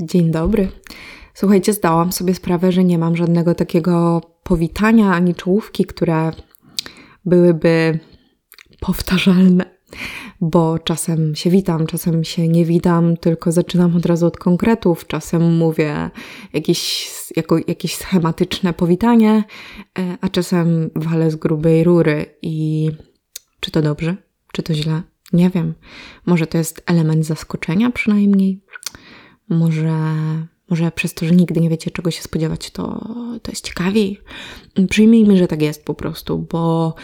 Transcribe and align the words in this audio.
Dzień 0.00 0.30
dobry. 0.30 0.68
Słuchajcie, 1.34 1.72
zdałam 1.72 2.12
sobie 2.12 2.34
sprawę, 2.34 2.72
że 2.72 2.84
nie 2.84 2.98
mam 2.98 3.16
żadnego 3.16 3.54
takiego 3.54 4.20
powitania 4.42 5.12
ani 5.12 5.34
czołówki, 5.34 5.84
które 5.84 6.30
byłyby 7.24 7.98
powtarzalne, 8.80 9.64
bo 10.40 10.78
czasem 10.78 11.34
się 11.34 11.50
witam, 11.50 11.86
czasem 11.86 12.24
się 12.24 12.48
nie 12.48 12.64
witam, 12.64 13.16
tylko 13.16 13.52
zaczynam 13.52 13.96
od 13.96 14.06
razu 14.06 14.26
od 14.26 14.36
konkretów, 14.36 15.06
czasem 15.06 15.56
mówię 15.56 16.10
jakieś, 16.52 17.10
jako, 17.36 17.58
jakieś 17.66 17.94
schematyczne 17.94 18.72
powitanie, 18.72 19.44
e, 19.98 20.16
a 20.20 20.28
czasem 20.28 20.90
walę 20.96 21.30
z 21.30 21.36
grubej 21.36 21.84
rury 21.84 22.26
i 22.42 22.90
czy 23.60 23.70
to 23.70 23.82
dobrze, 23.82 24.16
czy 24.52 24.62
to 24.62 24.74
źle? 24.74 25.02
Nie 25.32 25.50
wiem. 25.50 25.74
Może 26.26 26.46
to 26.46 26.58
jest 26.58 26.82
element 26.86 27.26
zaskoczenia 27.26 27.90
przynajmniej. 27.90 28.60
Może, 29.52 30.14
może 30.70 30.92
przez 30.92 31.14
to, 31.14 31.26
że 31.26 31.34
nigdy 31.34 31.60
nie 31.60 31.70
wiecie, 31.70 31.90
czego 31.90 32.10
się 32.10 32.22
spodziewać, 32.22 32.70
to, 32.70 32.82
to 33.42 33.52
jest 33.52 33.64
ciekawiej. 33.64 34.20
Przyjmijmy, 34.90 35.36
że 35.36 35.48
tak 35.48 35.62
jest 35.62 35.84
po 35.84 35.94
prostu, 35.94 36.38
bo 36.38 36.94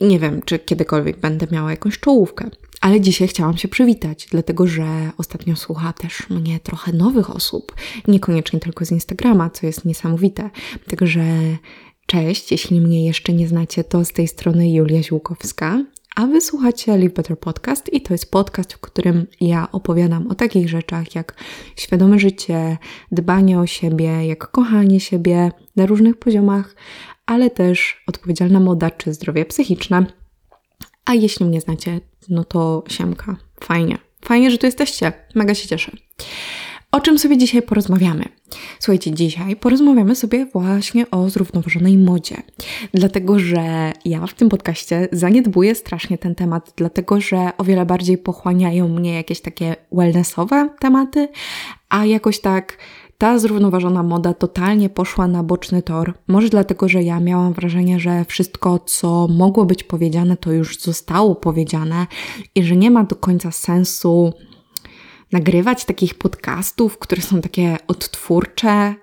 nie 0.00 0.18
wiem, 0.18 0.42
czy 0.42 0.58
kiedykolwiek 0.58 1.20
będę 1.20 1.46
miała 1.50 1.70
jakąś 1.70 2.00
czołówkę. 2.00 2.50
Ale 2.80 3.00
dzisiaj 3.00 3.28
chciałam 3.28 3.56
się 3.56 3.68
przywitać, 3.68 4.26
dlatego 4.30 4.66
że 4.66 5.10
ostatnio 5.18 5.56
słucha 5.56 5.92
też 5.92 6.30
mnie 6.30 6.60
trochę 6.60 6.92
nowych 6.92 7.36
osób, 7.36 7.74
niekoniecznie 8.08 8.60
tylko 8.60 8.84
z 8.84 8.90
Instagrama, 8.92 9.50
co 9.50 9.66
jest 9.66 9.84
niesamowite. 9.84 10.50
Także 10.86 11.24
cześć, 12.06 12.52
jeśli 12.52 12.80
mnie 12.80 13.06
jeszcze 13.06 13.32
nie 13.32 13.48
znacie, 13.48 13.84
to 13.84 14.04
z 14.04 14.12
tej 14.12 14.28
strony 14.28 14.72
Julia 14.72 15.02
Ziłkowska 15.02 15.84
a 16.14 16.26
wysłuchacie 16.26 16.98
Live 16.98 17.12
Better 17.12 17.38
Podcast 17.38 17.92
i 17.92 18.00
to 18.00 18.14
jest 18.14 18.30
podcast, 18.30 18.72
w 18.72 18.80
którym 18.80 19.26
ja 19.40 19.68
opowiadam 19.72 20.26
o 20.26 20.34
takich 20.34 20.68
rzeczach 20.68 21.14
jak 21.14 21.34
świadome 21.76 22.18
życie, 22.18 22.78
dbanie 23.12 23.58
o 23.58 23.66
siebie, 23.66 24.26
jak 24.26 24.50
kochanie 24.50 25.00
siebie 25.00 25.50
na 25.76 25.86
różnych 25.86 26.16
poziomach, 26.16 26.74
ale 27.26 27.50
też 27.50 28.02
odpowiedzialna 28.06 28.60
moda 28.60 28.90
czy 28.90 29.14
zdrowie 29.14 29.44
psychiczne. 29.44 30.06
A 31.04 31.14
jeśli 31.14 31.46
mnie 31.46 31.60
znacie, 31.60 32.00
no 32.28 32.44
to 32.44 32.84
siemka. 32.88 33.36
Fajnie. 33.60 33.98
Fajnie, 34.24 34.50
że 34.50 34.58
tu 34.58 34.66
jesteście. 34.66 35.12
Mega 35.34 35.54
się 35.54 35.68
cieszę. 35.68 35.92
O 36.94 37.00
czym 37.00 37.18
sobie 37.18 37.38
dzisiaj 37.38 37.62
porozmawiamy? 37.62 38.24
Słuchajcie, 38.78 39.12
dzisiaj 39.12 39.56
porozmawiamy 39.56 40.16
sobie 40.16 40.46
właśnie 40.46 41.10
o 41.10 41.30
zrównoważonej 41.30 41.98
modzie. 41.98 42.36
Dlatego, 42.92 43.38
że 43.38 43.92
ja 44.04 44.26
w 44.26 44.34
tym 44.34 44.48
podcaście 44.48 45.08
zaniedbuję 45.12 45.74
strasznie 45.74 46.18
ten 46.18 46.34
temat, 46.34 46.72
dlatego 46.76 47.20
że 47.20 47.50
o 47.58 47.64
wiele 47.64 47.86
bardziej 47.86 48.18
pochłaniają 48.18 48.88
mnie 48.88 49.14
jakieś 49.14 49.40
takie 49.40 49.76
wellnessowe 49.92 50.68
tematy, 50.80 51.28
a 51.88 52.04
jakoś 52.04 52.40
tak 52.40 52.78
ta 53.18 53.38
zrównoważona 53.38 54.02
moda 54.02 54.34
totalnie 54.34 54.88
poszła 54.88 55.28
na 55.28 55.42
boczny 55.42 55.82
tor. 55.82 56.14
Może 56.28 56.48
dlatego, 56.48 56.88
że 56.88 57.02
ja 57.02 57.20
miałam 57.20 57.52
wrażenie, 57.52 58.00
że 58.00 58.24
wszystko, 58.24 58.78
co 58.78 59.28
mogło 59.28 59.64
być 59.64 59.84
powiedziane, 59.84 60.36
to 60.36 60.52
już 60.52 60.78
zostało 60.78 61.34
powiedziane 61.34 62.06
i 62.54 62.64
że 62.64 62.76
nie 62.76 62.90
ma 62.90 63.04
do 63.04 63.16
końca 63.16 63.50
sensu 63.50 64.32
nagrywać 65.34 65.84
takich 65.84 66.14
podcastów, 66.14 66.98
które 66.98 67.22
są 67.22 67.40
takie 67.40 67.76
odtwórcze 67.88 68.94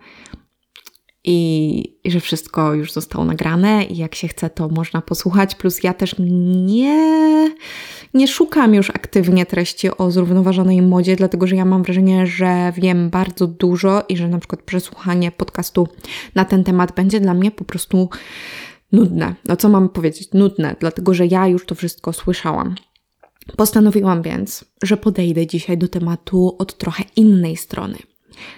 i, 1.23 1.99
i, 2.03 2.11
że 2.11 2.19
wszystko 2.19 2.73
już 2.73 2.91
zostało 2.91 3.25
nagrane 3.25 3.83
i 3.83 3.97
jak 3.97 4.15
się 4.15 4.27
chce, 4.27 4.49
to 4.49 4.69
można 4.69 5.01
posłuchać. 5.01 5.55
Plus 5.55 5.83
ja 5.83 5.93
też 5.93 6.15
nie, 6.65 7.51
nie 8.13 8.27
szukam 8.27 8.73
już 8.73 8.89
aktywnie 8.89 9.45
treści 9.45 9.97
o 9.97 10.11
zrównoważonej 10.11 10.81
modzie, 10.81 11.15
dlatego 11.15 11.47
że 11.47 11.55
ja 11.55 11.65
mam 11.65 11.83
wrażenie, 11.83 12.27
że 12.27 12.73
wiem 12.75 13.09
bardzo 13.09 13.47
dużo 13.47 14.03
i 14.09 14.17
że 14.17 14.27
na 14.27 14.39
przykład 14.39 14.61
przesłuchanie 14.61 15.31
podcastu 15.31 15.87
na 16.35 16.45
ten 16.45 16.63
temat 16.63 16.95
będzie 16.95 17.19
dla 17.19 17.33
mnie 17.33 17.51
po 17.51 17.63
prostu 17.63 18.09
nudne. 18.91 19.35
No 19.45 19.55
co 19.55 19.69
mam 19.69 19.89
powiedzieć? 19.89 20.29
Nudne, 20.33 20.75
dlatego 20.79 21.13
że 21.13 21.25
ja 21.25 21.47
już 21.47 21.65
to 21.65 21.75
wszystko 21.75 22.13
słyszałam. 22.13 22.75
Postanowiłam 23.57 24.21
więc, 24.21 24.65
że 24.83 24.97
podejdę 24.97 25.47
dzisiaj 25.47 25.77
do 25.77 25.87
tematu 25.87 26.55
od 26.59 26.77
trochę 26.77 27.03
innej 27.15 27.57
strony. 27.57 27.97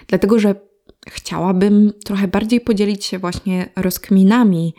Dlatego, 0.06 0.38
że 0.38 0.54
chciałabym 1.08 1.92
trochę 2.04 2.28
bardziej 2.28 2.60
podzielić 2.60 3.04
się 3.04 3.18
właśnie 3.18 3.68
rozkminami, 3.76 4.74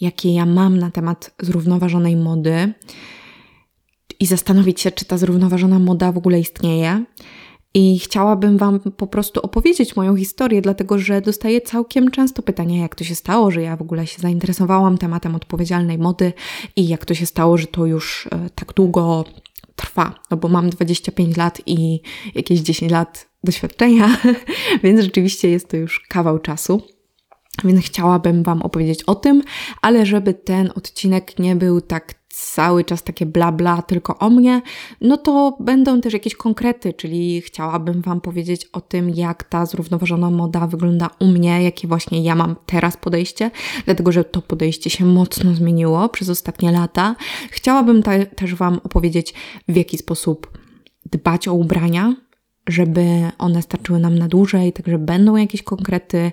jakie 0.00 0.34
ja 0.34 0.46
mam 0.46 0.78
na 0.78 0.90
temat 0.90 1.34
zrównoważonej 1.42 2.16
mody 2.16 2.72
i 4.20 4.26
zastanowić 4.26 4.80
się, 4.80 4.90
czy 4.90 5.04
ta 5.04 5.18
zrównoważona 5.18 5.78
moda 5.78 6.12
w 6.12 6.18
ogóle 6.18 6.40
istnieje. 6.40 7.04
I 7.74 7.98
chciałabym 7.98 8.58
Wam 8.58 8.80
po 8.80 9.06
prostu 9.06 9.40
opowiedzieć 9.40 9.96
moją 9.96 10.16
historię, 10.16 10.62
dlatego 10.62 10.98
że 10.98 11.20
dostaję 11.20 11.60
całkiem 11.60 12.10
często 12.10 12.42
pytania, 12.42 12.82
jak 12.82 12.94
to 12.94 13.04
się 13.04 13.14
stało, 13.14 13.50
że 13.50 13.62
ja 13.62 13.76
w 13.76 13.82
ogóle 13.82 14.06
się 14.06 14.22
zainteresowałam 14.22 14.98
tematem 14.98 15.34
odpowiedzialnej 15.34 15.98
mody 15.98 16.32
i 16.76 16.88
jak 16.88 17.04
to 17.04 17.14
się 17.14 17.26
stało, 17.26 17.56
że 17.56 17.66
to 17.66 17.86
już 17.86 18.26
e, 18.26 18.50
tak 18.54 18.72
długo 18.72 19.24
trwa, 19.76 20.14
no 20.30 20.36
bo 20.36 20.48
mam 20.48 20.70
25 20.70 21.36
lat 21.36 21.60
i 21.66 22.00
jakieś 22.34 22.60
10 22.60 22.92
lat 22.92 23.28
doświadczenia, 23.44 24.16
więc 24.82 25.00
rzeczywiście 25.00 25.50
jest 25.50 25.68
to 25.68 25.76
już 25.76 26.00
kawał 26.08 26.38
czasu. 26.38 26.82
Więc 27.64 27.86
chciałabym 27.86 28.42
Wam 28.42 28.62
opowiedzieć 28.62 29.02
o 29.02 29.14
tym, 29.14 29.42
ale 29.82 30.06
żeby 30.06 30.34
ten 30.34 30.70
odcinek 30.74 31.38
nie 31.38 31.56
był 31.56 31.80
tak 31.80 32.14
cały 32.38 32.84
czas 32.84 33.02
takie 33.02 33.26
bla 33.26 33.52
bla 33.52 33.82
tylko 33.82 34.18
o 34.18 34.30
mnie, 34.30 34.62
no 35.00 35.16
to 35.16 35.56
będą 35.60 36.00
też 36.00 36.12
jakieś 36.12 36.34
konkrety, 36.34 36.92
czyli 36.92 37.40
chciałabym 37.40 38.02
Wam 38.02 38.20
powiedzieć 38.20 38.66
o 38.72 38.80
tym, 38.80 39.10
jak 39.10 39.44
ta 39.44 39.66
zrównoważona 39.66 40.30
moda 40.30 40.66
wygląda 40.66 41.10
u 41.20 41.26
mnie, 41.26 41.62
jakie 41.62 41.88
właśnie 41.88 42.22
ja 42.22 42.34
mam 42.34 42.56
teraz 42.66 42.96
podejście, 42.96 43.50
dlatego 43.84 44.12
że 44.12 44.24
to 44.24 44.42
podejście 44.42 44.90
się 44.90 45.04
mocno 45.04 45.54
zmieniło 45.54 46.08
przez 46.08 46.28
ostatnie 46.28 46.72
lata. 46.72 47.16
Chciałabym 47.50 48.02
też 48.36 48.54
Wam 48.54 48.80
opowiedzieć, 48.84 49.34
w 49.68 49.76
jaki 49.76 49.98
sposób 49.98 50.58
dbać 51.12 51.48
o 51.48 51.54
ubrania, 51.54 52.14
żeby 52.68 53.30
one 53.38 53.62
starczyły 53.62 53.98
nam 53.98 54.18
na 54.18 54.28
dłużej, 54.28 54.72
także 54.72 54.98
będą 54.98 55.36
jakieś 55.36 55.62
konkrety, 55.62 56.32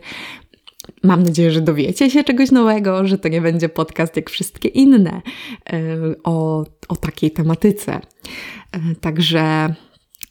Mam 1.03 1.23
nadzieję, 1.23 1.51
że 1.51 1.61
dowiecie 1.61 2.09
się 2.09 2.23
czegoś 2.23 2.51
nowego, 2.51 3.07
że 3.07 3.17
to 3.17 3.27
nie 3.27 3.41
będzie 3.41 3.69
podcast 3.69 4.15
jak 4.15 4.29
wszystkie 4.29 4.69
inne 4.69 5.21
e, 5.69 5.81
o, 6.23 6.65
o 6.87 6.95
takiej 6.95 7.31
tematyce. 7.31 8.01
E, 8.71 8.79
także, 9.01 9.73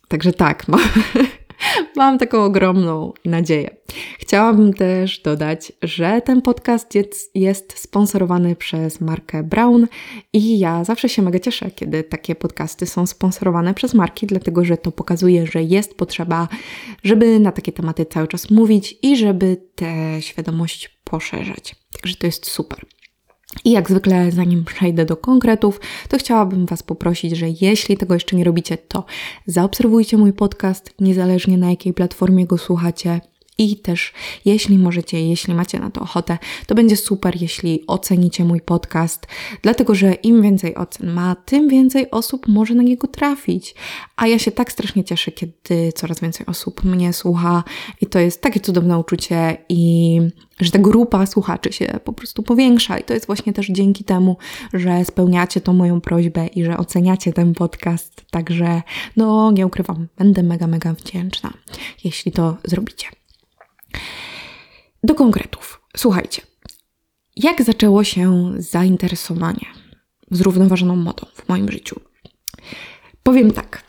także 0.08 0.32
tak, 0.32 0.68
mam, 0.68 0.80
Mam 1.96 2.18
taką 2.18 2.44
ogromną 2.44 3.12
nadzieję. 3.24 3.76
Chciałabym 4.18 4.74
też 4.74 5.18
dodać, 5.18 5.72
że 5.82 6.22
ten 6.24 6.42
podcast 6.42 6.94
jest, 7.34 7.78
sponsorowany 7.78 8.56
przez 8.56 9.00
markę 9.00 9.42
Brown 9.42 9.86
i 10.32 10.58
ja 10.58 10.84
zawsze 10.84 11.08
się 11.08 11.22
mega 11.22 11.38
cieszę, 11.38 11.70
kiedy 11.70 12.02
takie 12.02 12.34
podcasty 12.34 12.86
są 12.86 13.06
sponsorowane 13.06 13.74
przez 13.74 13.94
marki, 13.94 14.26
dlatego 14.26 14.64
że 14.64 14.76
to 14.76 14.92
pokazuje, 14.92 15.46
że 15.46 15.62
jest 15.62 15.94
potrzeba, 15.94 16.48
żeby 17.04 17.40
na 17.40 17.52
takie 17.52 17.72
tematy 17.72 18.06
cały 18.06 18.28
czas 18.28 18.50
mówić 18.50 18.98
i 19.02 19.16
żeby 19.16 19.56
tę 19.74 20.22
świadomość 20.22 20.98
poszerzać. 21.04 21.74
Także 21.92 22.16
to 22.16 22.26
jest 22.26 22.46
super. 22.50 22.86
I 23.64 23.70
jak 23.70 23.90
zwykle, 23.90 24.32
zanim 24.32 24.64
przejdę 24.64 25.04
do 25.04 25.16
konkretów, 25.16 25.80
to 26.08 26.18
chciałabym 26.18 26.66
Was 26.66 26.82
poprosić, 26.82 27.36
że 27.36 27.46
jeśli 27.60 27.96
tego 27.96 28.14
jeszcze 28.14 28.36
nie 28.36 28.44
robicie, 28.44 28.78
to 28.78 29.04
zaobserwujcie 29.46 30.16
mój 30.16 30.32
podcast, 30.32 30.94
niezależnie 31.00 31.58
na 31.58 31.70
jakiej 31.70 31.94
platformie 31.94 32.46
go 32.46 32.58
słuchacie. 32.58 33.20
I 33.58 33.76
też, 33.76 34.12
jeśli 34.44 34.78
możecie, 34.78 35.28
jeśli 35.28 35.54
macie 35.54 35.78
na 35.78 35.90
to 35.90 36.00
ochotę, 36.00 36.38
to 36.66 36.74
będzie 36.74 36.96
super, 36.96 37.42
jeśli 37.42 37.86
ocenicie 37.86 38.44
mój 38.44 38.60
podcast, 38.60 39.26
dlatego 39.62 39.94
że 39.94 40.14
im 40.14 40.42
więcej 40.42 40.74
ocen 40.74 41.12
ma, 41.12 41.34
tym 41.34 41.68
więcej 41.68 42.10
osób 42.10 42.48
może 42.48 42.74
na 42.74 42.82
niego 42.82 43.08
trafić. 43.08 43.74
A 44.16 44.26
ja 44.26 44.38
się 44.38 44.50
tak 44.50 44.72
strasznie 44.72 45.04
cieszę, 45.04 45.32
kiedy 45.32 45.92
coraz 45.94 46.20
więcej 46.20 46.46
osób 46.46 46.84
mnie 46.84 47.12
słucha, 47.12 47.64
i 48.00 48.06
to 48.06 48.18
jest 48.18 48.40
takie 48.40 48.60
cudowne 48.60 48.98
uczucie, 48.98 49.56
i 49.68 50.20
że 50.60 50.70
ta 50.70 50.78
grupa 50.78 51.26
słuchaczy 51.26 51.72
się 51.72 51.86
po 52.04 52.12
prostu 52.12 52.42
powiększa. 52.42 52.98
I 52.98 53.04
to 53.04 53.14
jest 53.14 53.26
właśnie 53.26 53.52
też 53.52 53.66
dzięki 53.66 54.04
temu, 54.04 54.36
że 54.72 55.04
spełniacie 55.04 55.60
tą 55.60 55.72
moją 55.72 56.00
prośbę 56.00 56.46
i 56.46 56.64
że 56.64 56.76
oceniacie 56.76 57.32
ten 57.32 57.54
podcast. 57.54 58.24
Także, 58.30 58.82
no, 59.16 59.50
nie 59.50 59.66
ukrywam, 59.66 60.08
będę 60.18 60.42
mega, 60.42 60.66
mega 60.66 60.92
wdzięczna, 60.92 61.52
jeśli 62.04 62.32
to 62.32 62.56
zrobicie. 62.64 63.21
Do 65.02 65.14
konkretów. 65.14 65.80
Słuchajcie, 65.96 66.42
jak 67.36 67.62
zaczęło 67.62 68.04
się 68.04 68.52
zainteresowanie 68.56 69.66
zrównoważoną 70.30 70.96
modą 70.96 71.26
w 71.34 71.48
moim 71.48 71.72
życiu? 71.72 72.00
Powiem 73.22 73.50
tak. 73.50 73.82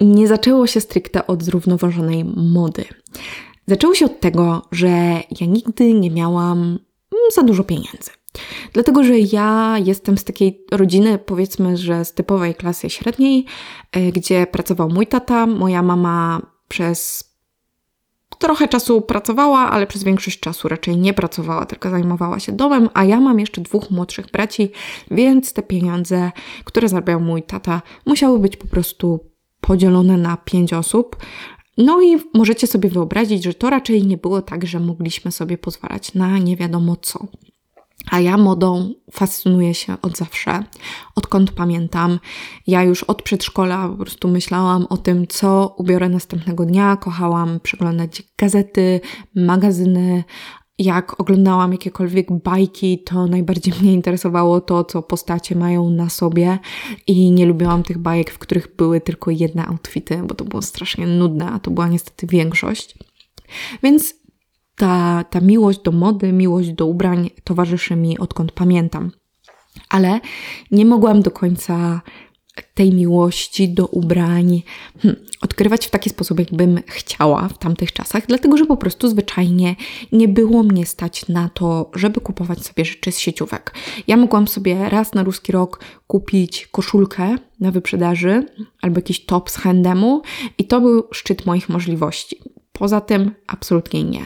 Nie 0.00 0.28
zaczęło 0.28 0.66
się 0.66 0.80
stricte 0.80 1.26
od 1.26 1.42
zrównoważonej 1.42 2.24
mody. 2.36 2.84
Zaczęło 3.66 3.94
się 3.94 4.06
od 4.06 4.20
tego, 4.20 4.68
że 4.72 4.88
ja 5.40 5.46
nigdy 5.46 5.94
nie 5.94 6.10
miałam 6.10 6.58
mm, 6.58 6.78
za 7.34 7.42
dużo 7.42 7.64
pieniędzy. 7.64 8.10
Dlatego, 8.72 9.04
że 9.04 9.18
ja 9.18 9.76
jestem 9.84 10.18
z 10.18 10.24
takiej 10.24 10.64
rodziny, 10.72 11.18
powiedzmy, 11.18 11.76
że 11.76 12.04
z 12.04 12.12
typowej 12.12 12.54
klasy 12.54 12.90
średniej, 12.90 13.46
e, 13.92 14.12
gdzie 14.12 14.46
pracował 14.46 14.88
mój 14.88 15.06
tata, 15.06 15.46
moja 15.46 15.82
mama 15.82 16.42
przez 16.68 17.24
trochę 18.38 18.68
czasu 18.68 19.00
pracowała, 19.00 19.70
ale 19.70 19.86
przez 19.86 20.04
większość 20.04 20.40
czasu 20.40 20.68
raczej 20.68 20.96
nie 20.96 21.14
pracowała, 21.14 21.66
tylko 21.66 21.90
zajmowała 21.90 22.40
się 22.40 22.52
domem, 22.52 22.88
a 22.94 23.04
ja 23.04 23.20
mam 23.20 23.40
jeszcze 23.40 23.60
dwóch 23.60 23.90
młodszych 23.90 24.30
braci, 24.30 24.70
więc 25.10 25.52
te 25.52 25.62
pieniądze, 25.62 26.32
które 26.64 26.88
zarabiał 26.88 27.20
mój 27.20 27.42
tata, 27.42 27.82
musiały 28.06 28.38
być 28.38 28.56
po 28.56 28.66
prostu 28.66 29.20
podzielone 29.60 30.16
na 30.16 30.36
pięć 30.36 30.72
osób. 30.72 31.16
No 31.78 32.02
i 32.02 32.16
możecie 32.34 32.66
sobie 32.66 32.88
wyobrazić, 32.88 33.44
że 33.44 33.54
to 33.54 33.70
raczej 33.70 34.06
nie 34.06 34.16
było 34.16 34.42
tak, 34.42 34.66
że 34.66 34.80
mogliśmy 34.80 35.32
sobie 35.32 35.58
pozwalać 35.58 36.14
na 36.14 36.38
nie 36.38 36.56
wiadomo 36.56 36.96
co. 36.96 37.26
A 38.10 38.20
ja 38.20 38.36
modą 38.36 38.94
fascynuję 39.12 39.74
się 39.74 39.96
od 40.02 40.16
zawsze, 40.16 40.64
odkąd 41.14 41.50
pamiętam. 41.50 42.18
Ja 42.66 42.82
już 42.82 43.04
od 43.04 43.22
przedszkola 43.22 43.88
po 43.88 43.96
prostu 43.96 44.28
myślałam 44.28 44.86
o 44.90 44.96
tym, 44.96 45.26
co 45.26 45.74
ubiorę 45.78 46.08
następnego 46.08 46.64
dnia. 46.64 46.96
Kochałam 46.96 47.60
przeglądać 47.60 48.22
gazety, 48.38 49.00
magazyny. 49.34 50.24
Jak 50.78 51.20
oglądałam 51.20 51.72
jakiekolwiek 51.72 52.32
bajki, 52.32 52.98
to 52.98 53.26
najbardziej 53.26 53.74
mnie 53.82 53.92
interesowało 53.92 54.60
to, 54.60 54.84
co 54.84 55.02
postacie 55.02 55.54
mają 55.54 55.90
na 55.90 56.10
sobie, 56.10 56.58
i 57.06 57.30
nie 57.30 57.46
lubiłam 57.46 57.82
tych 57.82 57.98
bajek, 57.98 58.30
w 58.30 58.38
których 58.38 58.76
były 58.76 59.00
tylko 59.00 59.30
jedne 59.30 59.66
outfity, 59.66 60.22
bo 60.26 60.34
to 60.34 60.44
było 60.44 60.62
strasznie 60.62 61.06
nudne, 61.06 61.50
a 61.50 61.58
to 61.58 61.70
była 61.70 61.88
niestety 61.88 62.26
większość. 62.26 62.94
Więc 63.82 64.14
ta, 64.76 65.24
ta 65.30 65.40
miłość 65.40 65.80
do 65.82 65.92
mody, 65.92 66.32
miłość 66.32 66.72
do 66.72 66.86
ubrań 66.86 67.30
towarzyszy 67.44 67.96
mi 67.96 68.18
odkąd 68.18 68.52
pamiętam. 68.52 69.10
Ale 69.88 70.20
nie 70.70 70.86
mogłam 70.86 71.22
do 71.22 71.30
końca 71.30 72.00
tej 72.74 72.92
miłości 72.92 73.68
do 73.68 73.86
ubrań 73.86 74.62
hmm, 75.02 75.24
odkrywać 75.40 75.86
w 75.86 75.90
taki 75.90 76.10
sposób, 76.10 76.38
jakbym 76.38 76.80
chciała 76.86 77.48
w 77.48 77.58
tamtych 77.58 77.92
czasach, 77.92 78.26
dlatego 78.26 78.56
że 78.56 78.66
po 78.66 78.76
prostu 78.76 79.08
zwyczajnie 79.08 79.76
nie 80.12 80.28
było 80.28 80.62
mnie 80.62 80.86
stać 80.86 81.28
na 81.28 81.48
to, 81.48 81.90
żeby 81.94 82.20
kupować 82.20 82.66
sobie 82.66 82.84
rzeczy 82.84 83.12
z 83.12 83.18
sieciówek. 83.18 83.74
Ja 84.06 84.16
mogłam 84.16 84.48
sobie 84.48 84.88
raz 84.88 85.14
na 85.14 85.22
ruski 85.22 85.52
rok 85.52 85.80
kupić 86.06 86.66
koszulkę 86.66 87.36
na 87.60 87.70
wyprzedaży 87.70 88.46
albo 88.82 88.98
jakiś 88.98 89.24
top 89.24 89.50
z 89.50 89.56
handemu 89.56 90.22
i 90.58 90.64
to 90.64 90.80
był 90.80 91.08
szczyt 91.12 91.46
moich 91.46 91.68
możliwości. 91.68 92.53
Poza 92.78 93.00
tym 93.00 93.34
absolutnie 93.46 94.04
nie. 94.04 94.24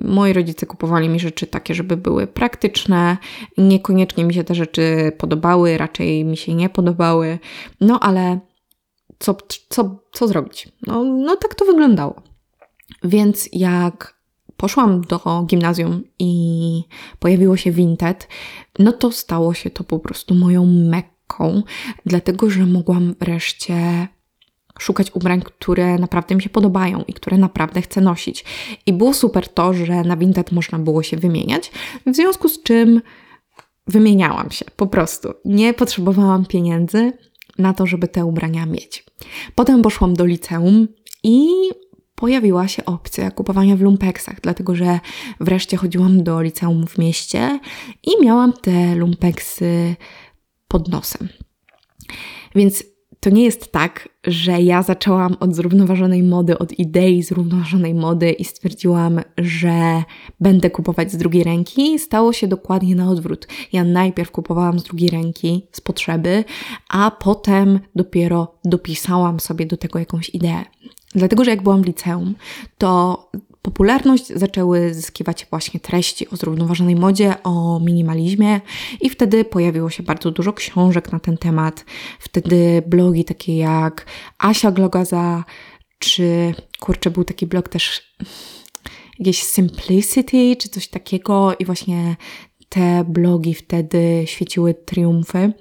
Moi 0.00 0.32
rodzice 0.32 0.66
kupowali 0.66 1.08
mi 1.08 1.20
rzeczy 1.20 1.46
takie, 1.46 1.74
żeby 1.74 1.96
były 1.96 2.26
praktyczne. 2.26 3.16
Niekoniecznie 3.58 4.24
mi 4.24 4.34
się 4.34 4.44
te 4.44 4.54
rzeczy 4.54 5.12
podobały, 5.18 5.78
raczej 5.78 6.24
mi 6.24 6.36
się 6.36 6.54
nie 6.54 6.68
podobały. 6.68 7.38
No 7.80 8.00
ale 8.00 8.38
co, 9.18 9.36
co, 9.68 9.98
co 10.12 10.28
zrobić? 10.28 10.68
No, 10.86 11.04
no 11.04 11.36
tak 11.36 11.54
to 11.54 11.64
wyglądało. 11.64 12.22
Więc 13.04 13.48
jak 13.52 14.18
poszłam 14.56 15.00
do 15.00 15.44
gimnazjum 15.46 16.02
i 16.18 16.82
pojawiło 17.18 17.56
się 17.56 17.72
Vinted, 17.72 18.28
no 18.78 18.92
to 18.92 19.12
stało 19.12 19.54
się 19.54 19.70
to 19.70 19.84
po 19.84 19.98
prostu 19.98 20.34
moją 20.34 20.66
mekką, 20.66 21.62
dlatego 22.06 22.50
że 22.50 22.66
mogłam 22.66 23.14
wreszcie 23.20 24.08
szukać 24.78 25.10
ubrań, 25.14 25.42
które 25.42 25.98
naprawdę 25.98 26.34
mi 26.34 26.42
się 26.42 26.50
podobają 26.50 27.04
i 27.08 27.12
które 27.12 27.38
naprawdę 27.38 27.82
chcę 27.82 28.00
nosić. 28.00 28.44
I 28.86 28.92
było 28.92 29.14
super 29.14 29.48
to, 29.48 29.74
że 29.74 30.02
na 30.02 30.16
Vinted 30.16 30.52
można 30.52 30.78
było 30.78 31.02
się 31.02 31.16
wymieniać, 31.16 31.70
w 32.06 32.14
związku 32.14 32.48
z 32.48 32.62
czym 32.62 33.00
wymieniałam 33.86 34.50
się 34.50 34.64
po 34.76 34.86
prostu. 34.86 35.34
Nie 35.44 35.74
potrzebowałam 35.74 36.46
pieniędzy 36.46 37.12
na 37.58 37.74
to, 37.74 37.86
żeby 37.86 38.08
te 38.08 38.24
ubrania 38.24 38.66
mieć. 38.66 39.04
Potem 39.54 39.82
poszłam 39.82 40.14
do 40.14 40.24
liceum 40.24 40.88
i 41.22 41.48
pojawiła 42.14 42.68
się 42.68 42.84
opcja 42.84 43.30
kupowania 43.30 43.76
w 43.76 43.80
lumpeksach, 43.80 44.40
dlatego 44.40 44.74
że 44.74 45.00
wreszcie 45.40 45.76
chodziłam 45.76 46.22
do 46.22 46.42
liceum 46.42 46.86
w 46.86 46.98
mieście 46.98 47.60
i 48.02 48.24
miałam 48.24 48.52
te 48.52 48.94
lumpeksy 48.94 49.96
pod 50.68 50.88
nosem. 50.88 51.28
Więc 52.54 52.84
to 53.20 53.30
nie 53.30 53.44
jest 53.44 53.72
tak, 53.72 54.08
że 54.26 54.52
ja 54.62 54.82
zaczęłam 54.82 55.36
od 55.40 55.54
zrównoważonej 55.54 56.22
mody, 56.22 56.58
od 56.58 56.78
idei 56.78 57.22
zrównoważonej 57.22 57.94
mody 57.94 58.30
i 58.30 58.44
stwierdziłam, 58.44 59.20
że 59.38 60.02
będę 60.40 60.70
kupować 60.70 61.12
z 61.12 61.16
drugiej 61.16 61.44
ręki. 61.44 61.98
Stało 61.98 62.32
się 62.32 62.48
dokładnie 62.48 62.94
na 62.94 63.10
odwrót. 63.10 63.48
Ja 63.72 63.84
najpierw 63.84 64.30
kupowałam 64.30 64.78
z 64.78 64.82
drugiej 64.82 65.10
ręki, 65.10 65.66
z 65.72 65.80
potrzeby, 65.80 66.44
a 66.88 67.10
potem 67.10 67.80
dopiero 67.94 68.54
dopisałam 68.64 69.40
sobie 69.40 69.66
do 69.66 69.76
tego 69.76 69.98
jakąś 69.98 70.28
ideę. 70.28 70.64
Dlatego, 71.14 71.44
że 71.44 71.50
jak 71.50 71.62
byłam 71.62 71.82
w 71.82 71.86
liceum, 71.86 72.34
to 72.78 73.30
popularność 73.68 74.26
zaczęły 74.26 74.94
zyskiwać 74.94 75.46
właśnie 75.50 75.80
treści 75.80 76.30
o 76.30 76.36
zrównoważonej 76.36 76.96
modzie, 76.96 77.34
o 77.42 77.80
minimalizmie 77.80 78.60
i 79.00 79.10
wtedy 79.10 79.44
pojawiło 79.44 79.90
się 79.90 80.02
bardzo 80.02 80.30
dużo 80.30 80.52
książek 80.52 81.12
na 81.12 81.20
ten 81.20 81.38
temat. 81.38 81.84
Wtedy 82.18 82.82
blogi 82.86 83.24
takie 83.24 83.56
jak 83.56 84.06
Asia 84.38 84.70
Glogaza, 84.70 85.44
czy 85.98 86.54
kurczę, 86.80 87.10
był 87.10 87.24
taki 87.24 87.46
blog 87.46 87.68
też 87.68 88.16
jakieś 89.18 89.42
Simplicity, 89.42 90.56
czy 90.56 90.68
coś 90.68 90.88
takiego 90.88 91.56
i 91.58 91.64
właśnie 91.64 92.16
te 92.68 93.04
blogi 93.08 93.54
wtedy 93.54 94.22
świeciły 94.26 94.74
triumfy. 94.74 95.52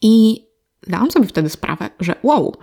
I 0.00 0.46
dałam 0.86 1.10
sobie 1.10 1.26
wtedy 1.26 1.48
sprawę, 1.48 1.90
że 2.00 2.14
wow, 2.22 2.56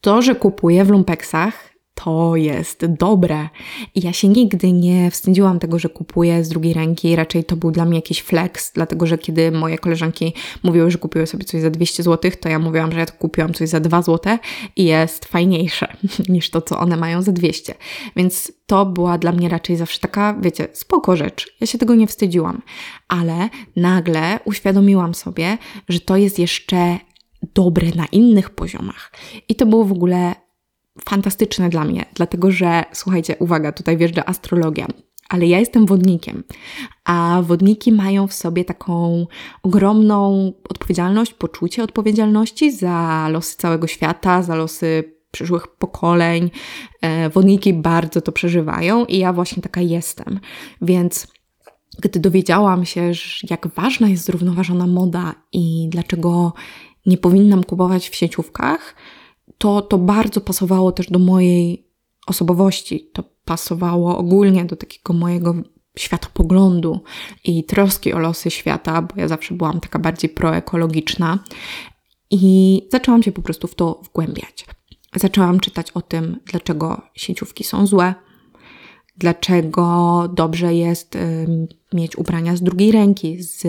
to, 0.00 0.22
że 0.22 0.34
kupuję 0.34 0.84
w 0.84 0.90
lumpeksach, 0.90 1.75
to 2.04 2.36
jest 2.36 2.86
dobre. 2.86 3.48
I 3.94 4.00
ja 4.00 4.12
się 4.12 4.28
nigdy 4.28 4.72
nie 4.72 5.10
wstydziłam 5.10 5.58
tego, 5.58 5.78
że 5.78 5.88
kupuję 5.88 6.44
z 6.44 6.48
drugiej 6.48 6.74
ręki. 6.74 7.16
Raczej 7.16 7.44
to 7.44 7.56
był 7.56 7.70
dla 7.70 7.84
mnie 7.84 7.98
jakiś 7.98 8.22
flex, 8.22 8.72
dlatego 8.72 9.06
że 9.06 9.18
kiedy 9.18 9.52
moje 9.52 9.78
koleżanki 9.78 10.34
mówiły, 10.62 10.90
że 10.90 10.98
kupiły 10.98 11.26
sobie 11.26 11.44
coś 11.44 11.60
za 11.60 11.70
200 11.70 12.02
zł, 12.02 12.30
to 12.40 12.48
ja 12.48 12.58
mówiłam, 12.58 12.92
że 12.92 12.98
ja 12.98 13.06
kupiłam 13.06 13.54
coś 13.54 13.68
za 13.68 13.80
2 13.80 14.02
zł 14.02 14.38
i 14.76 14.84
jest 14.84 15.24
fajniejsze 15.24 15.96
niż 16.28 16.50
to, 16.50 16.62
co 16.62 16.78
one 16.78 16.96
mają 16.96 17.22
za 17.22 17.32
200. 17.32 17.74
Więc 18.16 18.52
to 18.66 18.86
była 18.86 19.18
dla 19.18 19.32
mnie 19.32 19.48
raczej 19.48 19.76
zawsze 19.76 20.00
taka, 20.00 20.34
wiecie, 20.40 20.68
spoko 20.72 21.16
rzecz. 21.16 21.56
Ja 21.60 21.66
się 21.66 21.78
tego 21.78 21.94
nie 21.94 22.06
wstydziłam. 22.06 22.62
Ale 23.08 23.48
nagle 23.76 24.38
uświadomiłam 24.44 25.14
sobie, 25.14 25.58
że 25.88 26.00
to 26.00 26.16
jest 26.16 26.38
jeszcze 26.38 26.98
dobre 27.54 27.88
na 27.96 28.06
innych 28.06 28.50
poziomach. 28.50 29.12
I 29.48 29.54
to 29.54 29.66
było 29.66 29.84
w 29.84 29.92
ogóle 29.92 30.45
fantastyczne 31.04 31.68
dla 31.68 31.84
mnie, 31.84 32.04
dlatego 32.14 32.50
że, 32.50 32.84
słuchajcie, 32.92 33.36
uwaga, 33.38 33.72
tutaj 33.72 33.96
wjeżdża 33.96 34.26
astrologia, 34.26 34.86
ale 35.28 35.46
ja 35.46 35.58
jestem 35.58 35.86
wodnikiem, 35.86 36.44
a 37.04 37.42
wodniki 37.42 37.92
mają 37.92 38.26
w 38.26 38.32
sobie 38.32 38.64
taką 38.64 39.26
ogromną 39.62 40.52
odpowiedzialność, 40.68 41.34
poczucie 41.34 41.82
odpowiedzialności 41.82 42.72
za 42.72 43.28
losy 43.30 43.56
całego 43.56 43.86
świata, 43.86 44.42
za 44.42 44.54
losy 44.54 45.16
przyszłych 45.30 45.66
pokoleń. 45.66 46.50
E, 47.02 47.30
wodniki 47.30 47.74
bardzo 47.74 48.20
to 48.20 48.32
przeżywają 48.32 49.04
i 49.04 49.18
ja 49.18 49.32
właśnie 49.32 49.62
taka 49.62 49.80
jestem. 49.80 50.40
Więc 50.82 51.26
gdy 52.00 52.20
dowiedziałam 52.20 52.84
się, 52.84 53.12
jak 53.50 53.66
ważna 53.66 54.08
jest 54.08 54.24
zrównoważona 54.24 54.86
moda 54.86 55.34
i 55.52 55.88
dlaczego 55.90 56.52
nie 57.06 57.18
powinnam 57.18 57.64
kupować 57.64 58.08
w 58.08 58.14
sieciówkach, 58.14 58.94
to, 59.58 59.82
to 59.82 59.98
bardzo 59.98 60.40
pasowało 60.40 60.92
też 60.92 61.10
do 61.10 61.18
mojej 61.18 61.86
osobowości. 62.26 63.10
To 63.12 63.24
pasowało 63.44 64.18
ogólnie 64.18 64.64
do 64.64 64.76
takiego 64.76 65.12
mojego 65.12 65.54
światopoglądu 65.98 67.00
i 67.44 67.64
troski 67.64 68.12
o 68.12 68.18
losy 68.18 68.50
świata, 68.50 69.02
bo 69.02 69.20
ja 69.20 69.28
zawsze 69.28 69.54
byłam 69.54 69.80
taka 69.80 69.98
bardziej 69.98 70.30
proekologiczna. 70.30 71.38
I 72.30 72.82
zaczęłam 72.92 73.22
się 73.22 73.32
po 73.32 73.42
prostu 73.42 73.68
w 73.68 73.74
to 73.74 74.00
wgłębiać. 74.04 74.66
Zaczęłam 75.14 75.60
czytać 75.60 75.90
o 75.90 76.00
tym, 76.00 76.40
dlaczego 76.46 77.02
sieciówki 77.14 77.64
są 77.64 77.86
złe, 77.86 78.14
dlaczego 79.16 80.28
dobrze 80.34 80.74
jest 80.74 81.16
y, 81.16 81.46
mieć 81.92 82.18
ubrania 82.18 82.56
z 82.56 82.62
drugiej 82.62 82.92
ręki, 82.92 83.42
z 83.42 83.62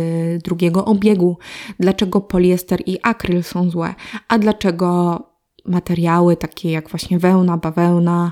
drugiego 0.44 0.86
obiegu, 0.86 1.38
dlaczego 1.80 2.22
poliester 2.22 2.82
i 2.86 2.98
akryl 3.04 3.44
są 3.44 3.70
złe, 3.70 3.96
a 4.28 4.40
dlaczego 4.40 5.22
materiały 5.68 6.38
takie 6.38 6.72
jak 6.72 6.90
właśnie 6.90 7.20
wełna, 7.20 7.58
bawełna, 7.58 8.32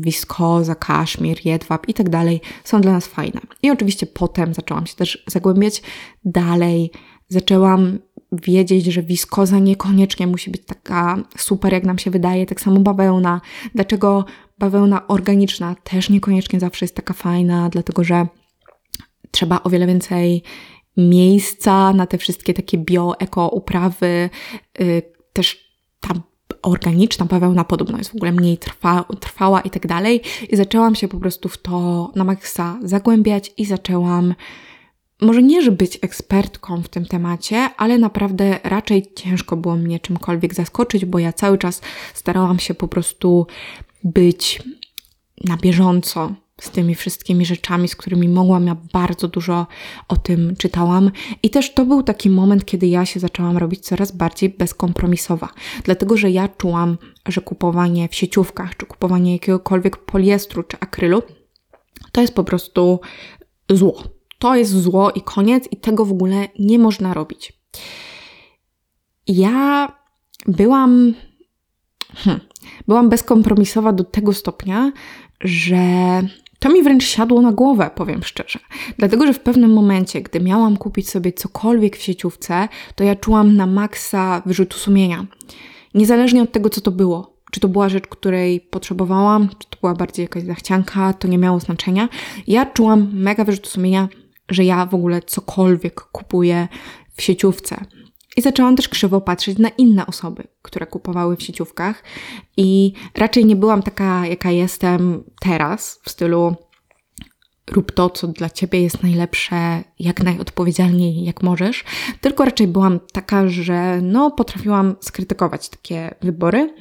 wiskoza, 0.00 0.74
kaszmir, 0.74 1.46
jedwab 1.46 1.88
i 1.88 1.94
tak 1.94 2.08
dalej 2.08 2.40
są 2.64 2.80
dla 2.80 2.92
nas 2.92 3.06
fajne. 3.06 3.40
I 3.62 3.70
oczywiście 3.70 4.06
potem 4.06 4.54
zaczęłam 4.54 4.86
się 4.86 4.94
też 4.94 5.24
zagłębiać 5.26 5.82
dalej. 6.24 6.90
Zaczęłam 7.28 7.98
wiedzieć, 8.32 8.84
że 8.84 9.02
wiskoza 9.02 9.58
niekoniecznie 9.58 10.26
musi 10.26 10.50
być 10.50 10.64
taka 10.66 11.22
super, 11.36 11.72
jak 11.72 11.84
nam 11.84 11.98
się 11.98 12.10
wydaje, 12.10 12.46
tak 12.46 12.60
samo 12.60 12.80
bawełna. 12.80 13.40
Dlaczego 13.74 14.24
bawełna 14.58 15.06
organiczna 15.06 15.76
też 15.84 16.10
niekoniecznie 16.10 16.60
zawsze 16.60 16.84
jest 16.84 16.94
taka 16.94 17.14
fajna, 17.14 17.68
dlatego 17.68 18.04
że 18.04 18.26
trzeba 19.30 19.62
o 19.62 19.70
wiele 19.70 19.86
więcej 19.86 20.42
miejsca 20.96 21.92
na 21.92 22.06
te 22.06 22.18
wszystkie 22.18 22.54
takie 22.54 22.78
bio, 22.78 23.20
eko 23.20 23.48
uprawy. 23.48 24.30
Yy, 24.78 25.02
też 25.32 25.68
ta 26.00 26.14
organiczna 26.62 27.26
bawełna 27.26 27.64
podobno 27.64 27.98
jest 27.98 28.10
w 28.10 28.14
ogóle 28.14 28.32
mniej 28.32 28.58
trwa, 28.58 29.04
trwała 29.20 29.60
i 29.60 29.70
tak 29.70 29.86
dalej. 29.86 30.22
I 30.48 30.56
zaczęłam 30.56 30.94
się 30.94 31.08
po 31.08 31.18
prostu 31.18 31.48
w 31.48 31.58
to 31.58 32.10
na 32.14 32.24
maksa 32.24 32.78
zagłębiać 32.82 33.52
i 33.56 33.64
zaczęłam 33.64 34.34
może 35.20 35.42
nie, 35.42 35.62
żeby 35.62 35.76
być 35.76 35.98
ekspertką 36.02 36.82
w 36.82 36.88
tym 36.88 37.06
temacie, 37.06 37.70
ale 37.76 37.98
naprawdę 37.98 38.60
raczej 38.64 39.12
ciężko 39.14 39.56
było 39.56 39.76
mnie 39.76 40.00
czymkolwiek 40.00 40.54
zaskoczyć, 40.54 41.04
bo 41.04 41.18
ja 41.18 41.32
cały 41.32 41.58
czas 41.58 41.80
starałam 42.14 42.58
się 42.58 42.74
po 42.74 42.88
prostu 42.88 43.46
być 44.04 44.62
na 45.44 45.56
bieżąco 45.56 46.34
z 46.60 46.70
tymi 46.70 46.94
wszystkimi 46.94 47.46
rzeczami, 47.46 47.88
z 47.88 47.96
którymi 47.96 48.28
mogłam. 48.28 48.66
Ja 48.66 48.76
bardzo 48.92 49.28
dużo 49.28 49.66
o 50.08 50.16
tym 50.16 50.56
czytałam. 50.56 51.10
I 51.42 51.50
też 51.50 51.74
to 51.74 51.84
był 51.84 52.02
taki 52.02 52.30
moment, 52.30 52.64
kiedy 52.64 52.86
ja 52.86 53.06
się 53.06 53.20
zaczęłam 53.20 53.56
robić 53.56 53.80
coraz 53.80 54.12
bardziej 54.12 54.48
bezkompromisowa. 54.50 55.48
Dlatego, 55.84 56.16
że 56.16 56.30
ja 56.30 56.48
czułam, 56.48 56.98
że 57.28 57.40
kupowanie 57.40 58.08
w 58.08 58.14
sieciówkach, 58.14 58.76
czy 58.76 58.86
kupowanie 58.86 59.32
jakiegokolwiek 59.32 59.96
poliestru, 59.96 60.62
czy 60.62 60.76
akrylu, 60.80 61.22
to 62.12 62.20
jest 62.20 62.34
po 62.34 62.44
prostu 62.44 63.00
zło. 63.70 64.02
To 64.38 64.54
jest 64.54 64.82
zło 64.82 65.10
i 65.10 65.20
koniec, 65.20 65.68
i 65.70 65.76
tego 65.76 66.04
w 66.04 66.12
ogóle 66.12 66.48
nie 66.58 66.78
można 66.78 67.14
robić. 67.14 67.52
Ja 69.26 69.92
byłam. 70.46 71.14
Hmm, 72.14 72.40
byłam 72.88 73.08
bezkompromisowa 73.08 73.92
do 73.92 74.04
tego 74.04 74.32
stopnia, 74.32 74.92
że 75.40 75.76
to 76.58 76.68
mi 76.68 76.82
wręcz 76.82 77.04
siadło 77.04 77.42
na 77.42 77.52
głowę, 77.52 77.90
powiem 77.94 78.22
szczerze. 78.22 78.58
Dlatego, 78.98 79.26
że 79.26 79.32
w 79.32 79.40
pewnym 79.40 79.72
momencie, 79.72 80.22
gdy 80.22 80.40
miałam 80.40 80.76
kupić 80.76 81.10
sobie 81.10 81.32
cokolwiek 81.32 81.96
w 81.96 82.02
sieciówce, 82.02 82.68
to 82.94 83.04
ja 83.04 83.16
czułam 83.16 83.56
na 83.56 83.66
maksa 83.66 84.42
wyrzutu 84.46 84.78
sumienia. 84.78 85.26
Niezależnie 85.94 86.42
od 86.42 86.52
tego, 86.52 86.70
co 86.70 86.80
to 86.80 86.90
było. 86.90 87.38
Czy 87.50 87.60
to 87.60 87.68
była 87.68 87.88
rzecz, 87.88 88.06
której 88.06 88.60
potrzebowałam, 88.60 89.48
czy 89.48 89.68
to 89.70 89.78
była 89.80 89.94
bardziej 89.94 90.24
jakaś 90.24 90.42
zachcianka, 90.42 91.12
to 91.12 91.28
nie 91.28 91.38
miało 91.38 91.60
znaczenia. 91.60 92.08
Ja 92.46 92.66
czułam 92.66 93.08
mega 93.12 93.44
wyrzutu 93.44 93.68
sumienia, 93.68 94.08
że 94.48 94.64
ja 94.64 94.86
w 94.86 94.94
ogóle 94.94 95.22
cokolwiek 95.22 96.00
kupuję 96.00 96.68
w 97.16 97.22
sieciówce. 97.22 97.84
I 98.38 98.40
zaczęłam 98.40 98.76
też 98.76 98.88
krzywo 98.88 99.20
patrzeć 99.20 99.58
na 99.58 99.68
inne 99.68 100.06
osoby, 100.06 100.44
które 100.62 100.86
kupowały 100.86 101.36
w 101.36 101.42
sieciówkach, 101.42 102.04
i 102.56 102.92
raczej 103.14 103.44
nie 103.44 103.56
byłam 103.56 103.82
taka, 103.82 104.26
jaka 104.26 104.50
jestem 104.50 105.24
teraz, 105.40 106.00
w 106.02 106.10
stylu 106.10 106.56
rób 107.70 107.92
to, 107.92 108.10
co 108.10 108.28
dla 108.28 108.50
ciebie 108.50 108.82
jest 108.82 109.02
najlepsze, 109.02 109.84
jak 109.98 110.22
najodpowiedzialniej, 110.22 111.24
jak 111.24 111.42
możesz, 111.42 111.84
tylko 112.20 112.44
raczej 112.44 112.66
byłam 112.66 113.00
taka, 113.12 113.48
że 113.48 114.00
no, 114.02 114.30
potrafiłam 114.30 114.96
skrytykować 115.00 115.68
takie 115.68 116.14
wybory. 116.22 116.74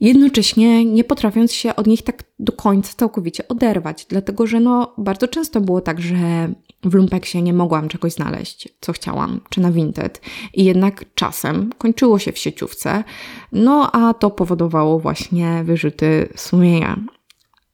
Jednocześnie 0.00 0.84
nie 0.84 1.04
potrafiąc 1.04 1.52
się 1.52 1.76
od 1.76 1.86
nich 1.86 2.02
tak 2.02 2.24
do 2.38 2.52
końca 2.52 2.92
całkowicie 2.96 3.48
oderwać, 3.48 4.06
dlatego 4.08 4.46
że 4.46 4.60
no, 4.60 4.94
bardzo 4.98 5.28
często 5.28 5.60
było 5.60 5.80
tak, 5.80 6.00
że 6.00 6.52
w 6.84 6.94
lumpeksie 6.94 7.42
nie 7.42 7.52
mogłam 7.52 7.88
czegoś 7.88 8.12
znaleźć, 8.12 8.68
co 8.80 8.92
chciałam, 8.92 9.40
czy 9.48 9.60
na 9.60 9.72
Vinted. 9.72 10.20
I 10.54 10.64
jednak 10.64 11.04
czasem 11.14 11.72
kończyło 11.78 12.18
się 12.18 12.32
w 12.32 12.38
sieciówce, 12.38 13.04
no 13.52 13.92
a 13.92 14.14
to 14.14 14.30
powodowało 14.30 14.98
właśnie 14.98 15.62
wyrzuty 15.64 16.28
sumienia 16.36 16.98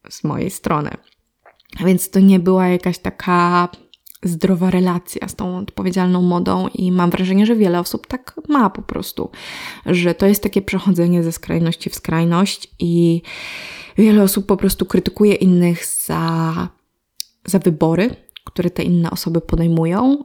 z 0.09 0.23
mojej 0.23 0.49
strony. 0.49 0.89
Więc 1.85 2.09
to 2.09 2.19
nie 2.19 2.39
była 2.39 2.67
jakaś 2.67 2.97
taka 2.97 3.69
zdrowa 4.23 4.71
relacja 4.71 5.27
z 5.27 5.35
tą 5.35 5.57
odpowiedzialną 5.57 6.21
modą 6.21 6.67
i 6.67 6.91
mam 6.91 7.09
wrażenie, 7.09 7.45
że 7.45 7.55
wiele 7.55 7.79
osób 7.79 8.07
tak 8.07 8.39
ma 8.49 8.69
po 8.69 8.81
prostu, 8.81 9.29
że 9.85 10.13
to 10.13 10.25
jest 10.25 10.43
takie 10.43 10.61
przechodzenie 10.61 11.23
ze 11.23 11.31
skrajności 11.31 11.89
w 11.89 11.95
skrajność 11.95 12.67
i 12.79 13.21
wiele 13.97 14.23
osób 14.23 14.45
po 14.45 14.57
prostu 14.57 14.85
krytykuje 14.85 15.33
innych 15.33 15.85
za, 15.85 16.53
za 17.45 17.59
wybory, 17.59 18.15
które 18.49 18.69
te 18.69 18.83
inne 18.83 19.11
osoby 19.11 19.41
podejmują, 19.41 20.23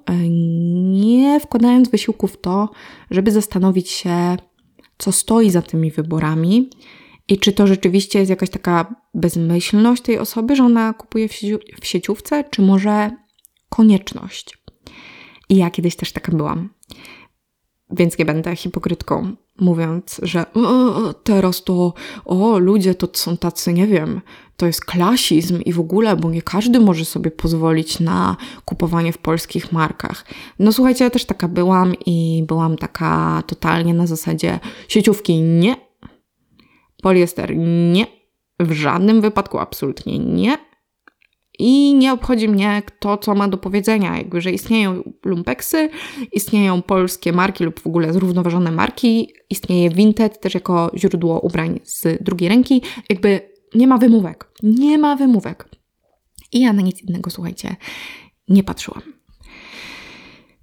nie 0.93 1.41
wkładając 1.41 1.91
wysiłku 1.91 2.27
w 2.27 2.41
to, 2.41 2.69
żeby 3.11 3.31
zastanowić 3.31 3.91
się, 3.91 4.37
co 4.99 5.13
stoi 5.13 5.51
za 5.51 5.63
tymi 5.63 5.91
wyborami 5.91 6.71
i 7.29 7.39
czy 7.39 7.53
to 7.53 7.67
rzeczywiście 7.67 8.19
jest 8.19 8.31
jakaś 8.31 8.51
taka 8.51 8.95
bezmyślność 9.15 10.03
tej 10.03 10.19
osoby, 10.19 10.57
że 10.57 10.65
ona 10.65 10.93
kupuje 10.93 11.29
w 11.81 11.87
sieciówce, 11.87 12.45
czy 12.51 12.63
może 12.63 13.11
konieczność. 13.69 14.59
I 15.49 15.57
ja 15.57 15.71
kiedyś 15.71 15.97
też 15.97 16.13
taka 16.13 16.33
byłam. 16.33 16.71
Więc 17.91 18.19
nie 18.19 18.25
będę 18.25 18.57
hipokrytką, 18.57 19.37
mówiąc, 19.61 20.21
że 20.23 20.53
o, 20.55 21.15
teraz 21.15 21.65
to, 21.65 21.95
o, 22.25 22.59
ludzie 22.59 22.95
to 22.95 23.09
są 23.13 23.37
tacy, 23.37 23.73
nie 23.73 23.87
wiem, 23.87 24.21
to 24.57 24.67
jest 24.67 24.85
klasizm 24.85 25.61
i 25.61 25.73
w 25.73 25.81
ogóle, 25.81 26.17
bo 26.17 26.31
nie 26.31 26.43
każdy 26.43 26.81
może 26.81 27.05
sobie 27.05 27.31
pozwolić 27.31 28.01
na 28.01 28.37
kupowanie 28.65 29.13
w 29.13 29.19
polskich 29.19 29.73
markach. 29.73 30.25
No 30.59 30.73
słuchajcie, 30.73 31.05
ja 31.05 31.11
też 31.11 31.25
taka 31.25 31.49
byłam 31.49 31.95
i 32.07 32.45
byłam 32.49 32.77
taka 32.77 33.43
totalnie 33.47 33.95
na 33.95 34.07
zasadzie 34.07 34.61
sieciówki 34.89 35.41
nie, 35.41 35.77
poliester 37.03 37.57
nie, 37.93 38.07
w 38.61 38.73
żadnym 38.73 39.21
wypadku 39.21 39.59
absolutnie 39.59 40.19
nie, 40.19 40.59
i 41.59 41.95
nie 41.95 42.13
obchodzi 42.13 42.49
mnie 42.49 42.83
to, 42.99 43.19
co 43.19 43.35
ma 43.35 43.49
do 43.49 43.57
powiedzenia, 43.57 44.17
jakby, 44.17 44.41
że 44.41 44.53
istnieją 44.53 45.13
lumpeksy, 45.25 45.89
istnieją 46.33 46.83
polskie 46.83 47.33
marki 47.33 47.65
lub 47.65 47.81
w 47.81 47.87
ogóle 47.87 48.13
zrównoważone 48.13 48.73
marki, 48.73 49.33
istnieje 49.51 49.91
Vinted 49.91 50.41
też 50.41 50.55
jako 50.55 50.91
źródło 50.97 51.41
ubrań 51.41 51.81
z 51.85 52.23
drugiej 52.25 52.49
ręki, 52.49 52.83
jakby 53.09 53.41
nie 53.75 53.87
ma 53.87 53.99
wymówek. 53.99 54.51
Nie 54.63 54.99
ma 54.99 55.17
wymówek. 55.17 55.69
I 56.53 56.61
ja 56.61 56.73
na 56.73 56.83
nic 56.83 57.03
innego, 57.03 57.31
słuchajcie, 57.31 57.77
nie 58.49 58.65
patrzyłam. 58.65 59.03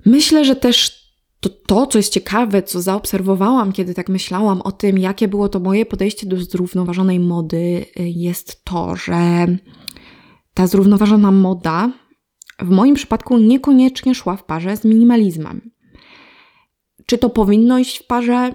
Myślę, 0.06 0.46
że 0.46 0.56
też 0.56 1.02
to, 1.40 1.50
to, 1.50 1.88
co 1.88 2.00
jest 2.00 2.14
ciekawe, 2.14 2.64
co 2.64 2.82
zaobserwowałam, 2.82 3.72
kiedy 3.72 3.94
tak 3.94 4.10
myślałam 4.10 4.62
o 4.62 4.72
tym, 4.72 4.98
jakie 4.98 5.28
było 5.28 5.50
to 5.50 5.60
moje 5.60 5.86
podejście 5.86 6.28
do 6.28 6.38
zrównoważonej 6.38 7.20
mody, 7.20 7.86
jest 7.96 8.64
to, 8.64 8.96
że 8.96 9.48
ta 10.54 10.68
zrównoważona 10.68 11.32
moda 11.32 11.92
w 12.60 12.70
moim 12.70 12.96
przypadku 12.96 13.38
niekoniecznie 13.38 14.16
szła 14.16 14.38
w 14.38 14.44
parze 14.44 14.78
z 14.78 14.86
minimalizmem. 14.86 15.72
Czy 17.06 17.18
to 17.18 17.30
powinno 17.30 17.80
iść 17.80 17.98
w 17.98 18.08
parze? 18.08 18.54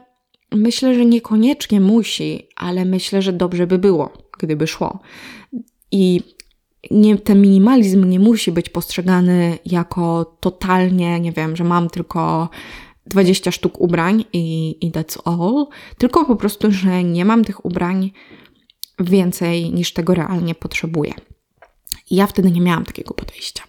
Myślę, 0.52 0.94
że 0.94 1.04
niekoniecznie 1.04 1.80
musi, 1.80 2.48
ale 2.56 2.84
myślę, 2.84 3.22
że 3.22 3.32
dobrze 3.32 3.66
by 3.66 3.78
było, 3.78 4.12
gdyby 4.38 4.66
szło. 4.66 4.98
I 5.92 6.20
nie, 6.90 7.18
ten 7.18 7.40
minimalizm 7.40 8.04
nie 8.04 8.20
musi 8.20 8.52
być 8.52 8.68
postrzegany 8.68 9.58
jako 9.66 10.36
totalnie, 10.40 11.20
nie 11.20 11.32
wiem, 11.32 11.56
że 11.56 11.64
mam 11.64 11.90
tylko 11.90 12.48
20 13.06 13.50
sztuk 13.50 13.80
ubrań 13.80 14.24
i, 14.32 14.76
i 14.86 14.92
that's 14.92 15.18
all, 15.24 15.66
tylko 15.98 16.24
po 16.24 16.36
prostu, 16.36 16.72
że 16.72 17.04
nie 17.04 17.24
mam 17.24 17.44
tych 17.44 17.64
ubrań 17.64 18.10
więcej 18.98 19.70
niż 19.70 19.92
tego 19.92 20.14
realnie 20.14 20.54
potrzebuję. 20.54 21.14
I 22.10 22.16
ja 22.16 22.26
wtedy 22.26 22.50
nie 22.50 22.60
miałam 22.60 22.84
takiego 22.84 23.14
podejścia. 23.14 23.62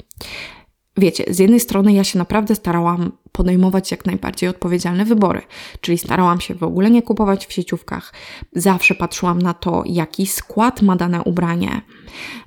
Wiecie, 0.98 1.24
z 1.28 1.40
jednej 1.40 1.60
strony 1.60 1.94
ja 1.94 2.04
się 2.04 2.20
naprawdę 2.20 2.56
starałam 2.56 3.12
podejmować 3.32 3.92
jak 3.92 4.06
najbardziej 4.06 4.50
odpowiedzialne 4.50 5.06
wybory, 5.06 5.42
czyli 5.82 5.98
starałam 5.98 6.42
się 6.42 6.56
w 6.56 6.64
ogóle 6.64 6.90
nie 6.90 7.02
kupować 7.02 7.46
w 7.46 7.54
sieciówkach. 7.54 8.14
Zawsze 8.54 8.96
patrzyłam 8.96 9.42
na 9.42 9.54
to, 9.54 9.84
jaki 9.86 10.28
skład 10.28 10.82
ma 10.82 10.96
dane 10.96 11.24
ubranie. 11.24 11.82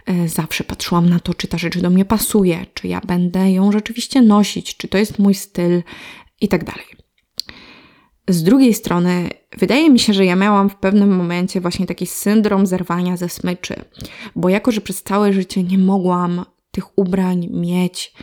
E, 0.06 0.28
zawsze 0.28 0.64
patrzyłam 0.64 1.08
na 1.08 1.20
to, 1.20 1.34
czy 1.34 1.48
ta 1.48 1.58
rzecz 1.58 1.78
do 1.78 1.90
mnie 1.90 2.04
pasuje, 2.04 2.66
czy 2.74 2.88
ja 2.88 3.00
będę 3.00 3.52
ją 3.52 3.72
rzeczywiście 3.72 4.22
nosić, 4.22 4.76
czy 4.76 4.88
to 4.88 4.98
jest 4.98 5.18
mój 5.18 5.34
styl 5.34 5.82
i 6.40 6.48
tak 6.48 6.64
dalej. 6.64 6.99
Z 8.30 8.42
drugiej 8.42 8.74
strony, 8.74 9.28
wydaje 9.58 9.90
mi 9.90 9.98
się, 9.98 10.12
że 10.12 10.24
ja 10.24 10.36
miałam 10.36 10.70
w 10.70 10.76
pewnym 10.76 11.16
momencie 11.16 11.60
właśnie 11.60 11.86
taki 11.86 12.06
syndrom 12.06 12.66
zerwania 12.66 13.16
ze 13.16 13.28
smyczy, 13.28 13.84
bo 14.36 14.48
jako, 14.48 14.72
że 14.72 14.80
przez 14.80 15.02
całe 15.02 15.32
życie 15.32 15.62
nie 15.62 15.78
mogłam 15.78 16.44
tych 16.70 16.98
ubrań 16.98 17.48
mieć 17.50 18.14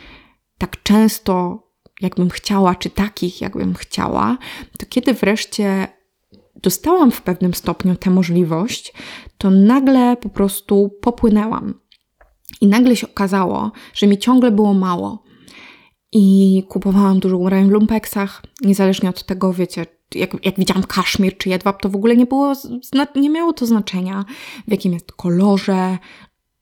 tak 0.58 0.82
często, 0.82 1.62
jakbym 2.00 2.30
chciała, 2.30 2.74
czy 2.74 2.90
takich, 2.90 3.40
jakbym 3.40 3.74
chciała, 3.74 4.38
to 4.78 4.86
kiedy 4.86 5.14
wreszcie 5.14 5.88
dostałam 6.62 7.10
w 7.10 7.22
pewnym 7.22 7.54
stopniu 7.54 7.96
tę 7.96 8.10
możliwość, 8.10 8.92
to 9.38 9.50
nagle 9.50 10.16
po 10.16 10.28
prostu 10.28 10.90
popłynęłam. 11.00 11.74
I 12.60 12.66
nagle 12.66 12.96
się 12.96 13.06
okazało, 13.06 13.72
że 13.94 14.06
mi 14.06 14.18
ciągle 14.18 14.50
było 14.50 14.74
mało. 14.74 15.22
I 16.12 16.62
kupowałam 16.68 17.20
dużo 17.20 17.38
ubrań 17.38 17.68
w 17.68 17.70
lumpeksach, 17.70 18.42
niezależnie 18.60 19.08
od 19.10 19.24
tego, 19.24 19.52
wiecie, 19.52 19.86
jak, 20.14 20.44
jak 20.44 20.56
widziałam 20.56 20.82
kaszmir 20.82 21.36
czy 21.36 21.48
jedwab, 21.48 21.82
to 21.82 21.88
w 21.88 21.96
ogóle 21.96 22.16
nie 22.16 22.26
było, 22.26 22.52
nie 23.16 23.30
miało 23.30 23.52
to 23.52 23.66
znaczenia, 23.66 24.24
w 24.68 24.70
jakim 24.70 24.92
jest 24.92 25.12
kolorze, 25.12 25.98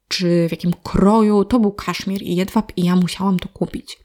czy 0.09 0.49
w 0.49 0.51
jakim 0.51 0.73
kroju. 0.83 1.45
To 1.45 1.59
był 1.61 1.73
kaszmir 1.73 2.23
i 2.23 2.37
jedwab 2.37 2.73
i 2.77 2.85
ja 2.85 2.97
musiałam 2.97 3.39
to 3.39 3.49
kupić. 3.49 3.99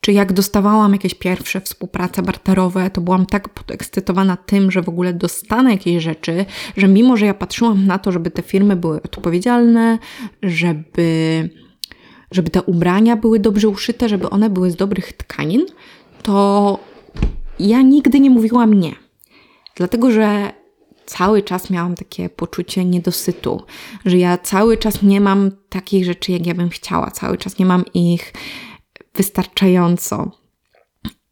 czy 0.00 0.12
jak 0.12 0.32
dostawałam 0.32 0.92
jakieś 0.92 1.14
pierwsze 1.14 1.60
współprace 1.60 2.22
barterowe, 2.22 2.90
to 2.90 3.00
byłam 3.00 3.26
tak 3.26 3.48
podekscytowana 3.48 4.36
tym, 4.36 4.70
że 4.70 4.82
w 4.82 4.88
ogóle 4.88 5.12
dostanę 5.14 5.70
jakieś 5.70 6.02
rzeczy, 6.02 6.44
że 6.76 6.88
mimo, 6.88 7.16
że 7.16 7.26
ja 7.26 7.34
patrzyłam 7.34 7.86
na 7.86 7.98
to, 7.98 8.12
żeby 8.12 8.30
te 8.30 8.42
firmy 8.42 8.76
były 8.76 9.02
odpowiedzialne, 9.02 9.98
żeby, 10.42 11.50
żeby 12.30 12.50
te 12.50 12.62
ubrania 12.62 13.16
były 13.16 13.40
dobrze 13.40 13.68
uszyte, 13.68 14.08
żeby 14.08 14.30
one 14.30 14.50
były 14.50 14.70
z 14.70 14.76
dobrych 14.76 15.12
tkanin, 15.12 15.66
to 16.22 16.78
ja 17.58 17.82
nigdy 17.82 18.20
nie 18.20 18.30
mówiłam 18.30 18.74
nie. 18.74 18.92
Dlatego, 19.76 20.10
że 20.10 20.52
cały 21.06 21.42
czas 21.42 21.70
miałam 21.70 21.94
takie 21.94 22.28
poczucie 22.28 22.84
niedosytu, 22.84 23.62
że 24.04 24.18
ja 24.18 24.38
cały 24.38 24.76
czas 24.76 25.02
nie 25.02 25.20
mam 25.20 25.50
takich 25.68 26.04
rzeczy, 26.04 26.32
jak 26.32 26.46
ja 26.46 26.54
bym 26.54 26.68
chciała, 26.68 27.10
cały 27.10 27.38
czas 27.38 27.58
nie 27.58 27.66
mam 27.66 27.84
ich 27.94 28.32
wystarczająco. 29.14 30.30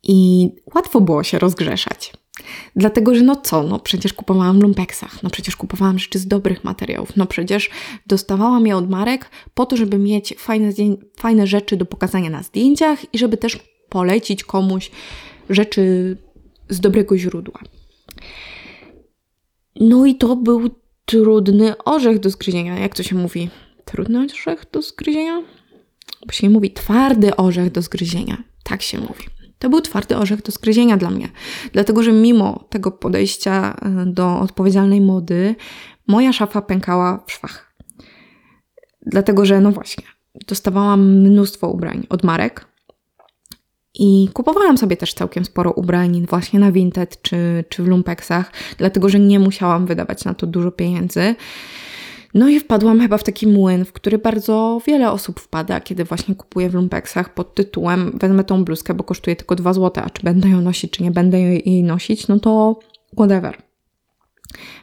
I 0.02 0.49
łatwo 0.75 1.00
było 1.00 1.23
się 1.23 1.38
rozgrzeszać. 1.38 2.12
Dlatego, 2.76 3.14
że 3.14 3.23
no 3.23 3.37
co, 3.37 3.62
no 3.62 3.78
przecież 3.78 4.12
kupowałam 4.12 4.59
w 4.59 4.62
lumpeksach, 4.62 5.23
no 5.23 5.31
przecież 5.31 5.57
kupowałam 5.57 5.99
rzeczy 5.99 6.19
z 6.19 6.26
dobrych 6.26 6.64
materiałów, 6.64 7.16
no 7.16 7.26
przecież 7.26 7.71
dostawałam 8.07 8.66
je 8.66 8.76
od 8.76 8.90
marek 8.90 9.31
po 9.54 9.66
to, 9.66 9.76
żeby 9.76 9.99
mieć 9.99 10.35
fajne, 10.38 10.73
fajne 11.16 11.47
rzeczy 11.47 11.76
do 11.76 11.87
pokazania 11.87 12.31
na 12.31 12.43
zdjęciach 12.43 13.14
i 13.14 13.19
żeby 13.19 13.37
też 13.37 13.59
polecić 13.88 14.45
komuś 14.45 14.90
rzeczy 15.50 16.16
z 16.68 16.80
dobrego 16.80 17.18
źródła. 17.18 17.60
No 19.80 20.06
i 20.06 20.14
to 20.14 20.36
był 20.36 20.70
trudny 21.04 21.76
orzech 21.84 22.18
do 22.18 22.30
zgryzienia. 22.30 22.78
Jak 22.78 22.94
to 22.94 23.02
się 23.02 23.16
mówi? 23.16 23.50
Trudny 23.84 24.24
orzech 24.24 24.64
do 24.72 24.82
zgryzienia? 24.82 25.42
Bo 26.26 26.32
się 26.32 26.50
mówi 26.50 26.70
twardy 26.72 27.36
orzech 27.36 27.72
do 27.72 27.82
zgryzienia. 27.82 28.44
Tak 28.62 28.82
się 28.82 29.00
mówi. 29.00 29.24
To 29.58 29.70
był 29.70 29.80
twardy 29.80 30.16
orzech 30.16 30.42
do 30.42 30.52
zgryzienia 30.52 30.96
dla 30.96 31.10
mnie. 31.10 31.28
Dlatego, 31.72 32.02
że 32.02 32.12
mimo 32.12 32.64
tego 32.70 32.90
podejścia 32.90 33.76
e, 33.82 34.06
do 34.06 34.38
odpowiedzialnej 34.38 35.00
mody, 35.00 35.54
moja 36.06 36.32
szafa 36.32 36.62
pękała 36.62 37.24
w 37.26 37.32
szwach. 37.32 37.74
Dlatego, 39.06 39.46
że 39.46 39.60
no 39.60 39.72
właśnie, 39.72 40.04
dostawałam 40.48 41.20
mnóstwo 41.20 41.68
ubrań 41.68 42.06
od 42.08 42.24
marek, 42.24 42.66
i 43.94 44.28
kupowałam 44.32 44.78
sobie 44.78 44.96
też 44.96 45.14
całkiem 45.14 45.44
sporo 45.44 45.72
ubrań 45.72 46.26
właśnie 46.28 46.60
na 46.60 46.72
Vinted 46.72 47.22
czy, 47.22 47.64
czy 47.68 47.82
w 47.82 47.88
lumpeksach, 47.88 48.52
dlatego 48.78 49.08
że 49.08 49.20
nie 49.20 49.38
musiałam 49.38 49.86
wydawać 49.86 50.24
na 50.24 50.34
to 50.34 50.46
dużo 50.46 50.70
pieniędzy. 50.70 51.34
No 52.34 52.48
i 52.48 52.60
wpadłam 52.60 53.00
chyba 53.00 53.18
w 53.18 53.24
taki 53.24 53.46
młyn, 53.46 53.84
w 53.84 53.92
który 53.92 54.18
bardzo 54.18 54.80
wiele 54.86 55.10
osób 55.10 55.40
wpada, 55.40 55.80
kiedy 55.80 56.04
właśnie 56.04 56.34
kupuję 56.34 56.70
w 56.70 56.74
lumpeksach 56.74 57.34
pod 57.34 57.54
tytułem 57.54 58.18
wezmę 58.20 58.44
tą 58.44 58.64
bluzkę, 58.64 58.94
bo 58.94 59.04
kosztuje 59.04 59.36
tylko 59.36 59.54
2 59.54 59.72
zł, 59.72 60.04
a 60.06 60.10
czy 60.10 60.22
będę 60.22 60.48
ją 60.48 60.60
nosić, 60.60 60.90
czy 60.90 61.02
nie 61.02 61.10
będę 61.10 61.40
jej 61.40 61.82
nosić, 61.82 62.28
no 62.28 62.40
to 62.40 62.78
whatever. 63.12 63.62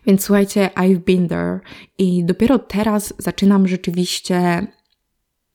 Więc 0.05 0.23
słuchajcie, 0.23 0.69
I've 0.75 0.99
been 0.99 1.27
there 1.27 1.59
i 1.97 2.25
dopiero 2.25 2.59
teraz 2.59 3.13
zaczynam 3.17 3.67
rzeczywiście 3.67 4.67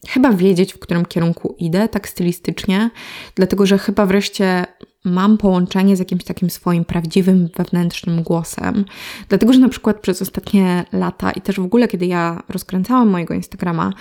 chyba 0.08 0.32
wiedzieć, 0.32 0.72
w 0.72 0.78
którym 0.78 1.06
kierunku 1.06 1.54
idę, 1.58 1.88
tak 1.88 2.08
stylistycznie, 2.08 2.90
dlatego 3.34 3.66
że 3.66 3.78
chyba 3.78 4.06
wreszcie 4.06 4.66
mam 5.04 5.38
połączenie 5.38 5.96
z 5.96 5.98
jakimś 5.98 6.24
takim 6.24 6.50
swoim 6.50 6.84
prawdziwym 6.84 7.48
wewnętrznym 7.56 8.22
głosem. 8.22 8.84
Dlatego, 9.28 9.52
że 9.52 9.58
na 9.58 9.68
przykład 9.68 10.00
przez 10.00 10.22
ostatnie 10.22 10.84
lata 10.92 11.30
i 11.30 11.40
też 11.40 11.60
w 11.60 11.64
ogóle, 11.64 11.88
kiedy 11.88 12.06
ja 12.06 12.42
rozkręcałam 12.48 13.08
mojego 13.08 13.34
Instagrama, 13.34 13.92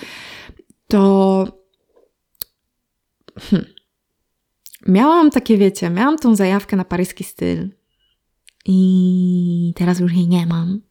to. 0.88 1.48
Hmm. 3.40 3.66
Miałam 4.88 5.32
takie, 5.32 5.58
wiecie, 5.58 5.90
miałam 5.90 6.18
tą 6.18 6.36
zajawkę 6.36 6.78
na 6.78 6.86
paryski 6.86 7.24
styl. 7.24 7.70
I 8.66 9.74
teraz 9.76 10.00
już 10.00 10.14
jej 10.14 10.28
nie 10.28 10.46
mam 10.46 10.82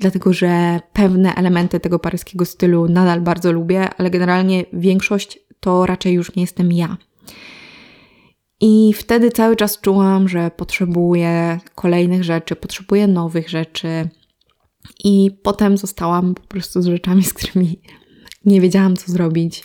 dlatego 0.00 0.32
że 0.32 0.80
pewne 0.92 1.34
elementy 1.34 1.80
tego 1.80 1.98
paryskiego 1.98 2.44
stylu 2.44 2.88
nadal 2.88 3.20
bardzo 3.20 3.52
lubię, 3.52 3.88
ale 3.98 4.10
generalnie 4.10 4.64
większość 4.72 5.38
to 5.60 5.86
raczej 5.86 6.14
już 6.14 6.36
nie 6.36 6.42
jestem 6.42 6.72
ja. 6.72 6.96
I 8.60 8.92
wtedy 8.92 9.30
cały 9.30 9.56
czas 9.56 9.80
czułam, 9.80 10.28
że 10.28 10.50
potrzebuję 10.50 11.60
kolejnych 11.74 12.24
rzeczy, 12.24 12.56
potrzebuję 12.56 13.06
nowych 13.06 13.48
rzeczy. 13.48 14.08
I 15.04 15.30
potem 15.42 15.76
zostałam 15.76 16.34
po 16.34 16.42
prostu 16.42 16.82
z 16.82 16.86
rzeczami, 16.86 17.24
z 17.24 17.34
którymi 17.34 17.80
nie 18.44 18.60
wiedziałam, 18.60 18.96
co 18.96 19.12
zrobić. 19.12 19.64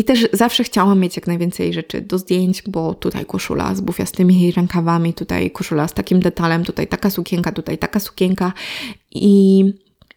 I 0.00 0.04
też 0.04 0.28
zawsze 0.32 0.64
chciałam 0.64 1.00
mieć 1.00 1.16
jak 1.16 1.26
najwięcej 1.26 1.72
rzeczy 1.72 2.00
do 2.00 2.18
zdjęć, 2.18 2.62
bo 2.68 2.94
tutaj 2.94 3.24
koszula 3.24 3.74
z 3.74 3.80
bufiastymi 3.80 4.52
rękawami, 4.52 5.14
tutaj 5.14 5.50
koszula 5.50 5.88
z 5.88 5.92
takim 5.92 6.20
detalem, 6.20 6.64
tutaj 6.64 6.86
taka 6.86 7.10
sukienka, 7.10 7.52
tutaj 7.52 7.78
taka 7.78 8.00
sukienka. 8.00 8.52
I 9.10 9.64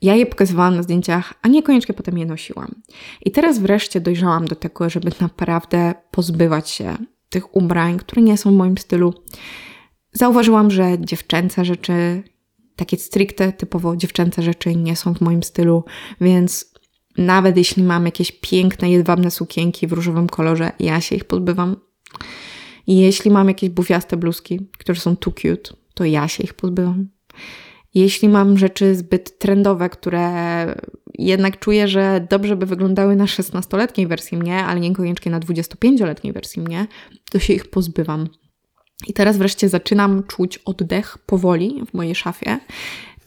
ja 0.02 0.16
je 0.16 0.26
pokazywałam 0.26 0.76
na 0.76 0.84
zdjęciach, 0.84 1.34
a 1.42 1.48
niekoniecznie 1.48 1.96
potem 1.96 2.18
je 2.18 2.26
nosiłam. 2.26 2.76
I 3.26 3.32
teraz 3.32 3.60
wreszcie 3.60 4.02
dojrzałam 4.02 4.46
do 4.46 4.56
tego, 4.56 4.90
żeby 4.90 5.12
naprawdę 5.22 5.94
pozbywać 6.12 6.70
się 6.70 6.98
tych 7.30 7.56
ubrań, 7.56 8.00
które 8.00 8.22
nie 8.22 8.38
są 8.38 8.52
w 8.52 8.56
moim 8.56 8.78
stylu. 8.78 9.14
Zauważyłam, 10.14 10.72
że 10.72 11.00
dziewczęce 11.00 11.66
rzeczy, 11.66 12.24
takie 12.76 12.98
stricte, 12.98 13.54
typowo 13.54 13.96
dziewczęce 13.96 14.42
rzeczy 14.44 14.76
nie 14.76 14.96
są 14.96 15.16
w 15.16 15.22
moim 15.22 15.44
stylu, 15.44 15.84
więc 16.22 16.73
nawet 17.18 17.58
jeśli 17.58 17.84
mam 17.84 18.06
jakieś 18.06 18.32
piękne, 18.32 18.92
jedwabne 18.92 19.32
sukienki 19.32 19.88
w 19.88 19.94
różowym 19.94 20.30
kolorze, 20.30 20.72
ja 20.80 21.02
się 21.02 21.16
ich 21.16 21.26
pozbywam. 21.26 21.76
Jeśli 22.88 23.32
mam 23.32 23.48
jakieś 23.48 23.70
bufiaste 23.70 24.18
bluzki, 24.18 24.60
które 24.78 25.00
są 25.00 25.18
too 25.18 25.34
cute, 25.34 25.76
to 25.94 26.06
ja 26.06 26.28
się 26.28 26.44
ich 26.44 26.54
pozbywam. 26.54 27.08
Jeśli 27.94 28.30
mam 28.30 28.58
rzeczy 28.58 28.96
zbyt 28.96 29.38
trendowe, 29.40 29.90
które 29.90 30.76
jednak 31.18 31.60
czuję, 31.60 31.88
że 31.88 32.28
dobrze 32.30 32.56
by 32.56 32.66
wyglądały 32.66 33.16
na 33.16 33.26
16-letniej 33.26 34.08
wersji 34.08 34.38
mnie, 34.38 34.66
ale 34.66 34.80
niekoniecznie 34.80 35.32
na 35.32 35.40
25-letniej 35.40 36.34
wersji 36.34 36.62
mnie, 36.62 36.88
to 37.32 37.40
się 37.40 37.54
ich 37.54 37.70
pozbywam. 37.70 38.28
I 39.08 39.14
teraz 39.14 39.38
wreszcie 39.38 39.70
zaczynam 39.70 40.24
czuć 40.24 40.58
oddech 40.58 41.18
powoli 41.18 41.84
w 41.92 41.94
mojej 41.94 42.16
szafie 42.16 42.60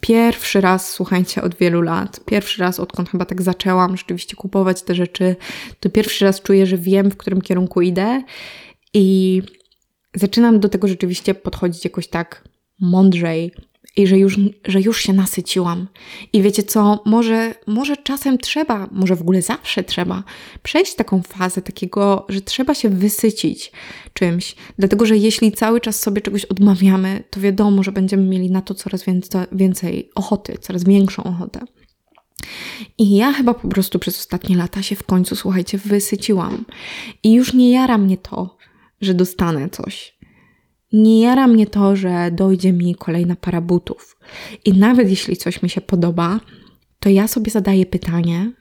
Pierwszy 0.07 0.61
raz, 0.61 0.91
słuchajcie, 0.91 1.41
od 1.41 1.55
wielu 1.55 1.81
lat, 1.81 2.19
pierwszy 2.25 2.61
raz, 2.61 2.79
odkąd 2.79 3.09
chyba 3.09 3.25
tak 3.25 3.41
zaczęłam 3.41 3.97
rzeczywiście 3.97 4.35
kupować 4.35 4.81
te 4.81 4.95
rzeczy, 4.95 5.35
to 5.79 5.89
pierwszy 5.89 6.25
raz 6.25 6.41
czuję, 6.41 6.65
że 6.65 6.77
wiem, 6.77 7.11
w 7.11 7.17
którym 7.17 7.41
kierunku 7.41 7.81
idę 7.81 8.23
i 8.93 9.41
zaczynam 10.15 10.59
do 10.59 10.69
tego 10.69 10.87
rzeczywiście 10.87 11.33
podchodzić 11.33 11.83
jakoś 11.83 12.07
tak 12.07 12.43
mądrzej, 12.79 13.51
i 13.97 14.07
że 14.07 14.17
już, 14.17 14.39
że 14.65 14.81
już 14.81 15.01
się 15.01 15.13
nasyciłam. 15.13 15.87
I 16.33 16.41
wiecie 16.41 16.63
co, 16.63 17.03
może, 17.05 17.55
może 17.67 17.97
czasem 17.97 18.37
trzeba, 18.37 18.87
może 18.91 19.15
w 19.15 19.21
ogóle 19.21 19.41
zawsze 19.41 19.83
trzeba 19.83 20.23
przejść 20.63 20.95
taką 20.95 21.21
fazę 21.21 21.61
takiego, 21.61 22.25
że 22.29 22.41
trzeba 22.41 22.73
się 22.73 22.89
wysycić 22.89 23.71
czymś. 24.13 24.55
Dlatego, 24.79 25.05
że 25.05 25.17
jeśli 25.17 25.51
cały 25.51 25.81
czas 25.81 25.99
sobie 25.99 26.21
czegoś 26.21 26.45
odmawiamy, 26.45 27.23
to 27.29 27.39
wiadomo, 27.39 27.83
że 27.83 27.91
będziemy 27.91 28.23
mieli 28.23 28.51
na 28.51 28.61
to 28.61 28.73
coraz 28.73 29.03
więcej, 29.03 29.41
więcej 29.51 30.09
ochoty, 30.15 30.57
coraz 30.61 30.83
większą 30.83 31.23
ochotę. 31.23 31.59
I 32.97 33.15
ja 33.15 33.33
chyba 33.33 33.53
po 33.53 33.67
prostu 33.67 33.99
przez 33.99 34.19
ostatnie 34.19 34.57
lata 34.57 34.83
się 34.83 34.95
w 34.95 35.03
końcu, 35.03 35.35
słuchajcie, 35.35 35.77
wysyciłam. 35.77 36.65
I 37.23 37.33
już 37.33 37.53
nie 37.53 37.71
jara 37.71 37.97
mnie 37.97 38.17
to, 38.17 38.57
że 39.01 39.13
dostanę 39.13 39.69
coś 39.69 40.16
nie 40.93 41.21
jara 41.21 41.47
mnie 41.47 41.67
to, 41.67 41.95
że 41.95 42.31
dojdzie 42.31 42.73
mi 42.73 42.95
kolejna 42.95 43.35
para 43.35 43.61
butów. 43.61 44.17
I 44.65 44.73
nawet 44.73 45.09
jeśli 45.09 45.37
coś 45.37 45.61
mi 45.61 45.69
się 45.69 45.81
podoba, 45.81 46.39
to 46.99 47.09
ja 47.09 47.27
sobie 47.27 47.51
zadaję 47.51 47.85
pytanie, 47.85 48.51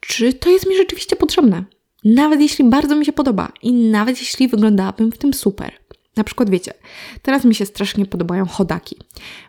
czy 0.00 0.32
to 0.32 0.50
jest 0.50 0.68
mi 0.68 0.76
rzeczywiście 0.76 1.16
potrzebne. 1.16 1.64
Nawet 2.04 2.40
jeśli 2.40 2.64
bardzo 2.64 2.96
mi 2.96 3.06
się 3.06 3.12
podoba 3.12 3.52
i 3.62 3.72
nawet 3.72 4.20
jeśli 4.20 4.48
wyglądałabym 4.48 5.12
w 5.12 5.18
tym 5.18 5.34
super. 5.34 5.72
Na 6.16 6.24
przykład 6.24 6.50
wiecie, 6.50 6.74
teraz 7.22 7.44
mi 7.44 7.54
się 7.54 7.66
strasznie 7.66 8.06
podobają 8.06 8.46
chodaki. 8.46 8.96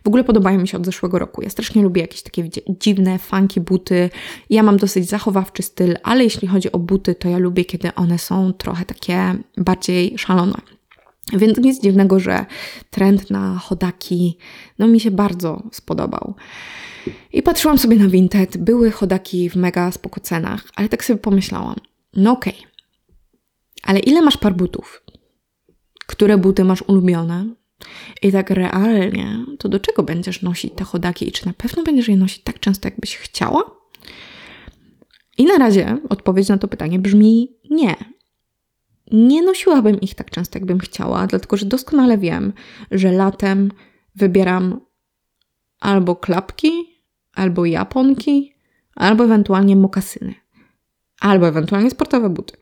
W 0.04 0.08
ogóle 0.08 0.24
podobają 0.24 0.60
mi 0.60 0.68
się 0.68 0.76
od 0.76 0.86
zeszłego 0.86 1.18
roku. 1.18 1.42
Ja 1.42 1.50
strasznie 1.50 1.82
lubię 1.82 2.00
jakieś 2.00 2.22
takie 2.22 2.42
wiecie, 2.42 2.60
dziwne, 2.68 3.18
funky 3.18 3.60
buty. 3.60 4.10
Ja 4.50 4.62
mam 4.62 4.76
dosyć 4.76 5.08
zachowawczy 5.08 5.62
styl, 5.62 5.96
ale 6.02 6.24
jeśli 6.24 6.48
chodzi 6.48 6.72
o 6.72 6.78
buty, 6.78 7.14
to 7.14 7.28
ja 7.28 7.38
lubię, 7.38 7.64
kiedy 7.64 7.94
one 7.94 8.18
są 8.18 8.52
trochę 8.52 8.84
takie 8.84 9.34
bardziej 9.56 10.18
szalone. 10.18 10.75
Więc 11.32 11.58
nic 11.58 11.82
dziwnego, 11.82 12.20
że 12.20 12.46
trend 12.90 13.30
na 13.30 13.58
chodaki 13.58 14.38
no 14.78 14.88
mi 14.88 15.00
się 15.00 15.10
bardzo 15.10 15.62
spodobał. 15.72 16.34
I 17.32 17.42
patrzyłam 17.42 17.78
sobie 17.78 17.96
na 17.96 18.08
Vinted, 18.08 18.56
były 18.56 18.90
chodaki 18.90 19.50
w 19.50 19.56
mega 19.56 19.90
spoko 19.90 20.20
cenach, 20.20 20.64
ale 20.76 20.88
tak 20.88 21.04
sobie 21.04 21.18
pomyślałam, 21.18 21.76
no 22.16 22.32
okej, 22.32 22.54
okay, 22.58 22.70
ale 23.82 23.98
ile 23.98 24.22
masz 24.22 24.36
par 24.36 24.56
butów? 24.56 25.02
Które 26.06 26.38
buty 26.38 26.64
masz 26.64 26.82
ulubione? 26.82 27.54
I 28.22 28.32
tak 28.32 28.50
realnie, 28.50 29.44
to 29.58 29.68
do 29.68 29.80
czego 29.80 30.02
będziesz 30.02 30.42
nosić 30.42 30.72
te 30.76 30.84
chodaki 30.84 31.28
i 31.28 31.32
czy 31.32 31.46
na 31.46 31.52
pewno 31.52 31.82
będziesz 31.82 32.08
je 32.08 32.16
nosić 32.16 32.42
tak 32.42 32.60
często, 32.60 32.88
jakbyś 32.88 33.16
chciała? 33.16 33.62
I 35.38 35.44
na 35.44 35.58
razie 35.58 35.98
odpowiedź 36.08 36.48
na 36.48 36.58
to 36.58 36.68
pytanie 36.68 36.98
brzmi 36.98 37.56
nie. 37.70 38.15
Nie 39.12 39.42
nosiłabym 39.42 40.00
ich 40.00 40.14
tak 40.14 40.30
często, 40.30 40.58
jakbym 40.58 40.78
chciała, 40.78 41.26
dlatego 41.26 41.56
że 41.56 41.66
doskonale 41.66 42.18
wiem, 42.18 42.52
że 42.90 43.12
latem 43.12 43.72
wybieram 44.14 44.80
albo 45.80 46.16
klapki, 46.16 46.70
albo 47.34 47.64
japonki, 47.64 48.54
albo 48.94 49.24
ewentualnie 49.24 49.76
mokasyny, 49.76 50.34
albo 51.20 51.48
ewentualnie 51.48 51.90
sportowe 51.90 52.30
buty, 52.30 52.56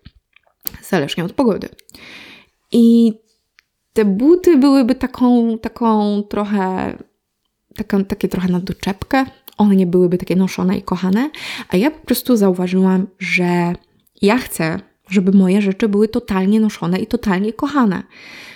zależnie 0.83 1.25
od 1.25 1.33
pogody. 1.33 1.69
I 2.73 3.13
te 3.93 4.05
buty 4.05 4.57
byłyby 4.57 4.95
taką, 4.95 5.59
taką 5.59 6.23
trochę, 6.23 6.97
taką, 7.77 8.05
takie 8.05 8.29
trochę 8.29 8.49
na 8.49 8.61
doczepkę. 8.61 9.27
One 9.57 9.77
nie 9.77 9.87
byłyby 9.87 10.19
takie 10.19 10.37
noszone 10.37 10.79
i 10.79 10.83
kochane, 10.83 11.31
a 11.69 11.77
ja 11.77 11.91
po 11.91 12.07
prostu 12.07 12.37
zauważyłam, 12.37 13.07
że 13.19 13.75
ja 14.23 14.39
chcę, 14.39 14.81
żeby 15.15 15.33
moje 15.33 15.63
rzeczy 15.63 15.89
były 15.89 16.09
totalnie 16.09 16.61
noszone 16.61 16.99
i 16.99 17.07
totalnie 17.07 17.53
kochane. 17.53 18.03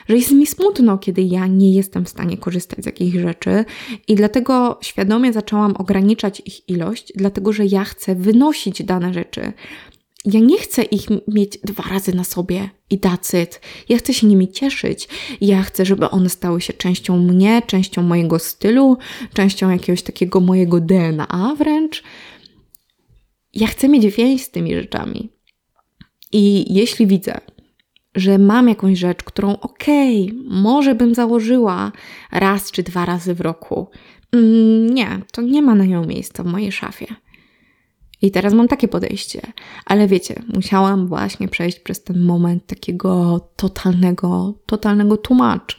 Że 0.08 0.16
jest 0.16 0.32
mi 0.32 0.46
smutno, 0.46 0.98
kiedy 0.98 1.22
ja 1.22 1.46
nie 1.46 1.72
jestem 1.72 2.04
w 2.04 2.08
stanie 2.08 2.36
korzystać 2.36 2.82
z 2.82 2.86
jakichś 2.86 3.16
rzeczy, 3.16 3.64
i 4.08 4.14
dlatego 4.14 4.78
świadomie 4.82 5.32
zaczęłam 5.32 5.76
ograniczać 5.76 6.42
ich 6.44 6.68
ilość, 6.68 7.12
dlatego 7.16 7.52
że 7.52 7.66
ja 7.66 7.84
chcę 7.84 8.14
wynosić 8.14 8.82
dane 8.82 9.14
rzeczy. 9.14 9.52
Ja 10.24 10.40
nie 10.40 10.58
chcę 10.58 10.82
ich 10.82 11.08
mieć 11.28 11.58
dwa 11.58 11.82
razy 11.82 12.14
na 12.14 12.24
sobie 12.24 12.70
i 12.90 12.98
dacyt. 12.98 13.60
Ja 13.88 13.98
chcę 13.98 14.14
się 14.14 14.26
nimi 14.26 14.48
cieszyć. 14.48 15.08
Ja 15.40 15.62
chcę, 15.62 15.84
żeby 15.84 16.10
one 16.10 16.28
stały 16.28 16.60
się 16.60 16.72
częścią 16.72 17.18
mnie, 17.18 17.62
częścią 17.66 18.02
mojego 18.02 18.38
stylu, 18.38 18.98
częścią 19.34 19.70
jakiegoś 19.70 20.02
takiego 20.02 20.40
mojego 20.40 20.80
DNA 20.80 21.54
wręcz. 21.58 22.02
Ja 23.54 23.66
chcę 23.66 23.88
mieć 23.88 24.06
więź 24.06 24.42
z 24.42 24.50
tymi 24.50 24.74
rzeczami. 24.74 25.37
I 26.32 26.74
jeśli 26.74 27.06
widzę, 27.06 27.40
że 28.14 28.38
mam 28.38 28.68
jakąś 28.68 28.98
rzecz, 28.98 29.22
którą 29.22 29.56
okej, 29.60 30.24
okay, 30.24 30.60
może 30.62 30.94
bym 30.94 31.14
założyła 31.14 31.92
raz 32.32 32.70
czy 32.70 32.82
dwa 32.82 33.04
razy 33.04 33.34
w 33.34 33.40
roku, 33.40 33.90
mm, 34.32 34.94
nie, 34.94 35.20
to 35.32 35.42
nie 35.42 35.62
ma 35.62 35.74
na 35.74 35.84
nią 35.84 36.04
miejsca 36.04 36.42
w 36.42 36.46
mojej 36.46 36.72
szafie. 36.72 37.06
I 38.22 38.30
teraz 38.30 38.54
mam 38.54 38.68
takie 38.68 38.88
podejście, 38.88 39.40
ale 39.86 40.06
wiecie, 40.06 40.42
musiałam 40.54 41.06
właśnie 41.06 41.48
przejść 41.48 41.80
przez 41.80 42.04
ten 42.04 42.20
moment 42.20 42.66
takiego 42.66 43.40
totalnego, 43.56 44.54
totalnego 44.66 45.16
tłumacz. 45.16 45.78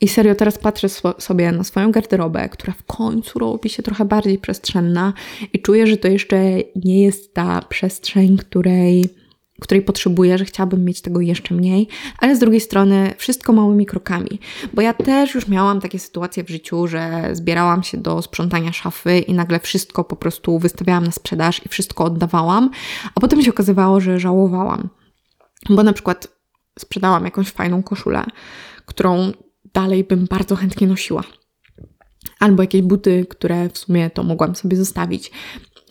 I 0.00 0.08
serio, 0.08 0.34
teraz 0.34 0.58
patrzę 0.58 0.88
sobie 1.18 1.52
na 1.52 1.64
swoją 1.64 1.92
garderobę, 1.92 2.48
która 2.48 2.72
w 2.72 2.82
końcu 2.82 3.38
robi 3.38 3.68
się 3.68 3.82
trochę 3.82 4.04
bardziej 4.04 4.38
przestrzenna, 4.38 5.12
i 5.52 5.62
czuję, 5.62 5.86
że 5.86 5.96
to 5.96 6.08
jeszcze 6.08 6.40
nie 6.76 7.02
jest 7.02 7.34
ta 7.34 7.62
przestrzeń, 7.68 8.36
której 8.36 9.21
której 9.62 9.82
potrzebuję, 9.82 10.38
że 10.38 10.44
chciałabym 10.44 10.84
mieć 10.84 11.00
tego 11.00 11.20
jeszcze 11.20 11.54
mniej, 11.54 11.88
ale 12.18 12.36
z 12.36 12.38
drugiej 12.38 12.60
strony 12.60 13.14
wszystko 13.18 13.52
małymi 13.52 13.86
krokami, 13.86 14.40
bo 14.74 14.82
ja 14.82 14.94
też 14.94 15.34
już 15.34 15.48
miałam 15.48 15.80
takie 15.80 15.98
sytuacje 15.98 16.44
w 16.44 16.50
życiu, 16.50 16.86
że 16.86 17.28
zbierałam 17.32 17.82
się 17.82 17.98
do 17.98 18.22
sprzątania 18.22 18.72
szafy 18.72 19.18
i 19.18 19.34
nagle 19.34 19.60
wszystko 19.60 20.04
po 20.04 20.16
prostu 20.16 20.58
wystawiałam 20.58 21.04
na 21.04 21.12
sprzedaż 21.12 21.66
i 21.66 21.68
wszystko 21.68 22.04
oddawałam, 22.04 22.70
a 23.14 23.20
potem 23.20 23.42
się 23.42 23.50
okazywało, 23.50 24.00
że 24.00 24.20
żałowałam, 24.20 24.88
bo 25.70 25.82
na 25.82 25.92
przykład 25.92 26.28
sprzedałam 26.78 27.24
jakąś 27.24 27.48
fajną 27.48 27.82
koszulę, 27.82 28.24
którą 28.86 29.32
dalej 29.74 30.04
bym 30.04 30.26
bardzo 30.26 30.56
chętnie 30.56 30.86
nosiła. 30.86 31.24
Albo 32.40 32.62
jakieś 32.62 32.82
buty, 32.82 33.26
które 33.30 33.68
w 33.68 33.78
sumie 33.78 34.10
to 34.10 34.22
mogłam 34.22 34.56
sobie 34.56 34.76
zostawić. 34.76 35.30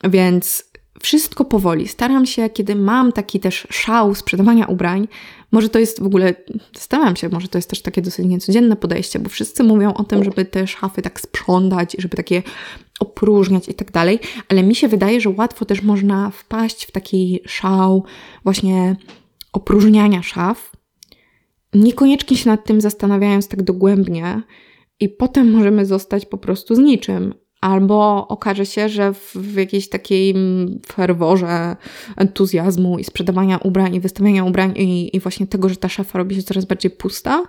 Więc 0.03 0.70
wszystko 1.01 1.45
powoli. 1.45 1.87
Staram 1.87 2.25
się, 2.25 2.49
kiedy 2.49 2.75
mam 2.75 3.11
taki 3.11 3.39
też 3.39 3.67
szał 3.69 4.15
sprzedawania 4.15 4.65
ubrań, 4.65 5.07
może 5.51 5.69
to 5.69 5.79
jest 5.79 6.01
w 6.01 6.05
ogóle, 6.05 6.33
zastanawiam 6.75 7.15
się, 7.15 7.29
może 7.29 7.47
to 7.47 7.57
jest 7.57 7.69
też 7.69 7.81
takie 7.81 8.01
dosyć 8.01 8.25
niecodzienne 8.25 8.75
podejście, 8.75 9.19
bo 9.19 9.29
wszyscy 9.29 9.63
mówią 9.63 9.93
o 9.93 10.03
tym, 10.03 10.23
żeby 10.23 10.45
te 10.45 10.67
szafy 10.67 11.01
tak 11.01 11.21
sprzątać, 11.21 11.95
żeby 11.99 12.17
takie 12.17 12.43
opróżniać 12.99 13.69
i 13.69 13.73
tak 13.73 13.91
dalej, 13.91 14.19
ale 14.49 14.63
mi 14.63 14.75
się 14.75 14.87
wydaje, 14.87 15.21
że 15.21 15.29
łatwo 15.29 15.65
też 15.65 15.81
można 15.81 16.29
wpaść 16.29 16.85
w 16.85 16.91
taki 16.91 17.39
szał 17.45 18.05
właśnie 18.43 18.95
opróżniania 19.53 20.23
szaf, 20.23 20.71
niekoniecznie 21.73 22.37
się 22.37 22.49
nad 22.49 22.65
tym 22.65 22.81
zastanawiając 22.81 23.47
tak 23.47 23.63
dogłębnie, 23.63 24.41
i 25.01 25.09
potem 25.09 25.51
możemy 25.51 25.85
zostać 25.85 26.25
po 26.25 26.37
prostu 26.37 26.75
z 26.75 26.79
niczym. 26.79 27.33
Albo 27.61 28.27
okaże 28.27 28.65
się, 28.65 28.89
że 28.89 29.13
w, 29.13 29.33
w 29.35 29.55
jakiejś 29.55 29.89
takiej 29.89 30.35
ferworze 30.87 31.75
entuzjazmu 32.17 32.99
i 32.99 33.03
sprzedawania 33.03 33.57
ubrań 33.57 33.95
i 33.95 33.99
wystawiania 33.99 34.43
ubrań 34.43 34.73
i, 34.77 35.15
i 35.15 35.19
właśnie 35.19 35.47
tego, 35.47 35.69
że 35.69 35.75
ta 35.75 35.89
szafa 35.89 36.17
robi 36.17 36.35
się 36.35 36.43
coraz 36.43 36.65
bardziej 36.65 36.91
pusta, 36.91 37.43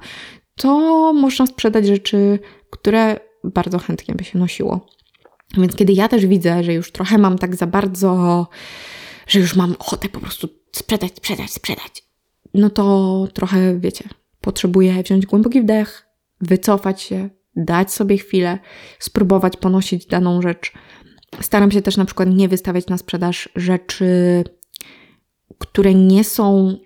to 0.57 1.13
można 1.13 1.47
sprzedać 1.47 1.87
rzeczy, 1.87 2.39
które 2.71 3.21
bardzo 3.45 3.79
chętnie 3.79 4.15
by 4.15 4.25
się 4.25 4.39
nosiło. 4.39 4.87
Więc 5.59 5.77
kiedy 5.77 5.93
ja 5.93 6.09
też 6.09 6.27
widzę, 6.27 6.65
że 6.65 6.75
już 6.75 6.93
trochę 6.93 7.19
mam 7.19 7.39
tak 7.39 7.57
za 7.57 7.67
bardzo, 7.67 8.47
że 9.27 9.41
już 9.41 9.57
mam 9.57 9.77
ochotę 9.79 10.09
po 10.09 10.21
prostu 10.21 10.49
sprzedać, 10.73 11.17
sprzedać, 11.17 11.51
sprzedać, 11.51 12.05
no 12.55 12.71
to 12.71 13.27
trochę, 13.35 13.81
wiecie, 13.81 14.05
potrzebuję 14.41 15.03
wziąć 15.03 15.27
głęboki 15.27 15.63
wdech, 15.63 16.07
wycofać 16.41 17.03
się, 17.03 17.31
dać 17.57 17.93
sobie 17.93 18.19
chwilę, 18.19 18.59
spróbować 18.99 19.57
ponosić 19.57 20.07
daną 20.07 20.43
rzecz. 20.43 20.73
Staram 21.41 21.71
się 21.71 21.83
też 21.83 21.97
na 21.97 22.05
przykład 22.05 22.29
nie 22.29 22.49
wystawiać 22.49 22.87
na 22.87 22.99
sprzedaż 22.99 23.49
rzeczy, 23.57 24.45
które 25.59 25.95
nie 25.95 26.25
są 26.25 26.77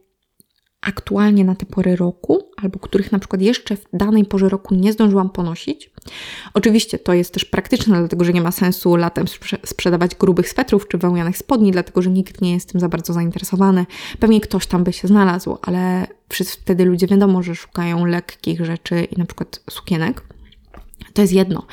aktualnie 0.81 1.44
na 1.44 1.55
te 1.55 1.66
pory 1.66 1.96
roku, 1.96 2.50
albo 2.62 2.79
których 2.79 3.12
na 3.12 3.18
przykład 3.18 3.42
jeszcze 3.42 3.76
w 3.76 3.85
danej 3.92 4.24
porze 4.24 4.48
roku 4.48 4.74
nie 4.74 4.92
zdążyłam 4.92 5.31
ponosić. 5.31 5.90
Oczywiście 6.55 6.98
to 6.98 7.14
jest 7.14 7.35
też 7.35 7.44
praktyczne, 7.44 7.98
dlatego 7.98 8.24
że 8.24 8.33
nie 8.33 8.40
ma 8.40 8.50
sensu 8.50 8.96
latem 8.96 9.26
sprzedawać 9.64 10.14
grubych 10.14 10.48
swetrów 10.48 10.88
czy 10.88 10.98
wełnianych 10.98 11.38
spodni, 11.38 11.72
dlatego 11.72 12.02
że 12.02 12.11
nikt 12.11 12.40
nie 12.40 12.52
jest 12.52 12.72
tym 12.72 12.81
za 12.81 12.88
bardzo 12.88 13.12
zainteresowany. 13.12 13.87
Pewnie 14.20 14.40
ktoś 14.40 14.66
tam 14.66 14.85
by 14.85 14.92
się 14.92 15.09
znalazł, 15.09 15.59
ale 15.62 16.07
wtedy 16.44 16.85
ludzie 16.85 17.07
wiadomo, 17.07 17.42
że 17.42 17.55
szukają 17.55 18.05
lekkich 18.05 18.64
rzeczy 18.64 19.05
i 19.05 19.18
na 19.18 19.24
przykład 19.24 19.61
sukienek. 19.70 20.36
To 21.16 21.22
jest 21.22 21.33
jedno. 21.33 21.66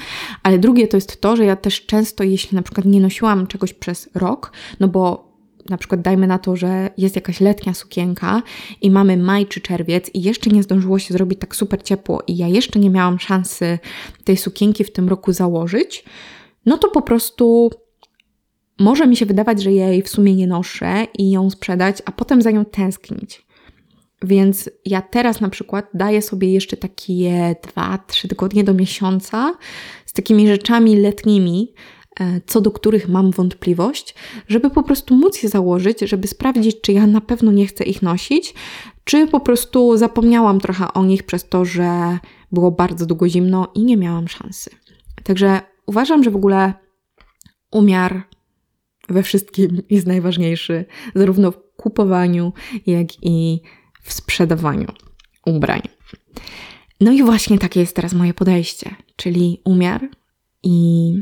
Ale 0.43 0.59
drugie 0.59 0.87
to 0.87 0.97
jest 0.97 1.21
to, 1.21 1.35
że 1.35 1.45
ja 1.45 1.55
też 1.55 1.85
często, 1.85 2.23
jeśli 2.23 2.55
na 2.55 2.61
przykład 2.61 2.85
nie 2.85 2.99
nosiłam 3.01 3.47
czegoś 3.47 3.73
przez 3.73 4.09
rok, 4.15 4.51
no 4.79 4.87
bo 4.87 5.33
na 5.69 5.77
przykład 5.77 6.01
dajmy 6.01 6.27
na 6.27 6.39
to, 6.39 6.55
że 6.55 6.89
jest 6.97 7.15
jakaś 7.15 7.41
letnia 7.41 7.73
sukienka 7.73 8.41
i 8.81 8.91
mamy 8.91 9.17
maj 9.17 9.47
czy 9.47 9.61
czerwiec 9.61 10.09
i 10.13 10.21
jeszcze 10.21 10.49
nie 10.49 10.63
zdążyło 10.63 10.99
się 10.99 11.13
zrobić 11.13 11.39
tak 11.39 11.55
super 11.55 11.83
ciepło 11.83 12.23
i 12.27 12.37
ja 12.37 12.47
jeszcze 12.47 12.79
nie 12.79 12.89
miałam 12.89 13.19
szansy 13.19 13.79
tej 14.23 14.37
sukienki 14.37 14.83
w 14.83 14.93
tym 14.93 15.09
roku 15.09 15.33
założyć, 15.33 16.05
no 16.65 16.77
to 16.77 16.87
po 16.87 17.01
prostu 17.01 17.71
może 18.79 19.07
mi 19.07 19.15
się 19.15 19.25
wydawać, 19.25 19.63
że 19.63 19.71
jej 19.71 20.01
w 20.01 20.09
sumie 20.09 20.35
nie 20.35 20.47
noszę 20.47 21.07
i 21.17 21.31
ją 21.31 21.49
sprzedać, 21.49 21.97
a 22.05 22.11
potem 22.11 22.41
za 22.41 22.51
nią 22.51 22.65
tęsknić. 22.65 23.45
Więc 24.23 24.69
ja 24.85 25.01
teraz 25.01 25.41
na 25.41 25.49
przykład 25.49 25.89
daję 25.93 26.21
sobie 26.21 26.53
jeszcze 26.53 26.77
takie 26.77 27.55
2-3 27.75 28.27
tygodnie 28.27 28.63
do 28.63 28.73
miesiąca 28.73 29.53
z 30.05 30.13
takimi 30.13 30.47
rzeczami 30.47 30.95
letnimi, 30.95 31.73
e, 32.19 32.41
co 32.45 32.61
do 32.61 32.71
których 32.71 33.09
mam 33.09 33.31
wątpliwość, 33.31 34.15
żeby 34.47 34.69
po 34.69 34.83
prostu 34.83 35.15
móc 35.15 35.43
je 35.43 35.49
założyć, 35.49 35.99
żeby 35.99 36.27
sprawdzić, 36.27 36.81
czy 36.81 36.93
ja 36.93 37.07
na 37.07 37.21
pewno 37.21 37.51
nie 37.51 37.67
chcę 37.67 37.83
ich 37.83 38.01
nosić, 38.01 38.53
czy 39.03 39.27
po 39.27 39.39
prostu 39.39 39.97
zapomniałam 39.97 40.59
trochę 40.59 40.93
o 40.93 41.05
nich 41.05 41.23
przez 41.23 41.49
to, 41.49 41.65
że 41.65 42.17
było 42.51 42.71
bardzo 42.71 43.05
długo 43.05 43.29
zimno 43.29 43.67
i 43.75 43.83
nie 43.83 43.97
miałam 43.97 44.27
szansy. 44.27 44.69
Także 45.23 45.61
uważam, 45.85 46.23
że 46.23 46.31
w 46.31 46.35
ogóle 46.35 46.73
umiar 47.71 48.23
we 49.09 49.23
wszystkim 49.23 49.81
jest 49.89 50.07
najważniejszy, 50.07 50.85
zarówno 51.15 51.51
w 51.51 51.57
kupowaniu, 51.77 52.53
jak 52.85 53.07
i 53.21 53.61
w 54.03 54.13
sprzedawaniu 54.13 54.87
ubrań. 55.45 55.81
No 57.01 57.11
i 57.11 57.23
właśnie 57.23 57.59
takie 57.59 57.79
jest 57.79 57.95
teraz 57.95 58.13
moje 58.13 58.33
podejście, 58.33 58.95
czyli 59.15 59.61
umiar 59.65 60.09
i 60.63 61.13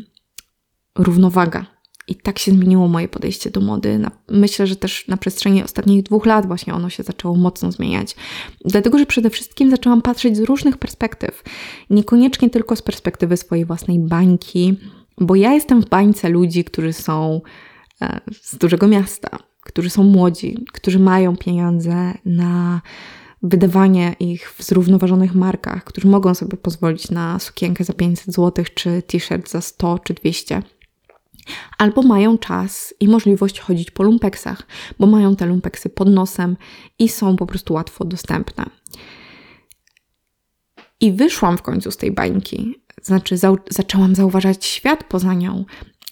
równowaga. 0.97 1.65
I 2.07 2.15
tak 2.15 2.39
się 2.39 2.51
zmieniło 2.51 2.87
moje 2.87 3.07
podejście 3.07 3.51
do 3.51 3.61
mody. 3.61 3.99
Myślę, 4.29 4.67
że 4.67 4.75
też 4.75 5.07
na 5.07 5.17
przestrzeni 5.17 5.63
ostatnich 5.63 6.03
dwóch 6.03 6.25
lat 6.25 6.45
właśnie 6.45 6.73
ono 6.73 6.89
się 6.89 7.03
zaczęło 7.03 7.35
mocno 7.35 7.71
zmieniać. 7.71 8.15
Dlatego, 8.65 8.97
że 8.97 9.05
przede 9.05 9.29
wszystkim 9.29 9.71
zaczęłam 9.71 10.01
patrzeć 10.01 10.37
z 10.37 10.39
różnych 10.39 10.77
perspektyw. 10.77 11.43
Niekoniecznie 11.89 12.49
tylko 12.49 12.75
z 12.75 12.81
perspektywy 12.81 13.37
swojej 13.37 13.65
własnej 13.65 13.99
bańki, 13.99 14.77
bo 15.17 15.35
ja 15.35 15.53
jestem 15.53 15.81
w 15.81 15.89
bańce 15.89 16.29
ludzi, 16.29 16.63
którzy 16.63 16.93
są 16.93 17.41
e, 18.01 18.21
z 18.41 18.57
dużego 18.57 18.87
miasta, 18.87 19.37
którzy 19.61 19.89
są 19.89 20.03
młodzi, 20.03 20.65
którzy 20.73 20.99
mają 20.99 21.37
pieniądze 21.37 22.13
na 22.25 22.81
wydawanie 23.43 24.15
ich 24.19 24.53
w 24.53 24.63
zrównoważonych 24.63 25.35
markach, 25.35 25.83
którzy 25.83 26.07
mogą 26.07 26.33
sobie 26.33 26.57
pozwolić 26.57 27.11
na 27.11 27.39
sukienkę 27.39 27.83
za 27.83 27.93
500 27.93 28.35
zł, 28.35 28.65
czy 28.75 29.01
t-shirt 29.01 29.49
za 29.49 29.61
100 29.61 29.99
czy 29.99 30.13
200. 30.13 30.63
Albo 31.77 32.01
mają 32.01 32.37
czas 32.37 32.93
i 32.99 33.07
możliwość 33.07 33.59
chodzić 33.59 33.91
po 33.91 34.03
lumpeksach, 34.03 34.63
bo 34.99 35.07
mają 35.07 35.35
te 35.35 35.45
lumpeksy 35.45 35.89
pod 35.89 36.09
nosem 36.09 36.57
i 36.99 37.09
są 37.09 37.35
po 37.35 37.45
prostu 37.45 37.73
łatwo 37.73 38.05
dostępne. 38.05 38.65
I 40.99 41.11
wyszłam 41.11 41.57
w 41.57 41.61
końcu 41.61 41.91
z 41.91 41.97
tej 41.97 42.11
bańki. 42.11 42.75
Znaczy, 43.01 43.37
za 43.37 43.55
zaczęłam 43.69 44.15
zauważać 44.15 44.65
świat 44.65 45.03
poza 45.03 45.33
nią. 45.33 45.65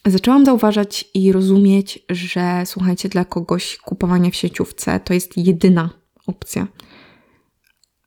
Zaczęłam 0.06 0.44
zauważać 0.44 1.04
i 1.14 1.32
rozumieć, 1.32 1.98
że 2.08 2.62
słuchajcie, 2.64 3.08
dla 3.08 3.24
kogoś 3.24 3.76
kupowanie 3.76 4.30
w 4.30 4.36
sieciówce 4.36 5.00
to 5.00 5.14
jest 5.14 5.36
jedyna 5.36 5.90
opcja. 6.26 6.66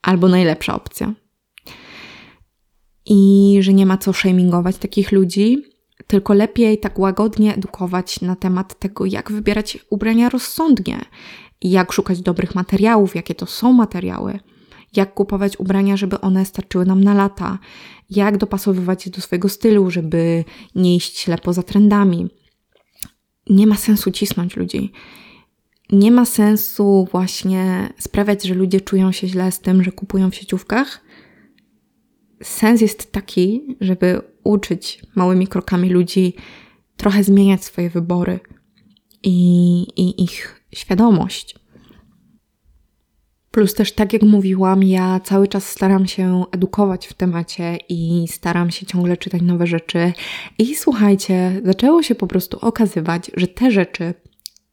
Albo 0.02 0.28
najlepsza 0.28 0.76
opcja. 0.76 1.14
I 3.06 3.58
że 3.62 3.74
nie 3.74 3.86
ma 3.86 3.98
co 3.98 4.14
shamingować 4.14 4.78
takich 4.78 5.12
ludzi, 5.12 5.64
tylko 6.08 6.34
lepiej 6.34 6.80
tak 6.80 7.00
łagodnie 7.00 7.56
edukować 7.56 8.22
na 8.22 8.36
temat 8.36 8.80
tego, 8.80 9.06
jak 9.06 9.32
wybierać 9.32 9.78
ubrania 9.90 10.30
rozsądnie, 10.30 11.00
jak 11.62 11.92
szukać 11.92 12.22
dobrych 12.22 12.56
materiałów, 12.56 13.16
jakie 13.16 13.36
to 13.36 13.46
są 13.46 13.74
materiały, 13.74 14.40
jak 14.96 15.14
kupować 15.14 15.60
ubrania, 15.60 15.98
żeby 15.98 16.22
one 16.22 16.46
starczyły 16.46 16.86
nam 16.86 17.04
na 17.04 17.14
lata, 17.14 17.60
jak 18.10 18.38
dopasowywać 18.38 19.06
je 19.06 19.12
do 19.12 19.22
swojego 19.22 19.50
stylu, 19.50 19.92
żeby 19.92 20.44
nie 20.76 20.96
iść 20.96 21.18
ślepo 21.18 21.54
za 21.54 21.64
trendami. 21.64 22.30
Nie 23.50 23.68
ma 23.68 23.76
sensu 23.76 24.12
cisnąć 24.12 24.56
ludzi. 24.56 24.92
Nie 25.92 26.12
ma 26.12 26.26
sensu 26.26 27.08
właśnie 27.12 27.94
sprawiać, 28.00 28.44
że 28.44 28.54
ludzie 28.54 28.82
czują 28.82 29.12
się 29.12 29.28
źle 29.28 29.52
z 29.52 29.60
tym, 29.60 29.84
że 29.84 29.92
kupują 29.92 30.32
w 30.32 30.36
sieciówkach. 30.36 31.02
Sens 32.44 32.82
jest 32.82 33.12
taki, 33.12 33.76
żeby 33.82 34.22
uczyć 34.44 35.02
małymi 35.16 35.48
krokami 35.48 35.90
ludzi 35.90 36.34
trochę 36.98 37.24
zmieniać 37.24 37.64
swoje 37.64 37.90
wybory 37.90 38.40
i, 39.24 39.82
i 39.96 40.24
ich 40.24 40.64
świadomość. 40.76 41.63
Plus 43.54 43.74
też, 43.74 43.92
tak 43.92 44.14
jak 44.14 44.22
mówiłam, 44.22 44.84
ja 44.84 45.20
cały 45.20 45.48
czas 45.48 45.70
staram 45.70 46.08
się 46.08 46.44
edukować 46.52 47.08
w 47.08 47.14
temacie 47.14 47.78
i 47.90 48.28
staram 48.28 48.72
się 48.72 48.86
ciągle 48.86 49.18
czytać 49.18 49.42
nowe 49.42 49.68
rzeczy. 49.68 50.14
I 50.58 50.76
słuchajcie, 50.76 51.62
zaczęło 51.66 52.04
się 52.04 52.16
po 52.16 52.28
prostu 52.28 52.58
okazywać, 52.62 53.32
że 53.38 53.48
te 53.48 53.72
rzeczy, 53.72 54.14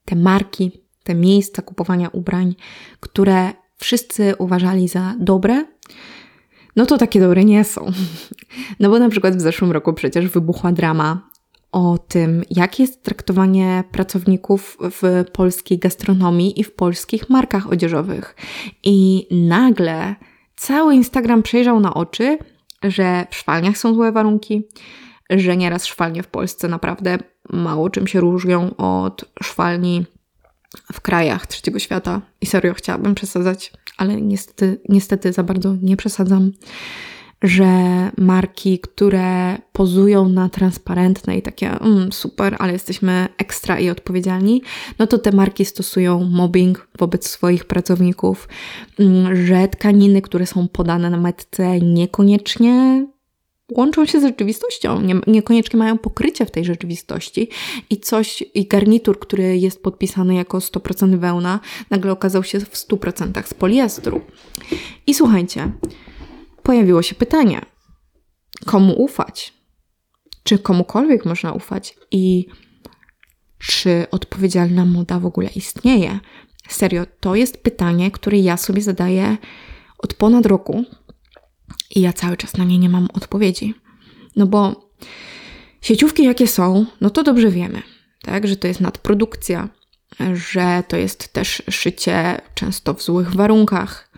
te 0.05 0.17
marki, 0.17 0.73
te 1.03 1.15
miejsca 1.15 1.63
kupowania 1.63 2.09
ubrań, 2.09 2.55
które 3.01 3.51
wszyscy 3.77 4.35
uważali 4.39 4.89
za 4.89 5.15
dobre, 5.19 5.65
no 6.77 6.87
to 6.87 6.99
takie 6.99 7.21
dobre 7.21 7.45
nie 7.45 7.65
są. 7.65 7.87
No 8.81 8.91
bo 8.91 8.99
na 8.99 9.09
przykład 9.09 9.37
w 9.37 9.41
zeszłym 9.41 9.73
roku 9.73 9.93
przecież 9.93 10.29
wybuchła 10.29 10.73
drama 10.73 11.30
o 11.73 11.99
tym, 11.99 12.43
jakie 12.51 12.83
jest 12.83 13.03
traktowanie 13.03 13.85
pracowników 13.93 14.79
w 14.81 15.25
polskiej 15.33 15.79
gastronomii 15.79 16.61
i 16.61 16.65
w 16.65 16.73
polskich 16.73 17.31
markach 17.31 17.73
odzieżowych. 17.73 18.37
I 18.83 19.27
nagle 19.31 20.15
cały 20.57 20.95
Instagram 20.95 21.43
przejrzał 21.43 21.81
na 21.81 21.95
oczy, 21.95 22.39
że 22.83 23.27
w 23.31 23.37
szwalniach 23.37 23.79
są 23.79 23.95
złe 23.95 24.13
warunki, 24.13 24.69
że 25.31 25.57
nieraz 25.57 25.87
szwalnie 25.87 26.23
w 26.23 26.29
Polsce 26.29 26.69
naprawdę 26.69 27.19
mało 27.53 27.91
czym 27.91 28.07
się 28.07 28.21
różnią 28.21 28.77
od 28.77 29.25
szwalni 29.43 30.07
w 30.93 31.01
krajach 31.01 31.47
trzeciego 31.47 31.79
świata. 31.79 32.21
I 32.41 32.47
serio 32.47 32.75
chciałabym 32.75 33.15
przesadzać, 33.15 33.73
ale 33.97 34.21
niestety, 34.21 34.81
niestety 34.89 35.33
za 35.33 35.43
bardzo 35.43 35.77
nie 35.83 35.97
przesadzam 35.97 36.53
że 37.43 37.67
marki, 38.19 38.79
które 38.79 39.59
pozują 39.73 40.29
na 40.29 40.49
transparentne 40.49 41.37
i 41.37 41.43
takie 41.43 41.71
mm, 41.71 42.13
super, 42.13 42.57
ale 42.59 42.73
jesteśmy 42.73 43.29
ekstra 43.39 43.81
i 43.81 43.91
odpowiedzialni, 43.91 44.63
no 44.99 45.07
to 45.07 45.19
te 45.19 45.33
marki 45.33 45.65
stosują 45.65 46.25
mobbing 46.25 46.89
wobec 46.99 47.29
swoich 47.29 47.65
pracowników, 47.65 48.49
mm, 48.99 49.47
że 49.47 49.69
tkaniny, 49.69 50.23
które 50.23 50.47
są 50.47 50.69
podane 50.69 51.11
na 51.11 51.17
metce, 51.17 51.81
niekoniecznie 51.81 53.07
łączą 53.73 54.07
się 54.07 54.21
z 54.21 54.23
rzeczywistością, 54.23 55.01
nie, 55.01 55.15
niekoniecznie 55.27 55.79
mają 55.79 55.99
pokrycie 55.99 56.47
w 56.47 56.51
tej 56.51 56.65
rzeczywistości 56.65 57.49
i 57.91 57.97
coś, 57.97 58.45
i 58.55 58.67
garnitur, 58.67 59.19
który 59.19 59.59
jest 59.59 59.83
podpisany 59.83 60.35
jako 60.35 60.59
100% 60.59 61.19
wełna, 61.19 61.61
nagle 61.91 62.13
okazał 62.13 62.45
się 62.45 62.61
w 62.61 62.75
100% 62.75 63.47
z 63.47 63.55
poliestru. 63.55 64.21
I 65.07 65.15
słuchajcie, 65.15 65.73
pojawiło 66.63 67.03
się 67.03 67.15
pytanie: 67.15 67.61
komu 68.67 69.03
ufać? 69.03 69.55
Czy 70.43 70.59
komukolwiek 70.59 71.25
można 71.25 71.53
ufać? 71.53 71.97
I 72.11 72.47
czy 73.59 74.07
odpowiedzialna 74.11 74.85
moda 74.85 75.19
w 75.19 75.27
ogóle 75.27 75.49
istnieje? 75.49 76.21
Serio, 76.69 77.07
to 77.21 77.35
jest 77.35 77.63
pytanie, 77.63 78.11
które 78.11 78.39
ja 78.39 78.57
sobie 78.57 78.83
zadaję 78.83 79.37
od 79.99 80.15
ponad 80.15 80.47
roku 80.47 80.85
i 81.97 82.01
ja 82.01 82.13
cały 82.13 82.37
czas 82.37 82.57
na 82.57 82.65
nie 82.65 82.79
nie 82.79 82.89
mam 82.89 83.09
odpowiedzi. 83.15 83.75
No 84.37 84.47
bo 84.47 84.91
sieciówki 85.81 86.25
jakie 86.25 86.47
są, 86.47 86.87
no 87.01 87.11
to 87.11 87.23
dobrze 87.23 87.51
wiemy, 87.51 87.83
tak, 88.23 88.47
że 88.47 88.57
to 88.57 88.69
jest 88.69 88.81
nadprodukcja, 88.81 89.69
że 90.35 90.83
to 90.89 90.97
jest 90.97 91.33
też 91.33 91.63
szycie 91.71 92.41
często 92.55 92.95
w 92.95 93.03
złych 93.03 93.35
warunkach, 93.35 94.10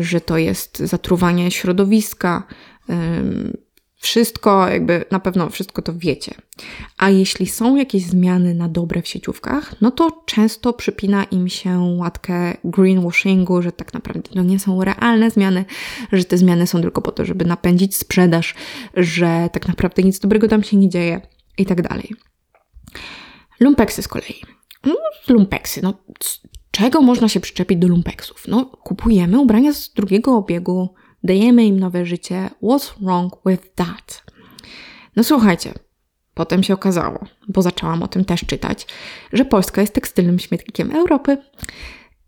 że 0.00 0.20
to 0.20 0.38
jest 0.38 0.78
zatruwanie 0.78 1.50
środowiska. 1.50 2.42
Wszystko, 3.96 4.68
jakby 4.68 5.04
na 5.10 5.20
pewno 5.20 5.50
wszystko 5.50 5.82
to 5.82 5.92
wiecie. 5.96 6.34
A 6.98 7.10
jeśli 7.10 7.46
są 7.46 7.76
jakieś 7.76 8.02
zmiany 8.02 8.54
na 8.54 8.68
dobre 8.68 9.02
w 9.02 9.08
sieciówkach, 9.08 9.80
no 9.80 9.90
to 9.90 10.22
często 10.26 10.72
przypina 10.72 11.24
im 11.24 11.48
się 11.48 11.78
łatkę 11.78 12.56
greenwashingu, 12.64 13.62
że 13.62 13.72
tak 13.72 13.94
naprawdę 13.94 14.30
to 14.30 14.42
nie 14.42 14.58
są 14.58 14.84
realne 14.84 15.30
zmiany, 15.30 15.64
że 16.12 16.24
te 16.24 16.38
zmiany 16.38 16.66
są 16.66 16.80
tylko 16.80 17.02
po 17.02 17.12
to, 17.12 17.24
żeby 17.24 17.44
napędzić 17.44 17.96
sprzedaż, 17.96 18.54
że 18.94 19.48
tak 19.52 19.68
naprawdę 19.68 20.02
nic 20.02 20.18
dobrego 20.18 20.48
tam 20.48 20.62
się 20.62 20.76
nie 20.76 20.88
dzieje 20.88 21.20
i 21.58 21.66
tak 21.66 21.82
dalej. 21.82 22.14
Lumpeksy 23.60 24.02
z 24.02 24.08
kolei. 24.08 24.42
No, 24.84 24.96
lumpeksy, 25.28 25.82
no 25.82 25.94
Czego 26.74 27.02
można 27.02 27.28
się 27.28 27.40
przyczepić 27.40 27.78
do 27.78 27.88
lumpeksów? 27.88 28.44
No, 28.48 28.64
kupujemy 28.64 29.40
ubrania 29.40 29.72
z 29.72 29.90
drugiego 29.92 30.36
obiegu, 30.36 30.94
dajemy 31.24 31.64
im 31.64 31.80
nowe 31.80 32.06
życie. 32.06 32.50
What's 32.62 32.92
wrong 33.00 33.32
with 33.46 33.74
that? 33.74 34.24
No 35.16 35.24
słuchajcie, 35.24 35.74
potem 36.34 36.62
się 36.62 36.74
okazało, 36.74 37.24
bo 37.48 37.62
zaczęłam 37.62 38.02
o 38.02 38.08
tym 38.08 38.24
też 38.24 38.40
czytać, 38.40 38.86
że 39.32 39.44
Polska 39.44 39.80
jest 39.80 39.94
tekstylnym 39.94 40.38
śmietnikiem 40.38 40.90
Europy 40.90 41.36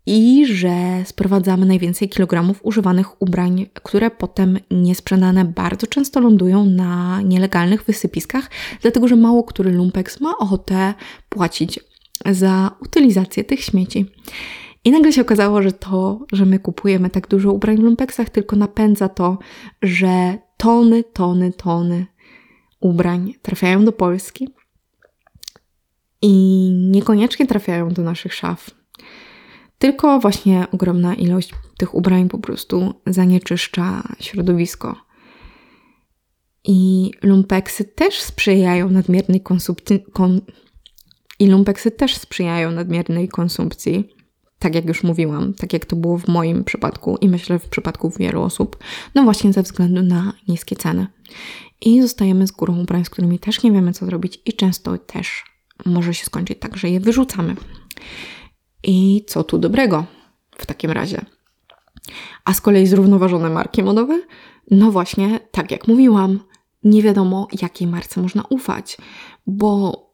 i 0.05 0.45
że 0.45 1.03
sprowadzamy 1.05 1.65
najwięcej 1.65 2.09
kilogramów 2.09 2.59
używanych 2.63 3.21
ubrań, 3.21 3.65
które 3.73 4.11
potem 4.11 4.59
niesprzedane 4.71 5.45
bardzo 5.45 5.87
często 5.87 6.19
lądują 6.19 6.65
na 6.65 7.21
nielegalnych 7.21 7.83
wysypiskach, 7.83 8.49
dlatego 8.81 9.07
że 9.07 9.15
mało 9.15 9.43
który 9.43 9.71
lumpeks 9.71 10.21
ma 10.21 10.37
ochotę 10.37 10.93
płacić 11.29 11.79
za 12.31 12.71
utylizację 12.81 13.43
tych 13.43 13.63
śmieci. 13.63 14.05
I 14.83 14.91
nagle 14.91 15.13
się 15.13 15.21
okazało, 15.21 15.61
że 15.61 15.71
to, 15.71 16.25
że 16.31 16.45
my 16.45 16.59
kupujemy 16.59 17.09
tak 17.09 17.27
dużo 17.27 17.53
ubrań 17.53 17.77
w 17.77 17.83
lumpeksach, 17.83 18.29
tylko 18.29 18.55
napędza 18.55 19.09
to, 19.09 19.37
że 19.81 20.37
tony, 20.57 21.03
tony, 21.03 21.53
tony 21.53 22.05
ubrań 22.79 23.33
trafiają 23.41 23.85
do 23.85 23.91
Polski 23.91 24.49
i 26.21 26.31
niekoniecznie 26.91 27.47
trafiają 27.47 27.89
do 27.89 28.01
naszych 28.01 28.33
szaf. 28.33 28.69
Tylko 29.79 30.19
właśnie 30.19 30.67
ogromna 30.71 31.15
ilość 31.15 31.51
tych 31.77 31.95
ubrań 31.95 32.29
po 32.29 32.37
prostu 32.37 32.93
zanieczyszcza 33.05 34.03
środowisko. 34.19 34.95
I 36.63 37.11
lumpeksy 37.23 37.85
też 37.85 38.21
sprzyjają 38.21 38.89
nadmiernej 38.89 39.41
konsumpcji, 39.41 40.03
kon, 40.13 40.41
i 41.39 41.47
lumpeksy 41.47 41.91
też 41.91 42.17
sprzyjają 42.17 42.71
nadmiernej 42.71 43.29
konsumpcji, 43.29 44.17
tak 44.59 44.75
jak 44.75 44.85
już 44.85 45.03
mówiłam, 45.03 45.53
tak 45.53 45.73
jak 45.73 45.85
to 45.85 45.95
było 45.95 46.17
w 46.17 46.27
moim 46.27 46.63
przypadku 46.63 47.17
i 47.21 47.29
myślę 47.29 47.59
w 47.59 47.69
przypadku 47.69 48.09
wielu 48.19 48.41
osób, 48.41 48.77
no 49.15 49.23
właśnie 49.23 49.53
ze 49.53 49.63
względu 49.63 50.03
na 50.03 50.33
niskie 50.47 50.75
ceny. 50.75 51.07
I 51.81 52.01
zostajemy 52.01 52.47
z 52.47 52.51
górą 52.51 52.79
ubrań, 52.79 53.05
z 53.05 53.09
którymi 53.09 53.39
też 53.39 53.63
nie 53.63 53.71
wiemy, 53.71 53.93
co 53.93 54.05
zrobić, 54.05 54.41
i 54.45 54.53
często 54.53 54.97
też 54.97 55.43
może 55.85 56.13
się 56.13 56.25
skończyć 56.25 56.59
tak, 56.59 56.77
że 56.77 56.89
je 56.89 56.99
wyrzucamy. 56.99 57.55
I 58.83 59.25
co 59.27 59.43
tu 59.43 59.57
dobrego 59.57 60.05
w 60.57 60.65
takim 60.65 60.91
razie? 60.91 61.25
A 62.45 62.53
z 62.53 62.61
kolei 62.61 62.87
zrównoważone 62.87 63.49
marki 63.49 63.83
modowe? 63.83 64.21
No 64.71 64.91
właśnie, 64.91 65.39
tak 65.51 65.71
jak 65.71 65.87
mówiłam, 65.87 66.39
nie 66.83 67.01
wiadomo, 67.01 67.47
jakiej 67.61 67.87
marce 67.87 68.21
można 68.21 68.43
ufać, 68.49 68.97
bo 69.47 70.06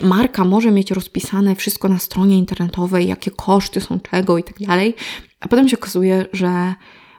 ta 0.00 0.06
marka 0.06 0.44
może 0.44 0.70
mieć 0.70 0.90
rozpisane 0.90 1.54
wszystko 1.54 1.88
na 1.88 1.98
stronie 1.98 2.38
internetowej, 2.38 3.08
jakie 3.08 3.30
koszty 3.30 3.80
są 3.80 4.00
czego 4.00 4.38
i 4.38 4.44
tak 4.44 4.58
dalej, 4.58 4.94
a 5.40 5.48
potem 5.48 5.68
się 5.68 5.78
okazuje, 5.78 6.26
że 6.32 6.74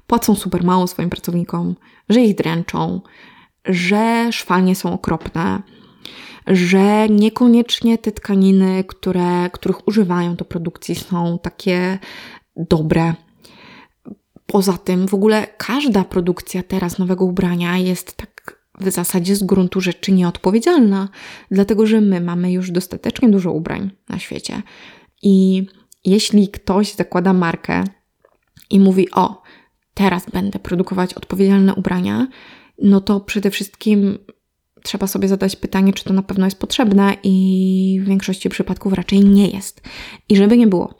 płacą 0.07 0.35
super 0.35 0.63
mało 0.63 0.87
swoim 0.87 1.09
pracownikom, 1.09 1.75
że 2.09 2.21
ich 2.21 2.35
dręczą, 2.35 3.01
że 3.65 4.31
szwalnie 4.31 4.75
są 4.75 4.93
okropne, 4.93 5.61
że 6.47 7.09
niekoniecznie 7.09 7.97
te 7.97 8.11
tkaniny, 8.11 8.83
które, 8.83 9.49
których 9.53 9.87
używają 9.87 10.35
do 10.35 10.45
produkcji, 10.45 10.95
są 10.95 11.39
takie 11.41 11.99
dobre. 12.55 13.13
Poza 14.45 14.77
tym, 14.77 15.07
w 15.07 15.13
ogóle 15.13 15.47
każda 15.57 16.03
produkcja 16.03 16.63
teraz 16.63 16.97
nowego 16.97 17.25
ubrania 17.25 17.77
jest 17.77 18.17
tak 18.17 18.38
w 18.79 18.91
zasadzie 18.91 19.35
z 19.35 19.43
gruntu 19.43 19.81
rzeczy 19.81 20.11
nieodpowiedzialna, 20.11 21.09
dlatego 21.51 21.87
że 21.87 22.01
my 22.01 22.21
mamy 22.21 22.51
już 22.51 22.71
dostatecznie 22.71 23.29
dużo 23.29 23.51
ubrań 23.51 23.91
na 24.09 24.19
świecie. 24.19 24.61
I 25.21 25.65
jeśli 26.05 26.49
ktoś 26.49 26.93
zakłada 26.93 27.33
markę 27.33 27.83
i 28.69 28.79
mówi: 28.79 29.11
O, 29.11 29.41
teraz 29.93 30.29
będę 30.29 30.59
produkować 30.59 31.13
odpowiedzialne 31.13 31.75
ubrania, 31.75 32.27
no 32.81 33.01
to 33.01 33.19
przede 33.19 33.51
wszystkim 33.51 34.17
trzeba 34.83 35.07
sobie 35.07 35.27
zadać 35.27 35.55
pytanie, 35.55 35.93
czy 35.93 36.03
to 36.03 36.13
na 36.13 36.23
pewno 36.23 36.45
jest 36.45 36.59
potrzebne, 36.59 37.15
i 37.23 37.99
w 38.03 38.07
większości 38.07 38.49
przypadków 38.49 38.93
raczej 38.93 39.19
nie 39.19 39.47
jest. 39.47 39.81
I 40.29 40.35
żeby 40.35 40.57
nie 40.57 40.67
było. 40.67 40.93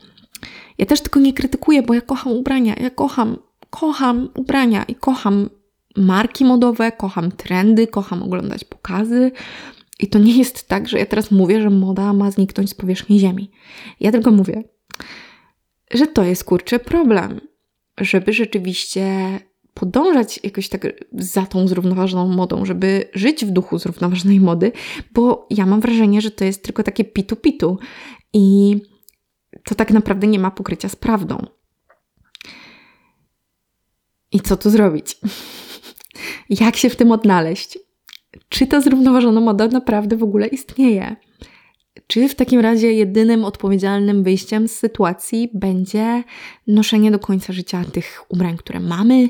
Ja 0.78 0.86
też 0.86 1.02
tylko 1.02 1.20
nie 1.20 1.34
krytykuję, 1.34 1.84
bo 1.84 1.94
ja 1.94 2.02
kocham 2.02 2.34
ubrania, 2.34 2.76
ja 2.76 2.90
kocham, 2.90 3.38
kocham 3.70 4.30
ubrania 4.36 4.84
i 4.84 4.96
kocham 4.96 5.50
marki 5.98 6.46
modowe, 6.46 6.92
kocham 6.92 7.32
trendy, 7.32 7.88
kocham 7.88 8.24
oglądać 8.24 8.64
pokazy. 8.64 9.32
I 10.00 10.08
to 10.08 10.20
nie 10.20 10.38
jest 10.38 10.68
tak, 10.68 10.88
że 10.88 11.00
ja 11.00 11.06
teraz 11.06 11.32
mówię, 11.32 11.62
że 11.62 11.70
moda 11.70 12.14
ma 12.14 12.32
zniknąć 12.32 12.70
z 12.70 12.74
powierzchni 12.74 13.20
Ziemi. 13.20 13.52
Ja 14.00 14.12
tylko 14.12 14.32
mówię, 14.32 14.64
że 15.92 16.08
to 16.08 16.24
jest 16.24 16.44
kurczę 16.44 16.80
problem, 16.80 17.42
żeby 17.98 18.34
rzeczywiście 18.34 19.40
podążać 19.74 20.40
jakoś 20.44 20.70
tak 20.70 20.88
za 21.14 21.46
tą 21.46 21.68
zrównoważoną 21.68 22.28
modą, 22.28 22.66
żeby 22.66 23.10
żyć 23.14 23.46
w 23.46 23.52
duchu 23.52 23.78
zrównoważonej 23.78 24.40
mody, 24.40 24.72
bo 25.14 25.48
ja 25.50 25.66
mam 25.66 25.82
wrażenie, 25.82 26.22
że 26.22 26.32
to 26.32 26.46
jest 26.46 26.64
tylko 26.64 26.84
takie 26.84 27.04
pitu-pitu 27.04 27.78
i 28.34 28.76
to 29.64 29.76
tak 29.76 29.92
naprawdę 29.92 30.28
nie 30.28 30.40
ma 30.40 30.52
pokrycia 30.52 30.90
z 30.90 30.96
prawdą. 30.96 31.46
I 34.32 34.40
co 34.40 34.58
tu 34.58 34.70
zrobić? 34.70 35.18
Jak 36.50 36.76
się 36.76 36.90
w 36.90 36.96
tym 36.96 37.12
odnaleźć? 37.12 37.80
Czy 38.50 38.68
ta 38.68 38.82
zrównoważona 38.82 39.42
moda 39.42 39.68
naprawdę 39.68 40.18
w 40.18 40.24
ogóle 40.24 40.48
istnieje? 40.48 41.16
Czy 42.08 42.30
w 42.30 42.36
takim 42.36 42.60
razie 42.60 42.94
jedynym 42.94 43.46
odpowiedzialnym 43.46 44.24
wyjściem 44.24 44.68
z 44.68 44.72
sytuacji 44.72 45.50
będzie 45.54 46.24
noszenie 46.68 47.12
do 47.12 47.20
końca 47.20 47.54
życia 47.54 47.84
tych 47.86 48.24
ubrań, 48.30 48.58
które 48.58 48.80
mamy, 48.80 49.30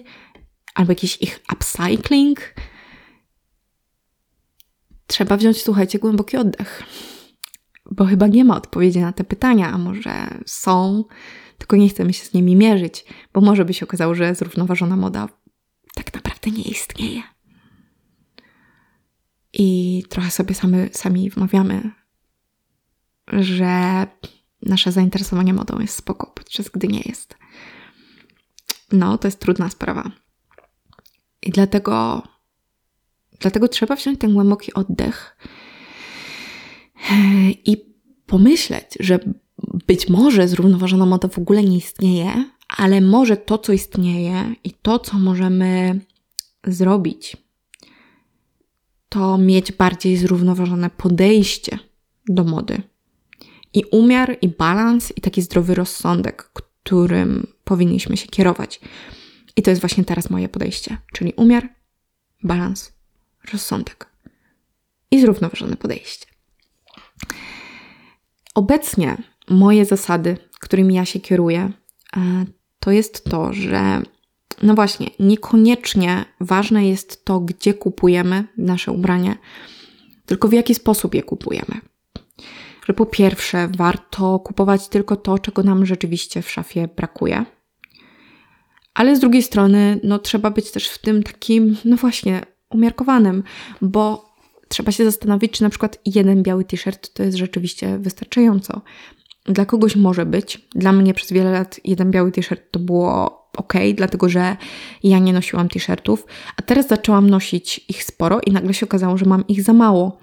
albo 0.76 0.92
jakiś 0.92 1.22
ich 1.22 1.40
upcycling? 1.54 2.56
Trzeba 5.08 5.38
wziąć, 5.38 5.64
słuchajcie, 5.64 6.00
głęboki 6.00 6.38
oddech, 6.38 6.84
bo 7.92 8.06
chyba 8.06 8.28
nie 8.28 8.46
ma 8.46 8.58
odpowiedzi 8.58 9.00
na 9.00 9.14
te 9.14 9.24
pytania, 9.24 9.72
a 9.72 9.78
może 9.78 10.14
są, 10.46 11.04
tylko 11.58 11.76
nie 11.76 11.90
chcemy 11.90 12.14
się 12.14 12.26
z 12.26 12.34
nimi 12.34 12.56
mierzyć, 12.56 13.06
bo 13.34 13.42
może 13.42 13.66
by 13.66 13.74
się 13.74 13.86
okazało, 13.86 14.16
że 14.16 14.36
zrównoważona 14.36 14.96
moda 14.96 15.28
tak 15.96 16.14
naprawdę 16.14 16.52
nie 16.52 16.64
istnieje. 16.64 17.24
I 19.54 20.04
trochę 20.10 20.32
sobie 20.32 20.56
sami, 20.56 20.78
sami 20.92 21.30
wmawiamy, 21.30 21.92
że 23.28 24.08
nasze 24.62 24.92
zainteresowanie 24.92 25.54
modą 25.54 25.80
jest 25.80 25.96
spoko, 25.96 26.32
podczas 26.36 26.70
gdy 26.70 26.88
nie 26.88 27.02
jest. 27.06 27.38
No, 28.92 29.18
to 29.18 29.28
jest 29.28 29.40
trudna 29.40 29.70
sprawa. 29.70 30.12
I 31.42 31.52
dlatego, 31.52 32.24
dlatego 33.40 33.68
trzeba 33.68 33.96
wziąć 33.96 34.20
ten 34.20 34.34
głęboki 34.34 34.74
oddech 34.74 35.38
i 37.66 37.96
pomyśleć, 38.26 38.86
że 39.00 39.20
być 39.88 40.10
może 40.10 40.48
zrównoważona 40.48 41.06
moda 41.06 41.28
w 41.28 41.38
ogóle 41.38 41.64
nie 41.64 41.78
istnieje, 41.78 42.46
ale 42.78 43.02
może 43.02 43.38
to, 43.38 43.58
co 43.58 43.74
istnieje 43.74 44.56
i 44.64 44.72
to, 44.72 45.00
co 45.00 45.20
możemy 45.20 46.00
zrobić, 46.64 47.38
to 49.10 49.38
mieć 49.38 49.72
bardziej 49.72 50.18
zrównoważone 50.18 50.90
podejście 50.90 51.80
do 52.28 52.44
mody. 52.44 52.82
I 53.74 53.84
umiar, 53.92 54.38
i 54.42 54.50
balans, 54.50 55.14
i 55.16 55.22
taki 55.22 55.42
zdrowy 55.42 55.76
rozsądek, 55.76 56.50
którym 56.54 57.48
powinniśmy 57.64 58.18
się 58.18 58.28
kierować. 58.28 58.80
I 59.56 59.62
to 59.62 59.70
jest 59.70 59.82
właśnie 59.82 60.06
teraz 60.06 60.30
moje 60.30 60.50
podejście, 60.50 60.98
czyli 61.14 61.34
umiar, 61.34 61.70
balans, 62.44 62.92
rozsądek 63.54 64.10
i 65.12 65.22
zrównoważone 65.22 65.76
podejście. 65.76 66.26
Obecnie 68.56 69.18
moje 69.50 69.86
zasady, 69.86 70.38
którymi 70.60 70.96
ja 70.96 71.06
się 71.06 71.20
kieruję, 71.20 71.72
e, 72.18 72.46
to 72.80 72.92
jest 72.92 73.24
to, 73.24 73.54
że 73.54 74.02
no 74.62 74.76
właśnie, 74.76 75.08
niekoniecznie 75.20 76.26
ważne 76.40 76.88
jest 76.88 77.26
to, 77.26 77.40
gdzie 77.40 77.74
kupujemy 77.74 78.44
nasze 78.58 78.92
ubranie, 78.92 79.38
tylko 80.26 80.48
w 80.48 80.54
jaki 80.54 80.76
sposób 80.76 81.16
je 81.16 81.24
kupujemy. 81.24 81.82
Że 82.86 82.94
po 82.94 83.06
pierwsze, 83.06 83.70
warto 83.78 84.40
kupować 84.40 84.88
tylko 84.88 85.16
to, 85.16 85.40
czego 85.40 85.64
nam 85.64 85.86
rzeczywiście 85.86 86.42
w 86.42 86.52
szafie 86.52 86.90
brakuje. 86.96 87.46
Ale 88.94 89.16
z 89.16 89.20
drugiej 89.20 89.44
strony, 89.44 90.00
no 90.04 90.20
trzeba 90.20 90.52
być 90.52 90.72
też 90.72 90.90
w 90.90 90.98
tym 90.98 91.24
takim, 91.24 91.78
no 91.86 91.96
właśnie, 91.96 92.42
umiarkowanym, 92.70 93.44
bo 93.82 94.30
trzeba 94.68 94.92
się 94.92 95.06
zastanowić, 95.06 95.52
czy 95.52 95.64
na 95.64 95.70
przykład 95.70 96.00
jeden 96.06 96.44
biały 96.44 96.66
t-shirt 96.66 97.14
to 97.14 97.24
jest 97.24 97.38
rzeczywiście 97.38 97.98
wystarczająco. 97.98 98.82
Dla 99.50 99.66
kogoś 99.66 99.96
może 99.96 100.26
być. 100.26 100.68
Dla 100.76 100.92
mnie 100.92 101.14
przez 101.14 101.32
wiele 101.32 101.52
lat 101.52 101.80
jeden 101.84 102.12
biały 102.12 102.32
t-shirt 102.32 102.72
to 102.72 102.80
było 102.80 103.40
ok, 103.58 103.74
dlatego 103.96 104.30
że 104.30 104.58
ja 105.04 105.20
nie 105.20 105.34
nosiłam 105.34 105.70
t-shirtów, 105.70 106.26
a 106.58 106.62
teraz 106.62 106.88
zaczęłam 106.88 107.30
nosić 107.30 107.86
ich 107.90 108.04
sporo 108.04 108.40
i 108.46 108.52
nagle 108.52 108.74
się 108.74 108.86
okazało, 108.86 109.18
że 109.18 109.26
mam 109.26 109.48
ich 109.48 109.64
za 109.64 109.74
mało. 109.74 110.18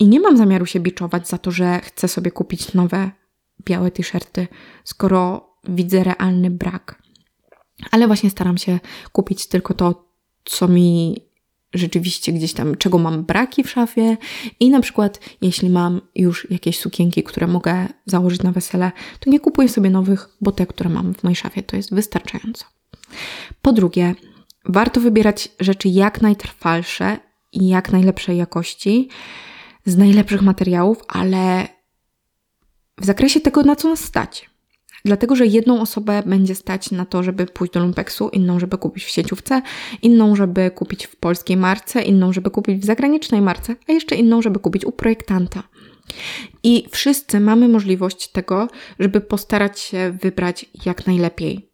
I 0.00 0.08
nie 0.08 0.20
mam 0.20 0.36
zamiaru 0.36 0.66
się 0.66 0.80
biczować 0.80 1.28
za 1.28 1.38
to, 1.38 1.50
że 1.50 1.80
chcę 1.80 2.08
sobie 2.08 2.30
kupić 2.30 2.74
nowe 2.74 3.10
białe 3.64 3.90
t-shirty, 3.90 4.48
skoro 4.84 5.50
widzę 5.68 6.04
realny 6.04 6.50
brak. 6.50 7.02
Ale 7.90 8.06
właśnie 8.06 8.30
staram 8.30 8.58
się 8.58 8.80
kupić 9.12 9.46
tylko 9.46 9.74
to, 9.74 10.08
co 10.44 10.68
mi 10.68 11.16
rzeczywiście 11.74 12.32
gdzieś 12.32 12.52
tam, 12.52 12.76
czego 12.76 12.98
mam 12.98 13.24
braki 13.24 13.64
w 13.64 13.70
szafie 13.70 14.16
i 14.60 14.70
na 14.70 14.80
przykład 14.80 15.20
jeśli 15.40 15.70
mam 15.70 16.00
już 16.14 16.50
jakieś 16.50 16.78
sukienki, 16.78 17.22
które 17.22 17.46
mogę 17.46 17.86
założyć 18.06 18.42
na 18.42 18.52
wesele, 18.52 18.92
to 19.20 19.30
nie 19.30 19.40
kupuję 19.40 19.68
sobie 19.68 19.90
nowych, 19.90 20.28
bo 20.40 20.52
te, 20.52 20.66
które 20.66 20.90
mam 20.90 21.14
w 21.14 21.22
mojej 21.22 21.36
szafie, 21.36 21.62
to 21.62 21.76
jest 21.76 21.94
wystarczająco. 21.94 22.64
Po 23.62 23.72
drugie, 23.72 24.14
warto 24.64 25.00
wybierać 25.00 25.48
rzeczy 25.60 25.88
jak 25.88 26.22
najtrwalsze 26.22 27.18
i 27.52 27.68
jak 27.68 27.92
najlepszej 27.92 28.36
jakości, 28.36 29.08
z 29.84 29.96
najlepszych 29.96 30.42
materiałów, 30.42 31.02
ale 31.08 31.68
w 32.98 33.04
zakresie 33.04 33.40
tego, 33.40 33.62
na 33.62 33.76
co 33.76 33.88
nas 33.88 34.04
stać. 34.04 34.50
Dlatego, 35.06 35.36
że 35.36 35.46
jedną 35.46 35.80
osobę 35.80 36.22
będzie 36.26 36.54
stać 36.54 36.90
na 36.90 37.04
to, 37.04 37.22
żeby 37.22 37.46
pójść 37.46 37.72
do 37.72 37.80
lumpeksu, 37.80 38.28
inną, 38.28 38.60
żeby 38.60 38.78
kupić 38.78 39.04
w 39.04 39.08
sieciówce, 39.08 39.62
inną, 40.02 40.36
żeby 40.36 40.70
kupić 40.70 41.06
w 41.06 41.16
polskiej 41.16 41.56
marce, 41.56 42.02
inną, 42.02 42.32
żeby 42.32 42.50
kupić 42.50 42.82
w 42.82 42.84
zagranicznej 42.84 43.40
marce, 43.40 43.76
a 43.88 43.92
jeszcze 43.92 44.14
inną, 44.16 44.42
żeby 44.42 44.58
kupić 44.58 44.84
u 44.84 44.92
projektanta. 44.92 45.62
I 46.62 46.86
wszyscy 46.90 47.40
mamy 47.40 47.68
możliwość 47.68 48.28
tego, 48.28 48.68
żeby 48.98 49.20
postarać 49.20 49.80
się 49.80 50.16
wybrać 50.22 50.66
jak 50.86 51.06
najlepiej. 51.06 51.70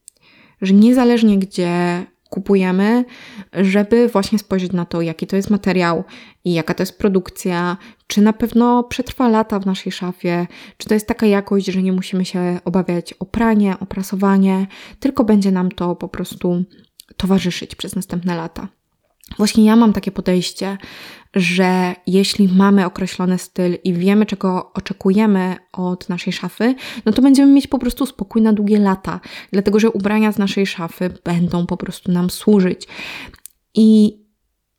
Że 0.62 0.74
niezależnie 0.74 1.38
gdzie 1.38 2.06
kupujemy, 2.30 3.04
żeby 3.52 4.08
właśnie 4.08 4.38
spojrzeć 4.38 4.72
na 4.72 4.84
to, 4.84 5.02
jaki 5.02 5.26
to 5.26 5.36
jest 5.36 5.50
materiał 5.50 6.04
i 6.44 6.52
jaka 6.52 6.74
to 6.74 6.82
jest 6.82 6.98
produkcja, 6.98 7.76
czy 8.12 8.20
na 8.20 8.32
pewno 8.32 8.84
przetrwa 8.84 9.28
lata 9.28 9.58
w 9.58 9.66
naszej 9.66 9.92
szafie, 9.92 10.46
czy 10.76 10.88
to 10.88 10.94
jest 10.94 11.06
taka 11.06 11.26
jakość, 11.26 11.66
że 11.66 11.82
nie 11.82 11.92
musimy 11.92 12.24
się 12.24 12.60
obawiać 12.64 13.12
o 13.12 13.24
pranie, 13.24 13.76
o 13.80 13.86
prasowanie, 13.86 14.66
tylko 15.00 15.24
będzie 15.24 15.50
nam 15.50 15.70
to 15.70 15.96
po 15.96 16.08
prostu 16.08 16.64
towarzyszyć 17.16 17.74
przez 17.74 17.96
następne 17.96 18.36
lata. 18.36 18.68
Właśnie 19.36 19.64
ja 19.64 19.76
mam 19.76 19.92
takie 19.92 20.10
podejście, 20.10 20.78
że 21.34 21.94
jeśli 22.06 22.48
mamy 22.48 22.86
określony 22.86 23.38
styl 23.38 23.78
i 23.84 23.94
wiemy, 23.94 24.26
czego 24.26 24.72
oczekujemy 24.72 25.56
od 25.72 26.08
naszej 26.08 26.32
szafy, 26.32 26.74
no 27.04 27.12
to 27.12 27.22
będziemy 27.22 27.52
mieć 27.52 27.66
po 27.66 27.78
prostu 27.78 28.06
spokój 28.06 28.42
na 28.42 28.52
długie 28.52 28.78
lata, 28.78 29.20
dlatego 29.52 29.80
że 29.80 29.90
ubrania 29.90 30.32
z 30.32 30.38
naszej 30.38 30.66
szafy 30.66 31.10
będą 31.24 31.66
po 31.66 31.76
prostu 31.76 32.12
nam 32.12 32.30
służyć. 32.30 32.88
I 33.74 34.18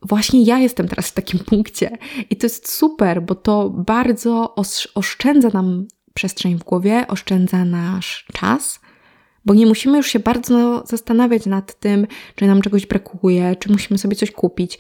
właśnie 0.06 0.44
ja 0.44 0.60
jestem 0.60 0.88
teraz 0.88 1.08
w 1.08 1.14
takim 1.14 1.40
punkcie 1.40 1.98
i 2.30 2.36
to 2.36 2.46
jest 2.46 2.72
super, 2.72 3.22
bo 3.22 3.36
to 3.36 3.70
bardzo 3.70 4.56
oszczędza 4.96 5.50
nam 5.50 5.88
przestrzeń 6.14 6.56
w 6.56 6.64
głowie, 6.64 7.06
oszczędza 7.08 7.66
nasz 7.66 8.26
czas 8.34 8.80
bo 9.46 9.54
nie 9.54 9.66
musimy 9.66 9.98
już 9.98 10.08
się 10.08 10.20
bardzo 10.20 10.84
zastanawiać 10.88 11.46
nad 11.46 11.80
tym, 11.80 12.08
czy 12.36 12.48
nam 12.48 12.62
czegoś 12.62 12.86
brakuje, 12.86 13.56
czy 13.56 13.72
musimy 13.72 13.98
sobie 13.98 14.16
coś 14.16 14.32
kupić. 14.32 14.80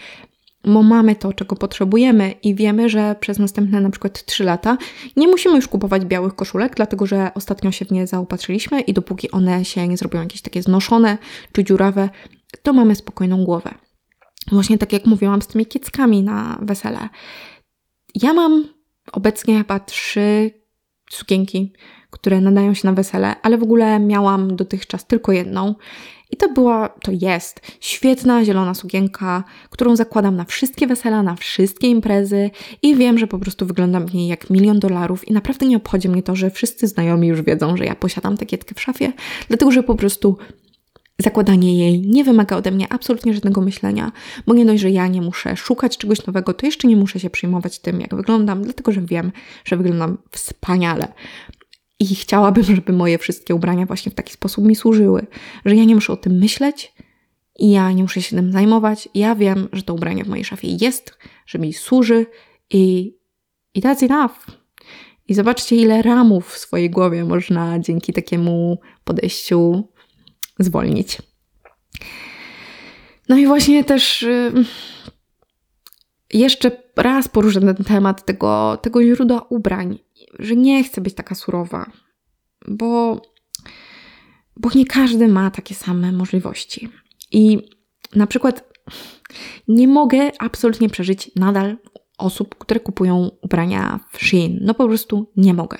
bo 0.63 0.83
mamy 0.83 1.15
to, 1.15 1.33
czego 1.33 1.55
potrzebujemy 1.55 2.31
i 2.43 2.55
wiemy, 2.55 2.89
że 2.89 3.15
przez 3.19 3.39
następne 3.39 3.81
na 3.81 3.89
przykład 3.89 4.25
3 4.25 4.43
lata 4.43 4.77
nie 5.15 5.27
musimy 5.27 5.55
już 5.55 5.67
kupować 5.67 6.05
białych 6.05 6.35
koszulek, 6.35 6.75
dlatego 6.75 7.05
że 7.05 7.31
ostatnio 7.35 7.71
się 7.71 7.85
w 7.85 7.91
nie 7.91 8.07
zaopatrzyliśmy 8.07 8.81
i 8.81 8.93
dopóki 8.93 9.31
one 9.31 9.65
się 9.65 9.87
nie 9.87 9.97
zrobią 9.97 10.21
jakieś 10.21 10.41
takie 10.41 10.61
znoszone 10.61 11.17
czy 11.51 11.63
dziurawe, 11.63 12.09
to 12.63 12.73
mamy 12.73 12.95
spokojną 12.95 13.43
głowę. 13.43 13.73
Właśnie 14.51 14.77
tak 14.77 14.93
jak 14.93 15.05
mówiłam 15.05 15.41
z 15.41 15.47
tymi 15.47 15.65
kieckami 15.65 16.23
na 16.23 16.59
wesele. 16.61 17.09
Ja 18.15 18.33
mam 18.33 18.67
obecnie 19.11 19.57
chyba 19.57 19.79
trzy 19.79 20.51
sukienki, 21.09 21.73
które 22.09 22.41
nadają 22.41 22.73
się 22.73 22.87
na 22.87 22.93
wesele, 22.93 23.35
ale 23.41 23.57
w 23.57 23.63
ogóle 23.63 23.99
miałam 23.99 24.55
dotychczas 24.55 25.07
tylko 25.07 25.31
jedną. 25.31 25.75
I 26.31 26.37
to 26.37 26.49
była, 26.49 26.89
to 26.89 27.11
jest 27.11 27.61
świetna 27.79 28.45
zielona 28.45 28.73
sukienka, 28.73 29.43
którą 29.69 29.95
zakładam 29.95 30.35
na 30.35 30.45
wszystkie 30.45 30.87
wesela, 30.87 31.23
na 31.23 31.35
wszystkie 31.35 31.87
imprezy 31.87 32.49
i 32.81 32.95
wiem, 32.95 33.17
że 33.17 33.27
po 33.27 33.39
prostu 33.39 33.65
wyglądam 33.65 34.05
w 34.07 34.13
niej 34.13 34.27
jak 34.27 34.49
milion 34.49 34.79
dolarów 34.79 35.27
i 35.27 35.33
naprawdę 35.33 35.65
nie 35.65 35.77
obchodzi 35.77 36.09
mnie 36.09 36.23
to, 36.23 36.35
że 36.35 36.51
wszyscy 36.51 36.87
znajomi 36.87 37.27
już 37.27 37.41
wiedzą, 37.41 37.77
że 37.77 37.85
ja 37.85 37.95
posiadam 37.95 38.37
tę 38.37 38.45
kietkę 38.45 38.75
w 38.75 38.81
szafie, 38.81 39.13
dlatego 39.47 39.71
że 39.71 39.83
po 39.83 39.95
prostu 39.95 40.37
zakładanie 41.23 41.77
jej 41.77 42.01
nie 42.01 42.23
wymaga 42.23 42.55
ode 42.55 42.71
mnie 42.71 42.93
absolutnie 42.93 43.33
żadnego 43.33 43.61
myślenia, 43.61 44.11
bo 44.47 44.53
nie 44.53 44.65
dość, 44.65 44.81
że 44.81 44.91
ja 44.91 45.07
nie 45.07 45.21
muszę 45.21 45.57
szukać 45.57 45.97
czegoś 45.97 46.25
nowego, 46.25 46.53
to 46.53 46.65
jeszcze 46.65 46.87
nie 46.87 46.95
muszę 46.95 47.19
się 47.19 47.29
przejmować 47.29 47.79
tym, 47.79 48.01
jak 48.01 48.15
wyglądam, 48.15 48.61
dlatego 48.61 48.91
że 48.91 49.01
wiem, 49.01 49.31
że 49.65 49.77
wyglądam 49.77 50.17
wspaniale. 50.31 51.07
I 51.99 52.15
chciałabym, 52.15 52.63
żeby 52.63 52.93
moje 52.93 53.17
wszystkie 53.17 53.55
ubrania 53.55 53.85
właśnie 53.85 54.11
w 54.11 54.15
taki 54.15 54.33
sposób 54.33 54.65
mi 54.65 54.75
służyły, 54.75 55.27
że 55.65 55.75
ja 55.75 55.83
nie 55.83 55.95
muszę 55.95 56.13
o 56.13 56.17
tym 56.17 56.33
myśleć 56.33 56.93
i 57.59 57.71
ja 57.71 57.91
nie 57.91 58.03
muszę 58.03 58.21
się 58.21 58.35
tym 58.35 58.51
zajmować. 58.51 59.09
Ja 59.15 59.35
wiem, 59.35 59.67
że 59.73 59.81
to 59.81 59.93
ubranie 59.93 60.23
w 60.23 60.27
mojej 60.27 60.45
szafie 60.45 60.77
jest, 60.81 61.17
że 61.45 61.59
mi 61.59 61.73
służy 61.73 62.25
i, 62.69 63.15
i 63.73 63.81
that's 63.81 64.11
enough. 64.11 64.63
I 65.27 65.33
zobaczcie, 65.33 65.75
ile 65.75 66.01
ramów 66.01 66.49
w 66.49 66.57
swojej 66.57 66.89
głowie 66.89 67.25
można 67.25 67.79
dzięki 67.79 68.13
takiemu 68.13 68.77
podejściu 69.03 69.87
zwolnić. 70.59 71.17
No 73.29 73.37
i 73.37 73.47
właśnie 73.47 73.83
też 73.83 74.23
y, 74.23 74.51
jeszcze 76.33 76.71
raz 76.95 77.27
poruszę 77.27 77.61
ten 77.61 77.85
temat 77.85 78.25
tego, 78.25 78.77
tego 78.81 79.03
źródła 79.03 79.41
ubrań, 79.49 79.99
że 80.39 80.55
nie 80.55 80.83
chcę 80.83 81.01
być 81.01 81.13
taka 81.13 81.35
surowa, 81.35 81.91
bo, 82.67 83.21
bo 84.57 84.69
nie 84.75 84.85
każdy 84.85 85.27
ma 85.27 85.51
takie 85.51 85.75
same 85.75 86.11
możliwości. 86.11 86.89
I 87.31 87.57
na 88.15 88.27
przykład 88.27 88.73
nie 89.67 89.87
mogę 89.87 90.31
absolutnie 90.39 90.89
przeżyć 90.89 91.31
nadal 91.35 91.77
osób, 92.17 92.55
które 92.55 92.79
kupują 92.79 93.31
ubrania 93.41 93.99
w 94.11 94.25
Shein. 94.25 94.59
No 94.61 94.73
po 94.73 94.87
prostu 94.87 95.31
nie 95.37 95.53
mogę. 95.53 95.77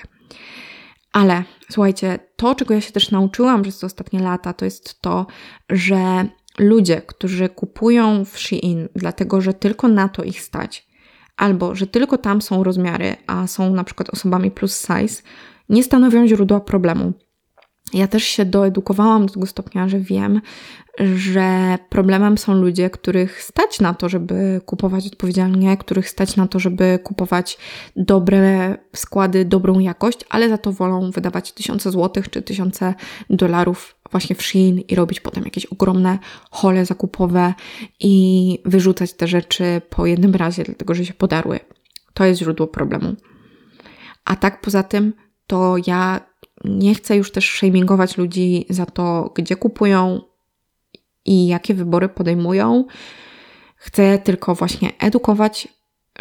Ale 1.12 1.44
słuchajcie, 1.70 2.18
to, 2.36 2.54
czego 2.54 2.74
ja 2.74 2.80
się 2.80 2.92
też 2.92 3.10
nauczyłam 3.10 3.62
przez 3.62 3.78
te 3.78 3.86
ostatnie 3.86 4.20
lata, 4.20 4.52
to 4.52 4.64
jest 4.64 5.00
to, 5.00 5.26
że 5.70 6.28
ludzie, 6.58 7.02
którzy 7.02 7.48
kupują 7.48 8.24
w 8.24 8.38
Shein, 8.38 8.88
dlatego 8.94 9.40
że 9.40 9.54
tylko 9.54 9.88
na 9.88 10.08
to 10.08 10.24
ich 10.24 10.40
stać, 10.40 10.86
albo 11.36 11.74
że 11.74 11.86
tylko 11.86 12.18
tam 12.18 12.42
są 12.42 12.64
rozmiary, 12.64 13.16
a 13.26 13.46
są 13.46 13.74
na 13.74 13.84
przykład 13.84 14.10
osobami 14.10 14.50
plus 14.50 14.86
size, 14.86 15.22
nie 15.68 15.84
stanowią 15.84 16.26
źródła 16.26 16.60
problemu. 16.60 17.12
Ja 17.94 18.08
też 18.08 18.24
się 18.24 18.44
doedukowałam 18.44 19.26
do 19.26 19.34
tego 19.34 19.46
stopnia, 19.46 19.88
że 19.88 20.00
wiem, 20.00 20.40
że 21.16 21.78
problemem 21.88 22.38
są 22.38 22.54
ludzie, 22.54 22.90
których 22.90 23.42
stać 23.42 23.80
na 23.80 23.94
to, 23.94 24.08
żeby 24.08 24.60
kupować 24.66 25.06
odpowiedzialnie, 25.06 25.76
których 25.76 26.08
stać 26.08 26.36
na 26.36 26.48
to, 26.48 26.58
żeby 26.58 26.98
kupować 27.04 27.58
dobre 27.96 28.76
składy, 28.94 29.44
dobrą 29.44 29.78
jakość, 29.78 30.18
ale 30.30 30.48
za 30.48 30.58
to 30.58 30.72
wolą 30.72 31.10
wydawać 31.10 31.52
tysiące 31.52 31.90
złotych 31.90 32.30
czy 32.30 32.42
tysiące 32.42 32.94
dolarów 33.30 33.96
właśnie 34.10 34.36
w 34.36 34.42
Shein 34.42 34.78
i 34.78 34.94
robić 34.94 35.20
potem 35.20 35.44
jakieś 35.44 35.66
ogromne 35.66 36.18
hole 36.50 36.86
zakupowe 36.86 37.54
i 38.00 38.58
wyrzucać 38.64 39.12
te 39.12 39.26
rzeczy 39.26 39.80
po 39.90 40.06
jednym 40.06 40.34
razie, 40.34 40.64
dlatego 40.64 40.94
że 40.94 41.04
się 41.04 41.14
podarły. 41.14 41.60
To 42.14 42.24
jest 42.24 42.40
źródło 42.40 42.66
problemu. 42.66 43.14
A 44.24 44.36
tak 44.36 44.60
poza 44.60 44.82
tym, 44.82 45.12
to 45.46 45.76
ja 45.86 46.20
nie 46.64 46.94
chcę 46.94 47.16
już 47.16 47.32
też 47.32 47.50
shamingować 47.50 48.16
ludzi 48.16 48.66
za 48.70 48.86
to, 48.86 49.32
gdzie 49.34 49.56
kupują 49.56 50.20
i 51.24 51.46
jakie 51.46 51.74
wybory 51.74 52.08
podejmują. 52.08 52.84
Chcę 53.76 54.18
tylko 54.18 54.54
właśnie 54.54 54.98
edukować, 54.98 55.68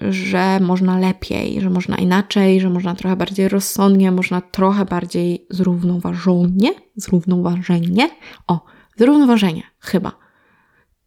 że 0.02 0.60
można 0.60 1.00
lepiej, 1.00 1.62
że 1.62 1.70
można 1.70 1.96
inaczej, 1.96 2.62
że 2.62 2.70
można 2.70 2.96
trochę 2.96 3.16
bardziej 3.16 3.50
rozsądnie, 3.50 4.12
można 4.12 4.42
trochę 4.42 4.86
bardziej 4.86 5.48
zrównoważenie. 5.50 6.74
Zrównoważenie? 6.96 8.10
O, 8.48 8.66
zrównoważenie, 8.98 9.64
chyba. 9.80 10.12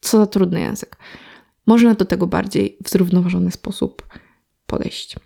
Co 0.00 0.18
za 0.18 0.26
trudny 0.26 0.60
język. 0.60 0.96
Można 1.66 1.94
do 1.94 2.04
tego 2.04 2.26
bardziej 2.26 2.78
w 2.84 2.88
zrównoważony 2.88 3.50
sposób 3.50 4.06
podejść. 4.66 5.16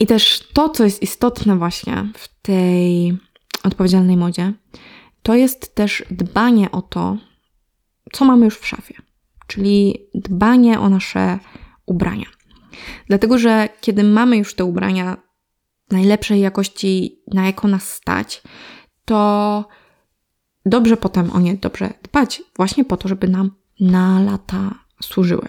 I 0.00 0.06
też 0.06 0.48
to, 0.52 0.68
co 0.68 0.84
jest 0.84 1.02
istotne 1.02 1.56
właśnie 1.56 2.08
w 2.14 2.42
tej 2.42 3.18
odpowiedzialnej 3.64 4.16
modzie, 4.16 4.52
to 5.22 5.34
jest 5.34 5.74
też 5.74 6.04
dbanie 6.10 6.70
o 6.70 6.82
to, 6.82 7.16
co 8.12 8.24
mamy 8.24 8.44
już 8.44 8.58
w 8.58 8.66
szafie, 8.66 8.94
czyli 9.46 9.98
dbanie 10.14 10.80
o 10.80 10.88
nasze 10.88 11.38
ubrania. 11.86 12.26
Dlatego, 13.06 13.38
że 13.38 13.68
kiedy 13.80 14.04
mamy 14.04 14.36
już 14.36 14.54
te 14.54 14.64
ubrania 14.64 15.16
najlepszej 15.90 16.40
jakości, 16.40 17.22
na 17.34 17.46
jaką 17.46 17.68
nas 17.68 17.90
stać, 17.90 18.42
to 19.04 19.68
dobrze 20.66 20.96
potem 20.96 21.30
o 21.30 21.40
nie 21.40 21.54
dobrze 21.54 21.92
dbać, 22.02 22.42
właśnie 22.56 22.84
po 22.84 22.96
to, 22.96 23.08
żeby 23.08 23.28
nam 23.28 23.50
na 23.80 24.20
lata 24.20 24.74
służyły. 25.02 25.48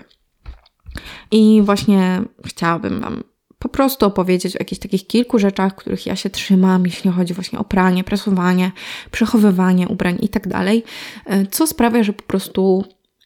I 1.32 1.62
właśnie 1.62 2.22
chciałabym 2.46 3.02
Wam 3.02 3.24
po 3.68 3.74
prostu 3.74 4.06
opowiedzieć 4.06 4.56
o 4.56 4.60
jakichś 4.60 4.82
takich 4.82 5.08
kilku 5.08 5.40
rzeczach, 5.40 5.76
których 5.76 6.06
ja 6.06 6.16
się 6.16 6.30
trzymam, 6.30 6.86
jeśli 6.86 7.12
chodzi 7.12 7.34
właśnie 7.34 7.60
o 7.60 7.64
pranie, 7.64 8.04
presowanie, 8.04 8.72
przechowywanie 9.12 9.88
ubrań 9.88 10.18
i 10.22 10.30
tak 10.30 10.48
dalej, 10.48 10.84
e, 11.26 11.46
co 11.46 11.68
sprawia, 11.68 12.04
że 12.04 12.14
po 12.14 12.24
prostu 12.24 12.84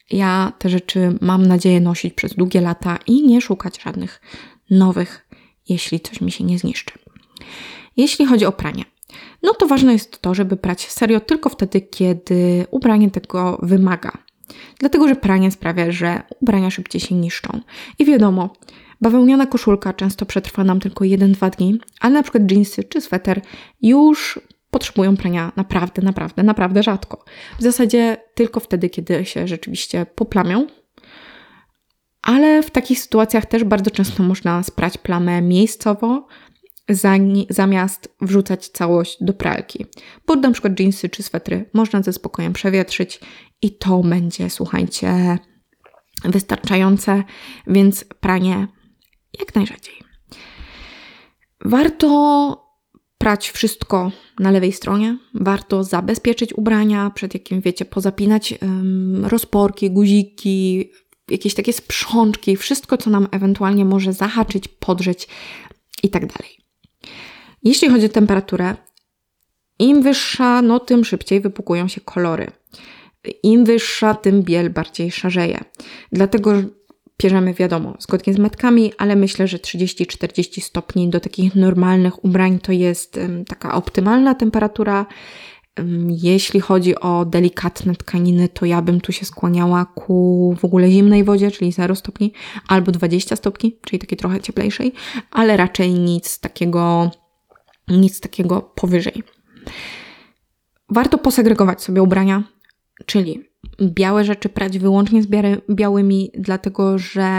ja 0.10 0.54
te 0.60 0.70
rzeczy 0.70 1.18
mam 1.22 1.46
nadzieję 1.46 1.82
nosić 1.82 2.14
przez 2.14 2.36
długie 2.36 2.62
lata 2.62 2.98
i 3.08 3.28
nie 3.28 3.42
szukać 3.42 3.82
żadnych 3.84 4.22
nowych, 4.70 5.28
jeśli 5.70 6.00
coś 6.00 6.22
mi 6.22 6.32
się 6.32 6.44
nie 6.44 6.60
zniszczy. 6.60 6.94
Jeśli 7.98 8.26
chodzi 8.26 8.46
o 8.46 8.52
pranie, 8.52 8.86
no 9.44 9.54
to 9.54 9.68
ważne 9.68 9.94
jest 9.94 10.22
to, 10.22 10.34
żeby 10.34 10.58
prać 10.58 10.92
serio 10.92 11.20
tylko 11.20 11.50
wtedy, 11.50 11.82
kiedy 11.82 12.66
ubranie 12.72 13.12
tego 13.12 13.60
wymaga. 13.62 14.12
Dlatego, 14.80 15.08
że 15.08 15.16
pranie 15.16 15.52
sprawia, 15.52 15.92
że 15.92 16.22
ubrania 16.40 16.70
szybciej 16.70 17.02
się 17.02 17.16
niszczą. 17.16 17.60
I 18.00 18.06
wiadomo, 18.06 18.54
Bawełniana 19.02 19.48
koszulka 19.48 19.94
często 19.94 20.26
przetrwa 20.26 20.64
nam 20.64 20.80
tylko 20.80 21.06
1-2 21.06 21.50
dni, 21.50 21.80
ale 22.00 22.14
na 22.14 22.24
przykład 22.24 22.52
jeansy 22.52 22.84
czy 22.84 23.02
sweter 23.02 23.42
już 23.82 24.40
potrzebują 24.72 25.18
prania 25.18 25.52
naprawdę, 25.56 26.02
naprawdę, 26.02 26.44
naprawdę 26.44 26.84
rzadko. 26.84 27.26
W 27.60 27.64
zasadzie 27.64 28.18
tylko 28.36 28.60
wtedy, 28.60 28.90
kiedy 28.90 29.26
się 29.26 29.48
rzeczywiście 29.48 30.06
poplamią. 30.06 30.68
Ale 32.22 32.64
w 32.64 32.72
takich 32.72 33.00
sytuacjach 33.00 33.46
też 33.46 33.64
bardzo 33.64 33.92
często 33.92 34.24
można 34.24 34.64
sprać 34.64 34.98
plamę 34.98 35.42
miejscowo, 35.42 36.28
zamiast 37.50 38.16
wrzucać 38.22 38.68
całość 38.68 39.18
do 39.22 39.34
pralki. 39.34 39.86
Bo 40.28 40.36
na 40.36 40.52
przykład 40.52 40.80
jeansy 40.80 41.10
czy 41.10 41.24
swetry 41.24 41.70
można 41.74 42.02
ze 42.02 42.14
spokojem 42.14 42.54
przewietrzyć 42.54 43.20
i 43.62 43.78
to 43.78 44.00
będzie, 44.00 44.50
słuchajcie, 44.50 45.38
wystarczające, 46.24 47.24
więc 47.68 48.04
pranie 48.04 48.68
jak 49.40 49.56
najrzadziej. 49.56 49.94
Warto 51.66 52.72
prać 53.18 53.50
wszystko 53.50 54.12
na 54.40 54.52
lewej 54.52 54.72
stronie. 54.72 55.18
Warto 55.34 55.84
zabezpieczyć 55.84 56.54
ubrania, 56.54 57.12
przed 57.16 57.34
jakim 57.34 57.62
wiecie, 57.62 57.86
pozapinać 57.86 58.54
rozporki, 59.24 59.92
guziki, 59.92 60.92
jakieś 61.30 61.54
takie 61.54 61.74
sprzączki, 61.74 62.58
wszystko, 62.58 62.98
co 62.98 63.10
nam 63.10 63.28
ewentualnie 63.32 63.86
może 63.86 64.14
zahaczyć, 64.14 64.68
podrzeć 64.68 65.28
i 66.04 66.10
tak 66.10 66.26
dalej. 66.26 66.58
Jeśli 67.64 67.90
chodzi 67.90 68.06
o 68.06 68.10
temperaturę, 68.10 68.76
im 69.80 70.02
wyższa, 70.02 70.62
no 70.62 70.80
tym 70.80 71.06
szybciej 71.06 71.42
wypukują 71.42 71.88
się 71.88 72.02
kolory. 72.02 72.52
Im 73.44 73.66
wyższa, 73.66 74.14
tym 74.14 74.44
biel 74.44 74.70
bardziej 74.70 75.12
szarzeje. 75.12 75.64
Dlatego 76.12 76.54
Pierzemy, 77.22 77.54
wiadomo, 77.54 77.96
zgodnie 78.00 78.34
z 78.34 78.38
metkami, 78.38 78.94
ale 78.98 79.16
myślę, 79.16 79.48
że 79.48 79.58
30-40 79.58 80.62
stopni 80.62 81.10
do 81.10 81.20
takich 81.20 81.56
normalnych 81.56 82.26
ubrań 82.26 82.60
to 82.60 82.72
jest 82.72 83.20
taka 83.48 83.76
optymalna 83.76 84.36
temperatura. 84.36 85.06
Jeśli 86.08 86.60
chodzi 86.60 86.96
o 86.96 87.26
delikatne 87.26 87.96
tkaniny, 87.96 88.50
to 88.50 88.66
ja 88.66 88.82
bym 88.82 89.02
tu 89.02 89.12
się 89.12 89.26
skłaniała 89.26 89.86
ku 89.86 90.56
w 90.60 90.66
ogóle 90.66 90.92
zimnej 90.92 91.24
wodzie, 91.24 91.52
czyli 91.52 91.72
0 91.72 91.96
stopni, 91.96 92.34
albo 92.68 92.92
20 92.92 93.36
stopni, 93.36 93.80
czyli 93.86 94.00
takiej 94.00 94.18
trochę 94.18 94.40
cieplejszej, 94.40 94.94
ale 95.32 95.58
raczej 95.58 95.94
nic 95.94 96.40
takiego, 96.40 97.12
nic 97.88 98.20
takiego 98.20 98.62
powyżej. 98.62 99.24
Warto 100.90 101.18
posegregować 101.18 101.84
sobie 101.84 102.02
ubrania, 102.02 102.44
czyli 103.06 103.51
białe 103.82 104.24
rzeczy 104.24 104.50
prać 104.50 104.80
wyłącznie 104.80 105.24
z 105.24 105.28
białymi, 105.70 106.32
dlatego 106.38 106.98
że 106.98 107.30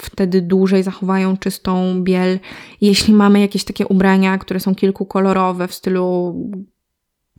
wtedy 0.00 0.42
dłużej 0.42 0.82
zachowają 0.82 1.36
czystą 1.36 2.02
biel. 2.04 2.38
Jeśli 2.80 3.14
mamy 3.14 3.40
jakieś 3.40 3.64
takie 3.64 3.86
ubrania, 3.86 4.38
które 4.38 4.60
są 4.60 4.74
kilkukolorowe 4.74 5.68
w 5.68 5.74
stylu 5.74 6.34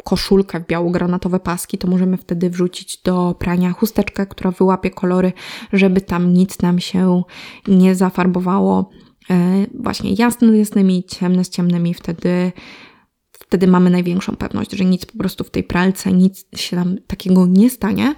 koszulkę 0.03 0.59
w 0.59 0.67
biało-granatowe 0.67 1.39
paski, 1.39 1.77
to 1.77 1.87
możemy 1.87 2.17
wtedy 2.17 2.49
wrzucić 2.49 3.01
do 3.01 3.35
prania 3.39 3.71
chusteczkę, 3.71 4.25
która 4.25 4.51
wyłapie 4.51 4.89
kolory, 4.89 5.33
żeby 5.73 6.01
tam 6.01 6.33
nic 6.33 6.61
nam 6.61 6.79
się 6.79 7.23
nie 7.67 7.95
zafarbowało. 7.95 8.89
E, 9.29 9.65
właśnie 9.79 10.13
jasne 10.13 10.53
z 10.53 10.57
jasnymi, 10.57 11.03
ciemne 11.03 11.43
z 11.43 11.49
ciemnymi, 11.49 11.93
wtedy 11.93 12.51
wtedy 13.47 13.67
mamy 13.67 13.89
największą 13.89 14.35
pewność, 14.35 14.71
że 14.71 14.85
nic 14.85 15.05
po 15.05 15.17
prostu 15.17 15.43
w 15.43 15.49
tej 15.49 15.63
pralce, 15.63 16.11
nic 16.11 16.45
się 16.55 16.75
nam 16.75 16.97
takiego 17.07 17.45
nie 17.47 17.69
stanie. 17.69 18.15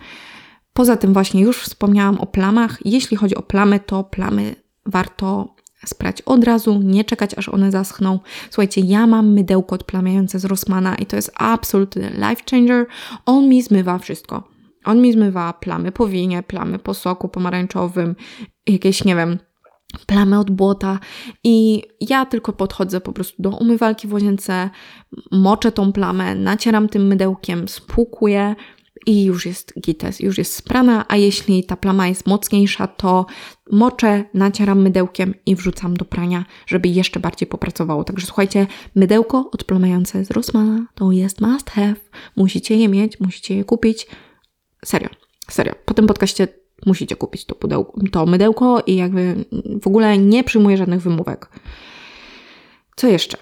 Poza 0.73 0.97
tym 0.97 1.13
właśnie 1.13 1.41
już 1.41 1.57
wspomniałam 1.57 2.17
o 2.17 2.25
plamach. 2.25 2.77
Jeśli 2.85 3.17
chodzi 3.17 3.35
o 3.35 3.41
plamy, 3.41 3.79
to 3.79 4.03
plamy 4.03 4.55
warto 4.85 5.55
sprać 5.85 6.21
od 6.21 6.43
razu, 6.43 6.81
nie 6.83 7.03
czekać 7.03 7.33
aż 7.33 7.49
one 7.49 7.71
zaschną. 7.71 8.19
Słuchajcie, 8.49 8.81
ja 8.81 9.07
mam 9.07 9.33
mydełko 9.33 9.75
odplamiające 9.75 10.39
z 10.39 10.45
Rossmana 10.45 10.95
i 10.95 11.05
to 11.05 11.15
jest 11.15 11.31
absolutny 11.35 12.09
life 12.09 12.43
changer. 12.51 12.85
On 13.25 13.49
mi 13.49 13.61
zmywa 13.61 13.97
wszystko. 13.97 14.43
On 14.85 15.01
mi 15.01 15.13
zmywa 15.13 15.53
plamy 15.53 15.91
po 15.91 16.07
winie, 16.07 16.43
plamy 16.43 16.79
po 16.79 16.93
soku 16.93 17.29
pomarańczowym, 17.29 18.15
jakieś, 18.67 19.05
nie 19.05 19.15
wiem, 19.15 19.37
plamy 20.05 20.39
od 20.39 20.51
błota 20.51 20.99
i 21.43 21.83
ja 22.01 22.25
tylko 22.25 22.53
podchodzę 22.53 23.01
po 23.01 23.13
prostu 23.13 23.41
do 23.41 23.49
umywalki 23.49 24.07
w 24.07 24.13
łazience, 24.13 24.69
moczę 25.31 25.71
tą 25.71 25.93
plamę, 25.93 26.35
nacieram 26.35 26.89
tym 26.89 27.07
mydełkiem, 27.07 27.67
spłukuję 27.67 28.55
i 29.05 29.23
już 29.23 29.45
jest 29.45 29.73
gites, 29.81 30.19
już 30.19 30.37
jest 30.37 30.53
sprana, 30.53 31.05
a 31.07 31.15
jeśli 31.15 31.63
ta 31.63 31.77
plama 31.77 32.07
jest 32.07 32.27
mocniejsza, 32.27 32.87
to 32.87 33.25
moczę, 33.71 34.23
nacieram 34.33 34.81
mydełkiem 34.81 35.33
i 35.45 35.55
wrzucam 35.55 35.97
do 35.97 36.05
prania, 36.05 36.45
żeby 36.67 36.89
jeszcze 36.89 37.19
bardziej 37.19 37.47
popracowało. 37.47 38.03
Także 38.03 38.25
słuchajcie, 38.25 38.67
mydełko 38.95 39.49
odplamające 39.51 40.25
z 40.25 40.31
Rossmana 40.31 40.85
to 40.95 41.11
jest 41.11 41.41
must 41.41 41.69
have. 41.69 41.95
Musicie 42.35 42.75
je 42.75 42.89
mieć, 42.89 43.19
musicie 43.19 43.55
je 43.55 43.63
kupić. 43.63 44.07
Serio, 44.85 45.09
serio. 45.49 45.73
Po 45.85 45.93
tym 45.93 46.07
podcaście 46.07 46.47
musicie 46.85 47.15
kupić 47.15 47.45
to, 47.45 47.55
pudełko, 47.55 48.01
to 48.11 48.25
mydełko 48.25 48.83
i 48.87 48.95
jakby 48.95 49.45
w 49.81 49.87
ogóle 49.87 50.17
nie 50.17 50.43
przyjmuję 50.43 50.77
żadnych 50.77 51.01
wymówek. 51.01 51.49
Co 52.95 53.07
jeszcze? 53.07 53.37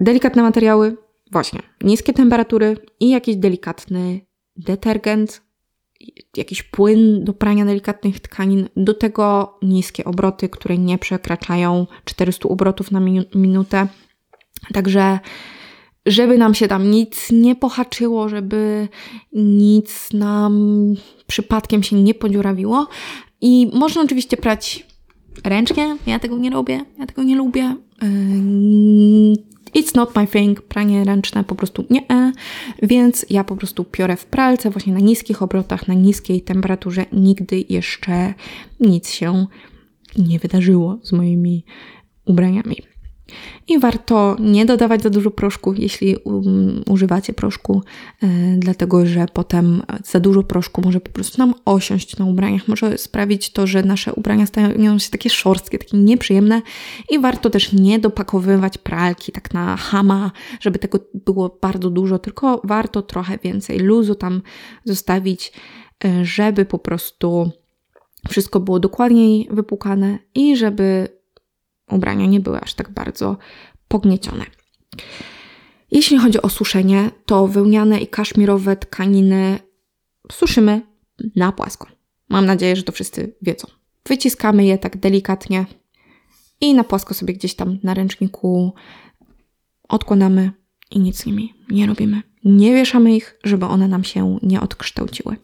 Delikatne 0.00 0.42
materiały, 0.42 0.96
właśnie, 1.32 1.62
niskie 1.80 2.12
temperatury 2.12 2.76
i 3.00 3.10
jakiś 3.10 3.36
delikatny 3.36 4.20
detergent, 4.56 5.42
jakiś 6.36 6.62
płyn 6.62 7.24
do 7.24 7.32
prania 7.32 7.64
delikatnych 7.64 8.20
tkanin, 8.20 8.68
do 8.76 8.94
tego 8.94 9.58
niskie 9.62 10.04
obroty, 10.04 10.48
które 10.48 10.78
nie 10.78 10.98
przekraczają 10.98 11.86
400 12.04 12.48
obrotów 12.48 12.90
na 12.90 13.00
minutę. 13.34 13.86
Także 14.74 15.18
żeby 16.06 16.38
nam 16.38 16.54
się 16.54 16.68
tam 16.68 16.90
nic 16.90 17.32
nie 17.32 17.56
pohaczyło, 17.56 18.28
żeby 18.28 18.88
nic 19.32 20.12
nam 20.12 20.54
przypadkiem 21.26 21.82
się 21.82 22.02
nie 22.02 22.14
podziurawiło. 22.14 22.88
I 23.40 23.70
można 23.74 24.02
oczywiście 24.02 24.36
prać 24.36 24.86
ręcznie, 25.44 25.96
ja 26.06 26.18
tego 26.18 26.38
nie 26.38 26.50
robię, 26.50 26.84
ja 26.98 27.06
tego 27.06 27.22
nie 27.22 27.36
lubię. 27.36 27.76
It's 29.74 29.96
not 29.96 30.16
my 30.16 30.26
thing, 30.26 30.62
pranie 30.62 31.04
ręczne 31.04 31.44
po 31.44 31.54
prostu 31.54 31.84
nie, 31.90 32.32
więc 32.82 33.26
ja 33.30 33.44
po 33.44 33.56
prostu 33.56 33.84
piorę 33.84 34.16
w 34.16 34.26
pralce 34.26 34.70
właśnie 34.70 34.92
na 34.92 35.00
niskich 35.00 35.42
obrotach, 35.42 35.88
na 35.88 35.94
niskiej 35.94 36.42
temperaturze. 36.42 37.06
Nigdy 37.12 37.64
jeszcze 37.68 38.34
nic 38.80 39.10
się 39.10 39.46
nie 40.18 40.38
wydarzyło 40.38 40.98
z 41.02 41.12
moimi 41.12 41.64
ubraniami. 42.24 42.76
I 43.68 43.78
warto 43.78 44.36
nie 44.40 44.66
dodawać 44.66 45.02
za 45.02 45.10
dużo 45.10 45.30
proszku, 45.30 45.74
jeśli 45.78 46.16
um, 46.16 46.82
używacie 46.88 47.32
proszku, 47.32 47.82
y, 48.22 48.26
dlatego 48.58 49.06
że 49.06 49.26
potem 49.32 49.82
za 50.04 50.20
dużo 50.20 50.42
proszku 50.42 50.82
może 50.84 51.00
po 51.00 51.10
prostu 51.10 51.38
nam 51.38 51.54
osiąść 51.64 52.16
na 52.16 52.24
ubraniach, 52.24 52.68
może 52.68 52.98
sprawić 52.98 53.52
to, 53.52 53.66
że 53.66 53.82
nasze 53.82 54.14
ubrania 54.14 54.46
stają 54.46 54.98
się 54.98 55.10
takie 55.10 55.30
szorstkie, 55.30 55.78
takie 55.78 55.96
nieprzyjemne. 55.96 56.62
I 57.10 57.18
warto 57.18 57.50
też 57.50 57.72
nie 57.72 57.98
dopakowywać 57.98 58.78
pralki 58.78 59.32
tak 59.32 59.54
na 59.54 59.76
hama, 59.76 60.30
żeby 60.60 60.78
tego 60.78 60.98
było 61.14 61.58
bardzo 61.62 61.90
dużo, 61.90 62.18
tylko 62.18 62.60
warto 62.64 63.02
trochę 63.02 63.38
więcej 63.38 63.78
luzu 63.78 64.14
tam 64.14 64.42
zostawić, 64.84 65.52
y, 66.04 66.24
żeby 66.24 66.64
po 66.64 66.78
prostu 66.78 67.50
wszystko 68.28 68.60
było 68.60 68.80
dokładniej 68.80 69.48
wypłukane 69.50 70.18
i 70.34 70.56
żeby 70.56 71.08
ubrania 71.92 72.26
nie 72.26 72.40
były 72.40 72.60
aż 72.60 72.74
tak 72.74 72.90
bardzo 72.90 73.36
pogniecione. 73.88 74.44
Jeśli 75.90 76.18
chodzi 76.18 76.42
o 76.42 76.48
suszenie, 76.48 77.10
to 77.26 77.46
wełniane 77.46 78.00
i 78.00 78.06
kaszmirowe 78.06 78.76
tkaniny 78.76 79.58
suszymy 80.32 80.82
na 81.36 81.52
płasko. 81.52 81.86
Mam 82.28 82.46
nadzieję, 82.46 82.76
że 82.76 82.82
to 82.82 82.92
wszyscy 82.92 83.34
wiedzą. 83.42 83.68
Wyciskamy 84.08 84.64
je 84.64 84.78
tak 84.78 84.96
delikatnie 84.96 85.66
i 86.60 86.74
na 86.74 86.84
płasko 86.84 87.14
sobie 87.14 87.34
gdzieś 87.34 87.54
tam 87.54 87.78
na 87.82 87.94
ręczniku 87.94 88.74
odkładamy 89.88 90.52
i 90.90 91.00
nic 91.00 91.16
z 91.16 91.26
nimi 91.26 91.54
nie 91.70 91.86
robimy. 91.86 92.22
Nie 92.44 92.74
wieszamy 92.74 93.16
ich, 93.16 93.38
żeby 93.44 93.66
one 93.66 93.88
nam 93.88 94.04
się 94.04 94.38
nie 94.42 94.60
odkształciły. 94.60 95.36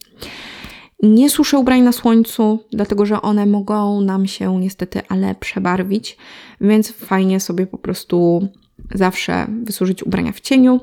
Nie 1.03 1.31
suszę 1.31 1.59
ubrań 1.59 1.83
na 1.83 1.93
słońcu, 1.93 2.65
dlatego 2.73 3.07
że 3.07 3.23
one 3.23 3.47
mogą 3.47 4.01
nam 4.01 4.27
się 4.27 4.61
niestety 4.61 5.03
ale 5.09 5.35
przebarwić, 5.35 6.17
więc 6.61 6.93
fajnie 6.93 7.41
sobie 7.41 7.67
po 7.67 7.79
prostu 7.79 8.49
zawsze 8.95 9.47
wysuszyć 9.63 10.03
ubrania 10.03 10.33
w 10.33 10.41
cieniu. 10.41 10.81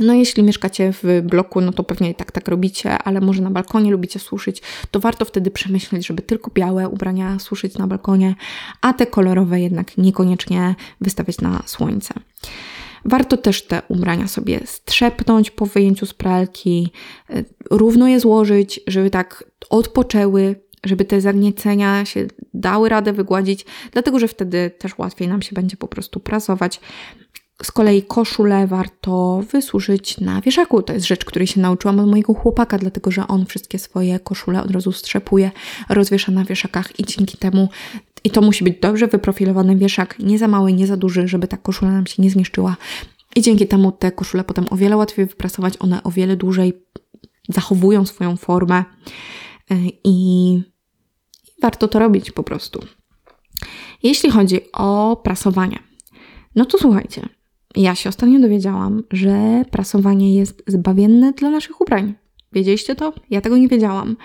No 0.00 0.14
jeśli 0.14 0.42
mieszkacie 0.42 0.92
w 0.92 1.22
bloku, 1.22 1.60
no 1.60 1.72
to 1.72 1.84
pewnie 1.84 2.10
i 2.10 2.14
tak 2.14 2.32
tak 2.32 2.48
robicie, 2.48 2.98
ale 2.98 3.20
może 3.20 3.42
na 3.42 3.50
balkonie 3.50 3.90
lubicie 3.90 4.18
suszyć, 4.18 4.62
to 4.90 5.00
warto 5.00 5.24
wtedy 5.24 5.50
przemyśleć, 5.50 6.06
żeby 6.06 6.22
tylko 6.22 6.50
białe 6.54 6.88
ubrania 6.88 7.38
suszyć 7.38 7.78
na 7.78 7.86
balkonie, 7.86 8.34
a 8.80 8.92
te 8.92 9.06
kolorowe 9.06 9.60
jednak 9.60 9.98
niekoniecznie 9.98 10.74
wystawiać 11.00 11.40
na 11.40 11.62
słońce. 11.66 12.14
Warto 13.06 13.36
też 13.36 13.62
te 13.62 13.82
ubrania 13.88 14.28
sobie 14.28 14.60
strzepnąć 14.64 15.50
po 15.50 15.66
wyjęciu 15.66 16.06
z 16.06 16.14
pralki, 16.14 16.92
e, 17.30 17.44
równo 17.70 18.08
je 18.08 18.20
złożyć, 18.20 18.80
żeby 18.86 19.10
tak 19.10 19.44
odpoczęły, 19.70 20.60
żeby 20.84 21.04
te 21.04 21.20
zagniecenia 21.20 22.04
się 22.04 22.26
dały 22.54 22.88
radę 22.88 23.12
wygładzić, 23.12 23.66
dlatego 23.92 24.18
że 24.18 24.28
wtedy 24.28 24.70
też 24.78 24.98
łatwiej 24.98 25.28
nam 25.28 25.42
się 25.42 25.54
będzie 25.54 25.76
po 25.76 25.88
prostu 25.88 26.20
prasować. 26.20 26.80
Z 27.62 27.72
kolei 27.72 28.02
koszulę 28.02 28.66
warto 28.66 29.42
wysuszyć 29.52 30.20
na 30.20 30.40
wieszaku. 30.40 30.82
To 30.82 30.92
jest 30.92 31.06
rzecz, 31.06 31.24
której 31.24 31.46
się 31.46 31.60
nauczyłam 31.60 32.00
od 32.00 32.10
mojego 32.10 32.34
chłopaka, 32.34 32.78
dlatego 32.78 33.10
że 33.10 33.28
on 33.28 33.46
wszystkie 33.46 33.78
swoje 33.78 34.20
koszule 34.20 34.62
od 34.62 34.70
razu 34.70 34.92
strzepuje, 34.92 35.50
rozwiesza 35.88 36.32
na 36.32 36.44
wieszakach 36.44 37.00
i 37.00 37.04
dzięki 37.04 37.38
temu 37.38 37.68
i 38.24 38.30
to 38.30 38.40
musi 38.42 38.64
być 38.64 38.80
dobrze 38.80 39.06
wyprofilowany 39.06 39.76
wieszak, 39.76 40.18
nie 40.18 40.38
za 40.38 40.48
mały, 40.48 40.72
nie 40.72 40.86
za 40.86 40.96
duży, 40.96 41.28
żeby 41.28 41.48
ta 41.48 41.56
koszula 41.56 41.92
nam 41.92 42.06
się 42.06 42.22
nie 42.22 42.30
zmieszczyła. 42.30 42.76
I 43.36 43.42
dzięki 43.42 43.66
temu 43.66 43.92
te 43.92 44.12
koszule 44.12 44.44
potem 44.44 44.66
o 44.70 44.76
wiele 44.76 44.96
łatwiej 44.96 45.26
wyprasować, 45.26 45.74
one 45.78 46.02
o 46.02 46.10
wiele 46.10 46.36
dłużej 46.36 46.72
zachowują 47.48 48.06
swoją 48.06 48.36
formę 48.36 48.84
i 50.04 50.60
warto 51.62 51.88
to 51.88 51.98
robić 51.98 52.30
po 52.30 52.42
prostu. 52.42 52.80
Jeśli 54.02 54.30
chodzi 54.30 54.60
o 54.72 55.20
prasowanie, 55.24 55.78
no 56.54 56.64
to 56.64 56.78
słuchajcie, 56.78 57.28
ja 57.76 57.94
się 57.94 58.08
ostatnio 58.08 58.40
dowiedziałam, 58.40 59.02
że 59.10 59.64
prasowanie 59.70 60.34
jest 60.34 60.62
zbawienne 60.66 61.32
dla 61.32 61.50
naszych 61.50 61.80
ubrań. 61.80 62.14
Wiedzieliście 62.52 62.94
to? 62.94 63.12
Ja 63.30 63.40
tego 63.40 63.56
nie 63.56 63.68
wiedziałam. 63.68 64.16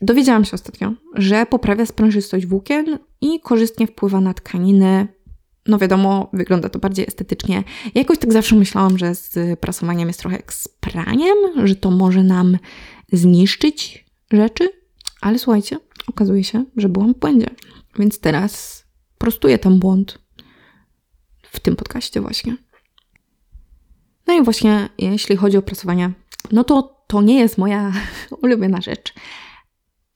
Dowiedziałam 0.00 0.44
się 0.44 0.52
ostatnio, 0.52 0.92
że 1.14 1.46
poprawia 1.46 1.86
sprężystość 1.86 2.46
włókien 2.46 2.98
i 3.20 3.40
korzystnie 3.40 3.86
wpływa 3.86 4.20
na 4.20 4.34
tkaniny. 4.34 5.08
No 5.66 5.78
wiadomo, 5.78 6.30
wygląda 6.32 6.68
to 6.68 6.78
bardziej 6.78 7.04
estetycznie. 7.08 7.64
Ja 7.84 8.00
jakoś 8.00 8.18
tak 8.18 8.32
zawsze 8.32 8.56
myślałam, 8.56 8.98
że 8.98 9.14
z 9.14 9.60
prasowaniem 9.60 10.08
jest 10.08 10.20
trochę 10.20 10.36
jak 10.36 10.52
z 10.52 10.68
praniem, 10.68 11.36
że 11.64 11.76
to 11.76 11.90
może 11.90 12.22
nam 12.22 12.58
zniszczyć 13.12 14.06
rzeczy, 14.32 14.70
ale 15.20 15.38
słuchajcie, 15.38 15.76
okazuje 16.06 16.44
się, 16.44 16.64
że 16.76 16.88
byłam 16.88 17.14
w 17.14 17.18
błędzie. 17.18 17.50
Więc 17.98 18.20
teraz 18.20 18.84
prostuję 19.18 19.58
ten 19.58 19.78
błąd 19.78 20.18
w 21.42 21.60
tym 21.60 21.76
podcaście 21.76 22.20
właśnie. 22.20 22.56
No 24.26 24.34
i 24.34 24.42
właśnie 24.42 24.88
jeśli 24.98 25.36
chodzi 25.36 25.56
o 25.56 25.62
prasowanie, 25.62 26.10
no 26.52 26.64
to 26.64 27.04
to 27.06 27.22
nie 27.22 27.38
jest 27.38 27.58
moja 27.58 27.92
ulubiona 28.42 28.80
rzecz, 28.80 29.14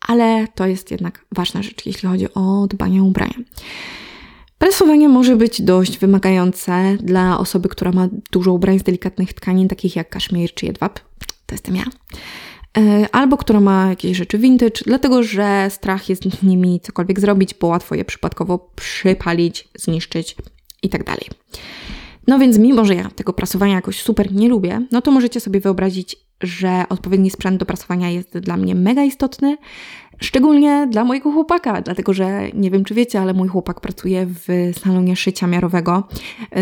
ale 0.08 0.48
to 0.54 0.66
jest 0.66 0.90
jednak 0.90 1.24
ważna 1.32 1.62
rzecz, 1.62 1.86
jeśli 1.86 2.08
chodzi 2.08 2.34
o 2.34 2.66
dbanie 2.70 3.02
o 3.02 3.04
ubrania. 3.04 3.34
Prasowanie 4.58 5.08
może 5.08 5.36
być 5.36 5.62
dość 5.62 5.98
wymagające 5.98 6.96
dla 7.00 7.38
osoby, 7.38 7.68
która 7.68 7.92
ma 7.92 8.08
dużo 8.32 8.52
ubrań 8.52 8.78
z 8.78 8.82
delikatnych 8.82 9.34
tkanin, 9.34 9.68
takich 9.68 9.96
jak 9.96 10.08
kaszmir 10.08 10.54
czy 10.54 10.66
jedwab. 10.66 11.00
To 11.46 11.54
jestem 11.54 11.76
ja. 11.76 11.84
E, 12.78 13.08
albo 13.12 13.36
która 13.36 13.60
ma 13.60 13.88
jakieś 13.88 14.16
rzeczy 14.16 14.38
vintage, 14.38 14.80
dlatego 14.86 15.22
że 15.22 15.66
strach 15.70 16.08
jest 16.08 16.22
z 16.22 16.42
nimi 16.42 16.80
cokolwiek 16.80 17.20
zrobić, 17.20 17.54
bo 17.54 17.66
łatwo 17.66 17.94
je 17.94 18.04
przypadkowo 18.04 18.58
przypalić, 18.76 19.68
zniszczyć 19.74 20.36
itd. 20.82 21.12
No 22.26 22.38
więc 22.38 22.58
mimo, 22.58 22.84
że 22.84 22.94
ja 22.94 23.10
tego 23.10 23.32
prasowania 23.32 23.74
jakoś 23.74 24.02
super 24.02 24.32
nie 24.32 24.48
lubię, 24.48 24.86
no 24.92 25.02
to 25.02 25.10
możecie 25.10 25.40
sobie 25.40 25.60
wyobrazić, 25.60 26.16
że 26.42 26.84
odpowiedni 26.88 27.30
sprzęt 27.30 27.60
do 27.60 27.66
prasowania 27.66 28.10
jest 28.10 28.38
dla 28.38 28.56
mnie 28.56 28.74
mega 28.74 29.04
istotny, 29.04 29.56
szczególnie 30.20 30.88
dla 30.90 31.04
mojego 31.04 31.32
chłopaka, 31.32 31.82
dlatego 31.82 32.12
że 32.12 32.50
nie 32.54 32.70
wiem 32.70 32.84
czy 32.84 32.94
wiecie, 32.94 33.20
ale 33.20 33.34
mój 33.34 33.48
chłopak 33.48 33.80
pracuje 33.80 34.26
w 34.26 34.48
salonie 34.78 35.16
szycia 35.16 35.46
miarowego, 35.46 36.08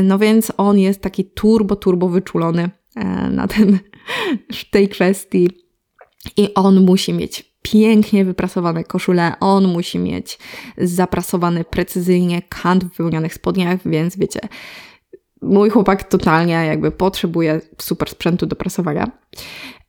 no 0.02 0.18
więc 0.18 0.52
on 0.56 0.78
jest 0.78 1.00
taki 1.00 1.24
turbo, 1.24 1.76
turbo 1.76 2.08
wyczulony 2.08 2.70
e, 2.96 3.04
na 3.30 3.48
ten, 3.48 3.78
w 4.60 4.70
tej 4.70 4.88
kwestii. 4.88 5.50
I 6.36 6.54
on 6.54 6.84
musi 6.84 7.12
mieć 7.12 7.52
pięknie 7.62 8.24
wyprasowane 8.24 8.84
koszule, 8.84 9.32
on 9.40 9.68
musi 9.68 9.98
mieć 9.98 10.38
zaprasowany 10.78 11.64
precyzyjnie 11.64 12.42
kant 12.42 12.84
w 12.84 12.88
wypełnionych 12.88 13.34
spodniach, 13.34 13.78
więc 13.88 14.16
wiecie, 14.16 14.40
mój 15.42 15.70
chłopak 15.70 16.04
totalnie 16.04 16.52
jakby 16.52 16.90
potrzebuje 16.90 17.60
super 17.78 18.08
sprzętu 18.08 18.46
do 18.46 18.56
prasowania. 18.56 19.10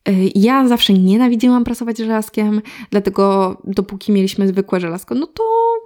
Y, 0.10 0.32
ja 0.36 0.68
zawsze 0.68 0.94
nienawidziłam 0.94 1.64
prasować 1.64 1.98
żelazkiem, 1.98 2.62
dlatego 2.90 3.58
dopóki 3.64 4.12
mieliśmy 4.12 4.48
zwykłe 4.48 4.80
żelazko, 4.80 5.16
no 5.16 5.28
to 5.28 5.44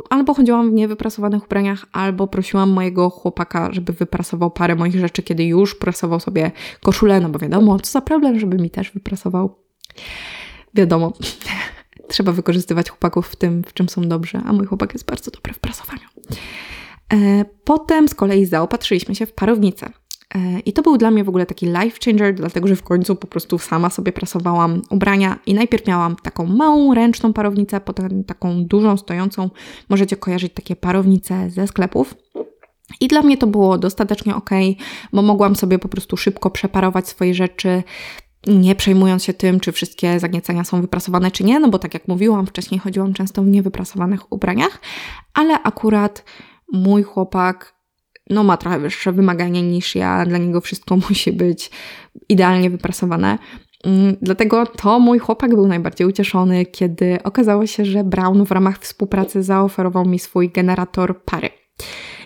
albo 0.10 0.34
chodziłam 0.34 0.72
w 0.72 0.74
niewyprasowanych 0.74 1.46
ubraniach, 1.46 1.86
albo 1.92 2.28
prosiłam 2.28 2.70
mojego 2.70 3.10
chłopaka, 3.10 3.70
żeby 3.72 3.94
wyprasował 3.94 4.52
parę 4.52 4.76
moich 4.76 5.00
rzeczy, 5.00 5.24
kiedy 5.24 5.44
już 5.44 5.76
prasował 5.76 6.20
sobie 6.20 6.52
koszulę, 6.82 7.20
no 7.20 7.30
bo 7.30 7.40
wiadomo, 7.40 7.80
co 7.80 7.92
za 7.92 8.02
problem, 8.02 8.40
żeby 8.40 8.58
mi 8.58 8.70
też 8.70 8.92
wyprasował. 8.92 9.56
Wiadomo, 10.74 11.14
trzeba 12.10 12.32
wykorzystywać 12.32 12.90
chłopaków 12.90 13.28
w 13.28 13.36
tym, 13.36 13.64
w 13.64 13.74
czym 13.74 13.90
są 13.90 14.02
dobrzy, 14.02 14.42
a 14.46 14.54
mój 14.54 14.66
chłopak 14.66 14.94
jest 14.94 15.06
bardzo 15.06 15.32
dobry 15.32 15.54
w 15.54 15.60
prasowaniu. 15.60 16.08
E, 17.14 17.46
potem 17.64 18.08
z 18.08 18.16
kolei 18.16 18.46
zaopatrzyliśmy 18.46 19.16
się 19.16 19.26
w 19.26 19.34
parownicę. 19.34 19.90
E, 20.36 20.60
I 20.60 20.74
to 20.74 20.82
był 20.82 20.98
dla 20.98 21.12
mnie 21.12 21.24
w 21.24 21.30
ogóle 21.30 21.46
taki 21.46 21.66
life 21.66 21.98
changer, 22.06 22.34
dlatego 22.34 22.68
że 22.68 22.76
w 22.76 22.84
końcu 22.84 23.16
po 23.16 23.28
prostu 23.28 23.60
sama 23.60 23.90
sobie 23.90 24.12
prasowałam 24.12 24.82
ubrania 24.90 25.40
i 25.46 25.54
najpierw 25.54 25.88
miałam 25.88 26.16
taką 26.16 26.46
małą 26.46 26.94
ręczną 26.94 27.34
parownicę, 27.34 27.82
potem 27.82 28.24
taką 28.24 28.66
dużą 28.66 28.98
stojącą. 28.98 29.50
Możecie 29.90 30.18
kojarzyć 30.18 30.54
takie 30.54 30.76
parownice 30.76 31.50
ze 31.50 31.68
sklepów. 31.68 32.16
I 33.00 33.08
dla 33.08 33.22
mnie 33.22 33.38
to 33.38 33.48
było 33.48 33.78
dostatecznie 33.78 34.36
ok, 34.36 34.50
bo 35.14 35.22
mogłam 35.22 35.56
sobie 35.56 35.80
po 35.80 35.88
prostu 35.88 36.18
szybko 36.18 36.50
przeparować 36.50 37.08
swoje 37.08 37.34
rzeczy, 37.34 37.84
nie 38.48 38.76
przejmując 38.76 39.24
się 39.24 39.34
tym, 39.34 39.60
czy 39.60 39.72
wszystkie 39.72 40.20
zagniecenia 40.20 40.64
są 40.64 40.82
wyprasowane, 40.82 41.32
czy 41.32 41.44
nie, 41.44 41.60
no 41.60 41.70
bo 41.70 41.80
tak 41.80 41.94
jak 41.94 42.08
mówiłam, 42.08 42.46
wcześniej 42.46 42.80
chodziłam 42.80 43.14
często 43.14 43.42
w 43.44 43.48
niewyprasowanych 43.48 44.32
ubraniach, 44.32 44.82
ale 45.34 45.64
akurat 45.64 46.24
mój 46.74 47.04
chłopak 47.04 47.78
no, 48.30 48.44
ma 48.44 48.58
trochę 48.58 48.80
wyższe 48.80 49.12
wymagania 49.12 49.62
niż 49.62 49.96
ja, 49.96 50.26
dla 50.26 50.38
niego 50.38 50.62
wszystko 50.62 50.98
musi 51.10 51.32
być 51.32 51.72
idealnie 52.30 52.70
wyprasowane. 52.70 53.38
Mm, 53.84 54.16
dlatego 54.22 54.66
to 54.66 55.00
mój 55.00 55.20
chłopak 55.20 55.56
był 55.56 55.68
najbardziej 55.68 56.08
ucieszony, 56.08 56.66
kiedy 56.66 57.18
okazało 57.24 57.68
się, 57.68 57.86
że 57.86 58.04
Brown 58.04 58.46
w 58.46 58.52
ramach 58.52 58.80
współpracy 58.80 59.44
zaoferował 59.44 60.06
mi 60.06 60.20
swój 60.20 60.50
generator 60.50 61.24
pary. 61.24 61.50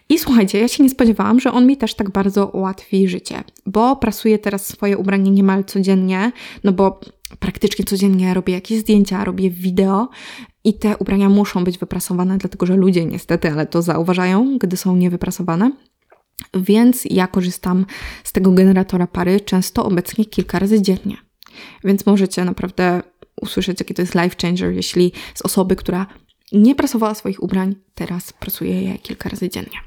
I 0.09 0.19
słuchajcie, 0.19 0.59
ja 0.59 0.67
się 0.67 0.83
nie 0.83 0.89
spodziewałam, 0.89 1.39
że 1.39 1.51
on 1.51 1.67
mi 1.67 1.77
też 1.77 1.93
tak 1.95 2.09
bardzo 2.09 2.47
ułatwi 2.47 3.07
życie, 3.07 3.43
bo 3.65 3.95
prasuję 3.95 4.39
teraz 4.39 4.67
swoje 4.67 4.97
ubranie 4.97 5.31
niemal 5.31 5.63
codziennie, 5.63 6.31
no 6.63 6.71
bo 6.71 6.99
praktycznie 7.39 7.85
codziennie 7.85 8.33
robię 8.33 8.53
jakieś 8.53 8.79
zdjęcia, 8.79 9.23
robię 9.23 9.49
wideo 9.49 10.09
i 10.63 10.73
te 10.73 10.97
ubrania 10.97 11.29
muszą 11.29 11.63
być 11.63 11.77
wyprasowane, 11.77 12.37
dlatego 12.37 12.65
że 12.65 12.75
ludzie 12.75 13.05
niestety, 13.05 13.51
ale 13.51 13.65
to 13.65 13.81
zauważają, 13.81 14.57
gdy 14.57 14.77
są 14.77 14.95
niewyprasowane. 14.95 15.71
Więc 16.53 17.05
ja 17.05 17.27
korzystam 17.27 17.85
z 18.23 18.31
tego 18.31 18.51
generatora 18.51 19.07
pary 19.07 19.39
często 19.39 19.85
obecnie 19.85 20.25
kilka 20.25 20.59
razy 20.59 20.81
dziennie. 20.81 21.17
Więc 21.83 22.05
możecie 22.05 22.45
naprawdę 22.45 23.01
usłyszeć, 23.41 23.79
jaki 23.79 23.93
to 23.93 24.01
jest 24.01 24.15
life 24.15 24.35
changer, 24.41 24.73
jeśli 24.73 25.11
z 25.35 25.41
osoby, 25.41 25.75
która 25.75 26.07
nie 26.51 26.75
prasowała 26.75 27.15
swoich 27.15 27.43
ubrań, 27.43 27.75
teraz 27.95 28.33
prasuje 28.33 28.81
je 28.81 28.97
kilka 28.97 29.29
razy 29.29 29.49
dziennie. 29.49 29.77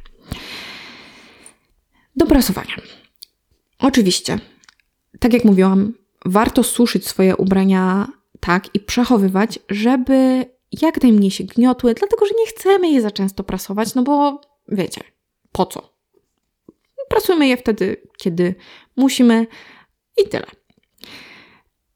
Do 2.16 2.26
prasowania. 2.26 2.76
Oczywiście, 3.78 4.38
tak 5.18 5.32
jak 5.32 5.44
mówiłam, 5.44 5.92
warto 6.24 6.62
suszyć 6.62 7.06
swoje 7.06 7.36
ubrania 7.36 8.08
tak 8.40 8.74
i 8.74 8.80
przechowywać, 8.80 9.58
żeby 9.68 10.44
jak 10.82 11.02
najmniej 11.02 11.30
się 11.30 11.44
gniotły, 11.44 11.94
dlatego 11.94 12.26
że 12.26 12.34
nie 12.38 12.46
chcemy 12.46 12.90
je 12.90 13.02
za 13.02 13.10
często 13.10 13.44
prasować, 13.44 13.94
no 13.94 14.02
bo 14.02 14.40
wiecie, 14.68 15.00
po 15.52 15.66
co? 15.66 15.94
Prasujemy 17.08 17.48
je 17.48 17.56
wtedy, 17.56 17.96
kiedy 18.16 18.54
musimy 18.96 19.46
i 20.24 20.28
tyle. 20.28 20.46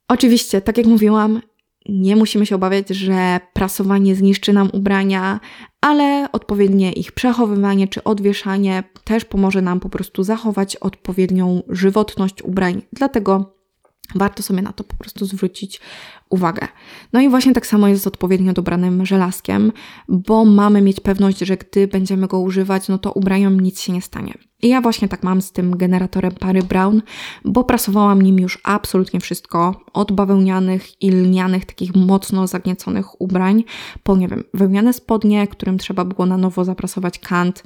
Oczywiście, 0.08 0.60
tak 0.60 0.78
jak 0.78 0.86
mówiłam, 0.86 1.42
nie 1.88 2.16
musimy 2.16 2.46
się 2.46 2.54
obawiać, 2.54 2.88
że 2.88 3.40
prasowanie 3.52 4.14
zniszczy 4.14 4.52
nam 4.52 4.70
ubrania, 4.72 5.40
ale 5.80 6.28
odpowiednie 6.32 6.92
ich 6.92 7.12
przechowywanie 7.12 7.88
czy 7.88 8.04
odwieszanie 8.04 8.84
też 9.04 9.24
pomoże 9.24 9.62
nam 9.62 9.80
po 9.80 9.88
prostu 9.88 10.22
zachować 10.22 10.76
odpowiednią 10.76 11.62
żywotność 11.68 12.42
ubrań. 12.42 12.82
Dlatego 12.92 13.57
Warto 14.14 14.42
sobie 14.42 14.62
na 14.62 14.72
to 14.72 14.84
po 14.84 14.96
prostu 14.96 15.26
zwrócić 15.26 15.80
uwagę. 16.30 16.68
No 17.12 17.20
i 17.20 17.28
właśnie 17.28 17.52
tak 17.52 17.66
samo 17.66 17.88
jest 17.88 18.02
z 18.02 18.06
odpowiednio 18.06 18.52
dobranym 18.52 19.06
żelazkiem, 19.06 19.72
bo 20.08 20.44
mamy 20.44 20.82
mieć 20.82 21.00
pewność, 21.00 21.38
że 21.38 21.56
gdy 21.56 21.88
będziemy 21.88 22.26
go 22.26 22.40
używać, 22.40 22.88
no 22.88 22.98
to 22.98 23.12
ubraniom 23.12 23.60
nic 23.60 23.80
się 23.80 23.92
nie 23.92 24.02
stanie. 24.02 24.34
I 24.62 24.68
ja 24.68 24.80
właśnie 24.80 25.08
tak 25.08 25.22
mam 25.22 25.42
z 25.42 25.52
tym 25.52 25.76
generatorem 25.76 26.32
pary 26.32 26.62
Brown, 26.62 27.02
bo 27.44 27.64
prasowałam 27.64 28.22
nim 28.22 28.38
już 28.38 28.58
absolutnie 28.64 29.20
wszystko, 29.20 29.84
od 29.92 30.12
bawełnianych 30.12 31.02
i 31.02 31.10
lnianych, 31.10 31.64
takich 31.64 31.96
mocno 31.96 32.46
zagnieconych 32.46 33.20
ubrań, 33.20 33.64
po 34.02 34.16
nie 34.16 34.28
wiem, 34.28 34.44
wełniane 34.54 34.92
spodnie, 34.92 35.46
którym 35.46 35.78
trzeba 35.78 36.04
było 36.04 36.26
na 36.26 36.36
nowo 36.36 36.64
zaprasować 36.64 37.18
kant 37.18 37.62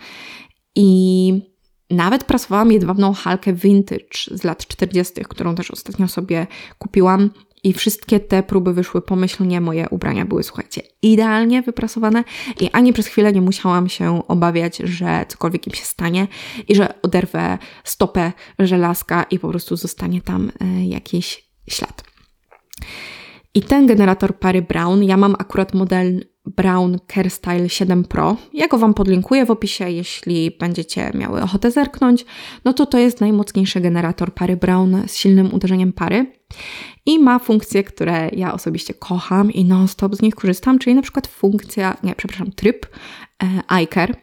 i 0.75 1.52
nawet 1.93 2.25
prasowałam 2.25 2.73
jedwabną 2.73 3.13
halkę 3.13 3.53
vintage 3.53 4.07
z 4.31 4.45
lat 4.45 4.67
40., 4.67 5.13
którą 5.29 5.55
też 5.55 5.71
ostatnio 5.71 6.09
sobie 6.09 6.47
kupiłam. 6.79 7.31
I 7.65 7.73
wszystkie 7.73 8.21
te 8.21 8.43
próby 8.43 8.75
wyszły 8.75 9.03
pomyślnie. 9.03 9.61
Moje 9.61 9.89
ubrania 9.89 10.25
były, 10.25 10.43
słuchajcie, 10.43 10.83
idealnie 11.03 11.63
wyprasowane 11.63 12.25
i 12.61 12.71
ani 12.73 12.93
przez 12.93 13.07
chwilę 13.07 13.33
nie 13.33 13.41
musiałam 13.41 13.89
się 13.89 14.29
obawiać, 14.29 14.77
że 14.77 15.25
cokolwiek 15.29 15.67
im 15.67 15.75
się 15.75 15.85
stanie 15.85 16.27
i 16.69 16.75
że 16.75 17.03
oderwę 17.03 17.59
stopę 17.85 18.33
żelazka 18.59 19.23
i 19.23 19.39
po 19.39 19.49
prostu 19.49 19.77
zostanie 19.77 20.21
tam 20.21 20.53
e, 20.61 20.85
jakiś 20.85 21.49
ślad. 21.69 22.05
I 23.55 23.63
ten 23.63 23.87
generator 23.87 24.39
pary 24.39 24.63
Brown, 24.63 25.03
ja 25.03 25.17
mam 25.17 25.35
akurat 25.39 25.75
model 25.75 26.25
Brown 26.47 26.99
CareStyle 27.07 27.69
7 27.69 28.05
Pro. 28.05 28.37
Ja 28.53 28.69
go 28.69 28.79
Wam 28.79 28.95
podlinkuję 28.95 29.47
w 29.47 29.51
opisie, 29.51 29.91
jeśli 29.91 30.51
będziecie 30.51 31.11
miały 31.15 31.43
ochotę 31.43 31.71
zerknąć. 31.71 32.25
No 32.65 32.73
to 32.73 32.87
to 32.87 32.99
jest 32.99 33.21
najmocniejszy 33.21 33.81
generator 33.81 34.35
pary 34.35 34.57
Brown 34.57 35.03
z 35.07 35.17
silnym 35.17 35.55
uderzeniem 35.55 35.93
pary 35.93 36.33
i 37.07 37.19
ma 37.19 37.39
funkcje, 37.39 37.85
które 37.85 38.31
ja 38.33 38.55
osobiście 38.55 38.95
kocham 38.95 39.51
i 39.51 39.65
non-stop 39.65 40.15
z 40.15 40.23
nich 40.23 40.35
korzystam, 40.35 40.79
czyli 40.79 40.97
na 40.97 41.03
przykład 41.03 41.27
funkcja, 41.27 41.97
nie, 42.03 42.15
przepraszam, 42.15 42.53
tryb 42.53 42.87
e, 43.43 43.63
iCare 43.69 44.15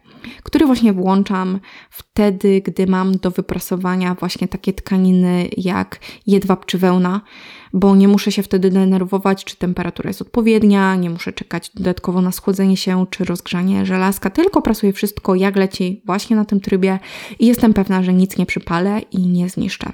który 0.43 0.65
właśnie 0.65 0.93
włączam 0.93 1.59
wtedy, 1.89 2.61
gdy 2.61 2.87
mam 2.87 3.11
do 3.11 3.31
wyprasowania 3.31 4.15
właśnie 4.15 4.47
takie 4.47 4.73
tkaniny 4.73 5.49
jak 5.57 5.99
jedwab 6.27 6.65
czy 6.65 6.77
wełna, 6.77 7.21
bo 7.73 7.95
nie 7.95 8.07
muszę 8.07 8.31
się 8.31 8.43
wtedy 8.43 8.69
denerwować, 8.69 9.45
czy 9.45 9.55
temperatura 9.55 10.09
jest 10.09 10.21
odpowiednia, 10.21 10.95
nie 10.95 11.09
muszę 11.09 11.33
czekać 11.33 11.71
dodatkowo 11.75 12.21
na 12.21 12.31
schłodzenie 12.31 12.77
się 12.77 13.05
czy 13.09 13.25
rozgrzanie 13.25 13.85
żelazka, 13.85 14.29
tylko 14.29 14.61
prasuję 14.61 14.93
wszystko 14.93 15.35
jak 15.35 15.55
leci 15.55 16.01
właśnie 16.05 16.35
na 16.35 16.45
tym 16.45 16.59
trybie 16.59 16.99
i 17.39 17.47
jestem 17.47 17.73
pewna, 17.73 18.03
że 18.03 18.13
nic 18.13 18.37
nie 18.37 18.45
przypalę 18.45 19.01
i 19.11 19.19
nie 19.19 19.49
zniszczę. 19.49 19.91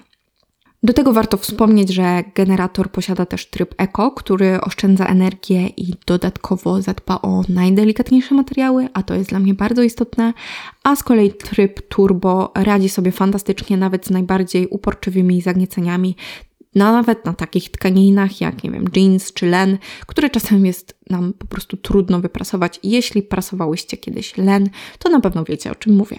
Do 0.85 0.93
tego 0.93 1.13
warto 1.13 1.37
wspomnieć, 1.37 1.89
że 1.89 2.23
generator 2.35 2.91
posiada 2.91 3.25
też 3.25 3.45
tryb 3.45 3.75
Eco, 3.77 4.11
który 4.11 4.61
oszczędza 4.61 5.05
energię 5.05 5.67
i 5.67 5.93
dodatkowo 6.05 6.81
zadba 6.81 7.21
o 7.21 7.43
najdelikatniejsze 7.49 8.35
materiały, 8.35 8.87
a 8.93 9.03
to 9.03 9.13
jest 9.13 9.29
dla 9.29 9.39
mnie 9.39 9.53
bardzo 9.53 9.83
istotne, 9.83 10.33
a 10.83 10.95
z 10.95 11.03
kolei 11.03 11.33
tryb 11.33 11.87
Turbo 11.87 12.51
radzi 12.55 12.89
sobie 12.89 13.11
fantastycznie 13.11 13.77
nawet 13.77 14.05
z 14.05 14.09
najbardziej 14.09 14.67
uporczywymi 14.67 15.41
zagnieceniami, 15.41 16.15
nawet 16.75 17.25
na 17.25 17.33
takich 17.33 17.71
tkaninach 17.71 18.41
jak, 18.41 18.63
nie 18.63 18.71
wiem, 18.71 18.85
jeans 18.95 19.33
czy 19.33 19.45
len, 19.45 19.77
które 20.07 20.29
czasem 20.29 20.65
jest 20.65 20.99
nam 21.09 21.33
po 21.33 21.45
prostu 21.47 21.77
trudno 21.77 22.19
wyprasować. 22.19 22.79
Jeśli 22.83 23.23
prasowałyście 23.23 23.97
kiedyś 23.97 24.37
len, 24.37 24.69
to 24.99 25.09
na 25.09 25.19
pewno 25.19 25.43
wiecie 25.43 25.71
o 25.71 25.75
czym 25.75 25.95
mówię. 25.95 26.17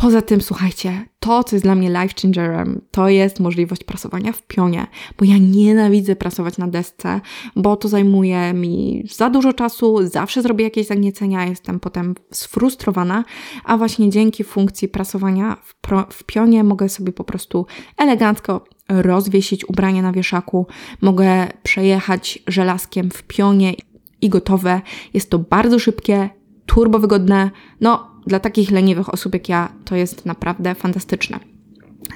Poza 0.00 0.22
tym, 0.22 0.40
słuchajcie, 0.40 1.06
to, 1.18 1.44
co 1.44 1.56
jest 1.56 1.66
dla 1.66 1.74
mnie 1.74 1.88
life 1.88 2.14
changerem, 2.22 2.80
to 2.90 3.08
jest 3.08 3.40
możliwość 3.40 3.84
prasowania 3.84 4.32
w 4.32 4.42
pionie, 4.42 4.86
bo 5.18 5.24
ja 5.24 5.38
nienawidzę 5.38 6.16
prasować 6.16 6.58
na 6.58 6.68
desce, 6.68 7.20
bo 7.56 7.76
to 7.76 7.88
zajmuje 7.88 8.52
mi 8.52 9.04
za 9.14 9.30
dużo 9.30 9.52
czasu, 9.52 10.06
zawsze 10.06 10.42
zrobię 10.42 10.64
jakieś 10.64 10.86
zagniecenia, 10.86 11.46
jestem 11.46 11.80
potem 11.80 12.14
sfrustrowana, 12.32 13.24
a 13.64 13.76
właśnie 13.76 14.10
dzięki 14.10 14.44
funkcji 14.44 14.88
prasowania 14.88 15.56
w, 15.62 15.74
pro, 15.74 16.06
w 16.10 16.24
pionie 16.24 16.64
mogę 16.64 16.88
sobie 16.88 17.12
po 17.12 17.24
prostu 17.24 17.66
elegancko 17.96 18.64
rozwiesić 18.88 19.68
ubranie 19.68 20.02
na 20.02 20.12
wieszaku, 20.12 20.66
mogę 21.00 21.48
przejechać 21.62 22.38
żelazkiem 22.46 23.10
w 23.10 23.22
pionie 23.22 23.74
i 24.20 24.28
gotowe. 24.28 24.80
Jest 25.14 25.30
to 25.30 25.38
bardzo 25.38 25.78
szybkie, 25.78 26.30
turbo 26.66 26.98
wygodne. 26.98 27.50
No, 27.80 28.09
dla 28.26 28.40
takich 28.40 28.70
leniwych 28.70 29.14
osób 29.14 29.34
jak 29.34 29.48
ja 29.48 29.72
to 29.84 29.96
jest 29.96 30.26
naprawdę 30.26 30.74
fantastyczne. 30.74 31.40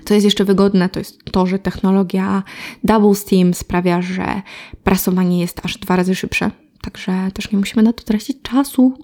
Co 0.04 0.14
jest 0.14 0.24
jeszcze 0.24 0.44
wygodne, 0.44 0.88
to 0.88 0.98
jest 0.98 1.24
to, 1.24 1.46
że 1.46 1.58
technologia 1.58 2.42
Double 2.84 3.14
Steam 3.14 3.54
sprawia, 3.54 4.02
że 4.02 4.42
prasowanie 4.84 5.40
jest 5.40 5.60
aż 5.64 5.78
dwa 5.78 5.96
razy 5.96 6.14
szybsze. 6.14 6.50
Także 6.82 7.30
też 7.34 7.52
nie 7.52 7.58
musimy 7.58 7.82
na 7.82 7.92
to 7.92 8.04
tracić 8.04 8.42
czasu, 8.42 8.94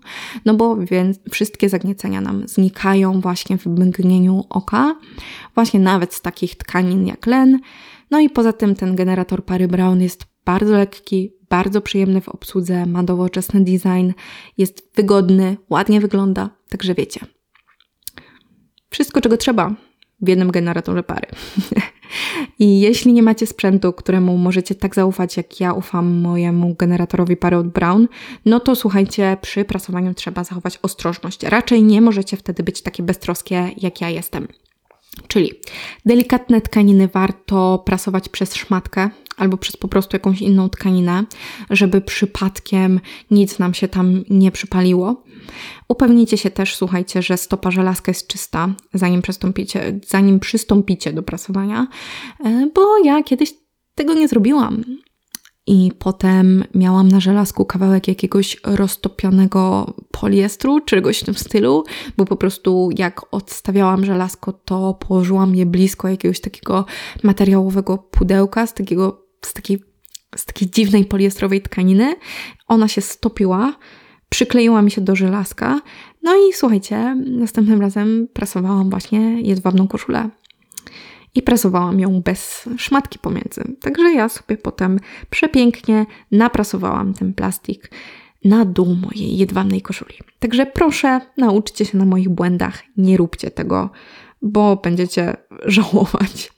no 0.45 0.55
bo 0.55 0.77
więc 0.77 1.19
wszystkie 1.31 1.69
zagniecenia 1.69 2.21
nam 2.21 2.49
znikają 2.49 3.21
właśnie 3.21 3.59
w 3.59 3.67
mgnieniu 3.67 4.45
oka, 4.51 4.97
właśnie 5.55 5.81
nawet 5.81 6.15
z 6.15 6.21
takich 6.23 6.57
tkanin 6.57 7.07
jak 7.07 7.27
len. 7.27 7.61
No 8.11 8.21
i 8.21 8.31
poza 8.31 8.53
tym 8.53 8.75
ten 8.75 8.97
generator 8.97 9.45
pary 9.45 9.69
Brown 9.69 10.01
jest 10.01 10.27
bardzo 10.45 10.73
lekki, 10.73 11.33
bardzo 11.49 11.81
przyjemny 11.81 12.21
w 12.21 12.29
obsłudze, 12.29 12.87
ma 12.87 13.03
nowoczesny 13.03 13.65
design, 13.65 14.11
jest 14.59 14.91
wygodny, 14.97 15.57
ładnie 15.71 16.01
wygląda, 16.01 16.51
także 16.71 16.95
wiecie. 16.95 17.21
Wszystko, 18.91 19.21
czego 19.21 19.37
trzeba 19.37 19.75
w 20.21 20.29
jednym 20.29 20.51
generatorze 20.51 21.03
pary. 21.03 21.27
I 22.59 22.81
jeśli 22.81 23.13
nie 23.13 23.23
macie 23.23 23.47
sprzętu, 23.47 23.93
któremu 23.93 24.39
możecie 24.39 24.75
tak 24.75 24.95
zaufać, 24.95 25.37
jak 25.37 25.61
ja 25.61 25.73
ufam 25.73 26.21
mojemu 26.21 26.75
generatorowi 26.75 27.37
pary 27.37 27.57
od 27.57 27.69
Brown, 27.69 28.09
no 28.45 28.61
to 28.61 28.77
słuchajcie, 28.77 29.37
przy 29.41 29.65
prasowaniu 29.65 30.15
trzeba 30.15 30.45
zachować 30.45 30.79
ostrożność. 30.83 31.43
Raczej 31.43 31.83
nie 31.83 32.01
możecie 32.01 32.37
wtedy 32.37 32.63
być 32.63 32.83
takie 32.83 33.03
beztroskie, 33.03 33.71
jak 33.77 34.01
ja 34.01 34.11
jestem. 34.11 34.49
Czyli 35.29 35.53
delikatne 36.07 36.61
tkaniny 36.61 37.09
warto 37.09 37.83
prasować 37.87 38.29
przez 38.29 38.55
szmatkę 38.55 39.11
albo 39.41 39.57
przez 39.57 39.77
po 39.77 39.89
prostu 39.89 40.17
jakąś 40.17 40.43
inną 40.43 40.69
tkaninę, 40.69 41.25
żeby 41.71 42.01
przypadkiem 42.01 43.01
nic 43.31 43.59
nam 43.59 43.75
się 43.75 43.89
tam 43.89 44.25
nie 44.31 44.51
przypaliło. 44.51 45.25
Upewnijcie 45.89 46.39
się 46.39 46.51
też, 46.51 46.77
słuchajcie, 46.77 47.23
że 47.23 47.37
stopa 47.37 47.71
żelazka 47.71 48.11
jest 48.11 48.27
czysta, 48.27 48.75
zanim 48.95 49.23
przystąpicie, 49.23 50.01
zanim 50.07 50.41
przystąpicie 50.41 51.13
do 51.13 51.23
prasowania, 51.23 51.87
e, 52.45 52.69
bo 52.75 52.99
ja 53.05 53.23
kiedyś 53.23 53.55
tego 53.95 54.15
nie 54.15 54.29
zrobiłam. 54.29 54.85
I 55.67 55.93
potem 55.99 56.65
miałam 56.75 57.09
na 57.09 57.21
żelazku 57.21 57.65
kawałek 57.65 58.09
jakiegoś 58.09 58.57
roztopionego 58.65 59.95
poliestru, 60.11 60.81
czegoś 60.81 61.19
w 61.19 61.25
tym 61.25 61.35
stylu, 61.35 61.85
bo 62.17 62.25
po 62.25 62.37
prostu 62.37 62.89
jak 62.99 63.35
odstawiałam 63.35 64.05
żelazko, 64.05 64.53
to 64.53 64.95
położyłam 64.95 65.55
je 65.55 65.67
blisko 65.67 66.09
jakiegoś 66.09 66.41
takiego 66.41 66.85
materiałowego 67.23 67.99
pudełka 67.99 68.67
z 68.67 68.75
takiego, 68.75 69.27
z 69.43 69.53
takiej, 69.53 69.83
z 70.37 70.45
takiej 70.45 70.71
dziwnej 70.71 71.05
poliestrowej 71.05 71.63
tkaniny. 71.63 72.15
Ona 72.69 72.89
się 72.89 73.01
stopiła, 73.01 73.77
przykleiła 74.29 74.83
mi 74.83 74.91
się 74.91 75.01
do 75.01 75.17
żelazka. 75.17 75.81
No 76.23 76.37
i 76.37 76.53
słuchajcie, 76.53 77.17
następnym 77.27 77.81
razem 77.81 78.29
prasowałam 78.33 78.91
właśnie 78.91 79.41
jedwabną 79.41 79.89
koszulę 79.89 80.31
i 81.35 81.43
prasowałam 81.43 82.01
ją 82.01 82.21
bez 82.21 82.69
szmatki 82.77 83.19
pomiędzy. 83.19 83.77
Także 83.81 84.13
ja 84.13 84.29
sobie 84.29 84.57
potem 84.57 85.01
przepięknie 85.31 86.07
naprasowałam 86.33 87.15
ten 87.15 87.35
plastik 87.35 87.91
na 88.45 88.65
dół 88.65 88.95
mojej 88.95 89.37
jedwabnej 89.37 89.83
koszuli. 89.83 90.15
Także 90.39 90.67
proszę, 90.67 91.21
nauczcie 91.37 91.85
się 91.85 91.99
na 91.99 92.05
moich 92.05 92.29
błędach, 92.29 92.83
nie 92.97 93.17
róbcie 93.17 93.51
tego, 93.51 93.91
bo 94.43 94.77
będziecie 94.77 95.37
żałować. 95.65 96.53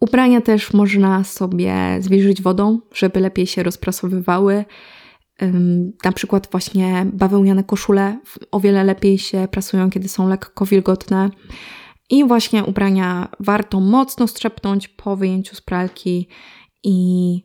Ubrania 0.00 0.40
też 0.40 0.72
można 0.72 1.24
sobie 1.24 1.98
zwilżyć 2.00 2.42
wodą, 2.42 2.80
żeby 2.94 3.20
lepiej 3.20 3.46
się 3.46 3.62
rozprasowywały. 3.62 4.64
Na 6.04 6.12
przykład 6.12 6.48
właśnie 6.50 7.06
bawełniane 7.12 7.64
koszule 7.64 8.20
o 8.50 8.60
wiele 8.60 8.84
lepiej 8.84 9.18
się 9.18 9.48
prasują, 9.50 9.90
kiedy 9.90 10.08
są 10.08 10.28
lekko 10.28 10.66
wilgotne. 10.66 11.30
I 12.10 12.24
właśnie 12.24 12.64
ubrania 12.64 13.28
warto 13.40 13.80
mocno 13.80 14.26
strzepnąć 14.26 14.88
po 14.88 15.16
wyjęciu 15.16 15.56
z 15.56 15.60
pralki 15.60 16.28
i 16.84 17.42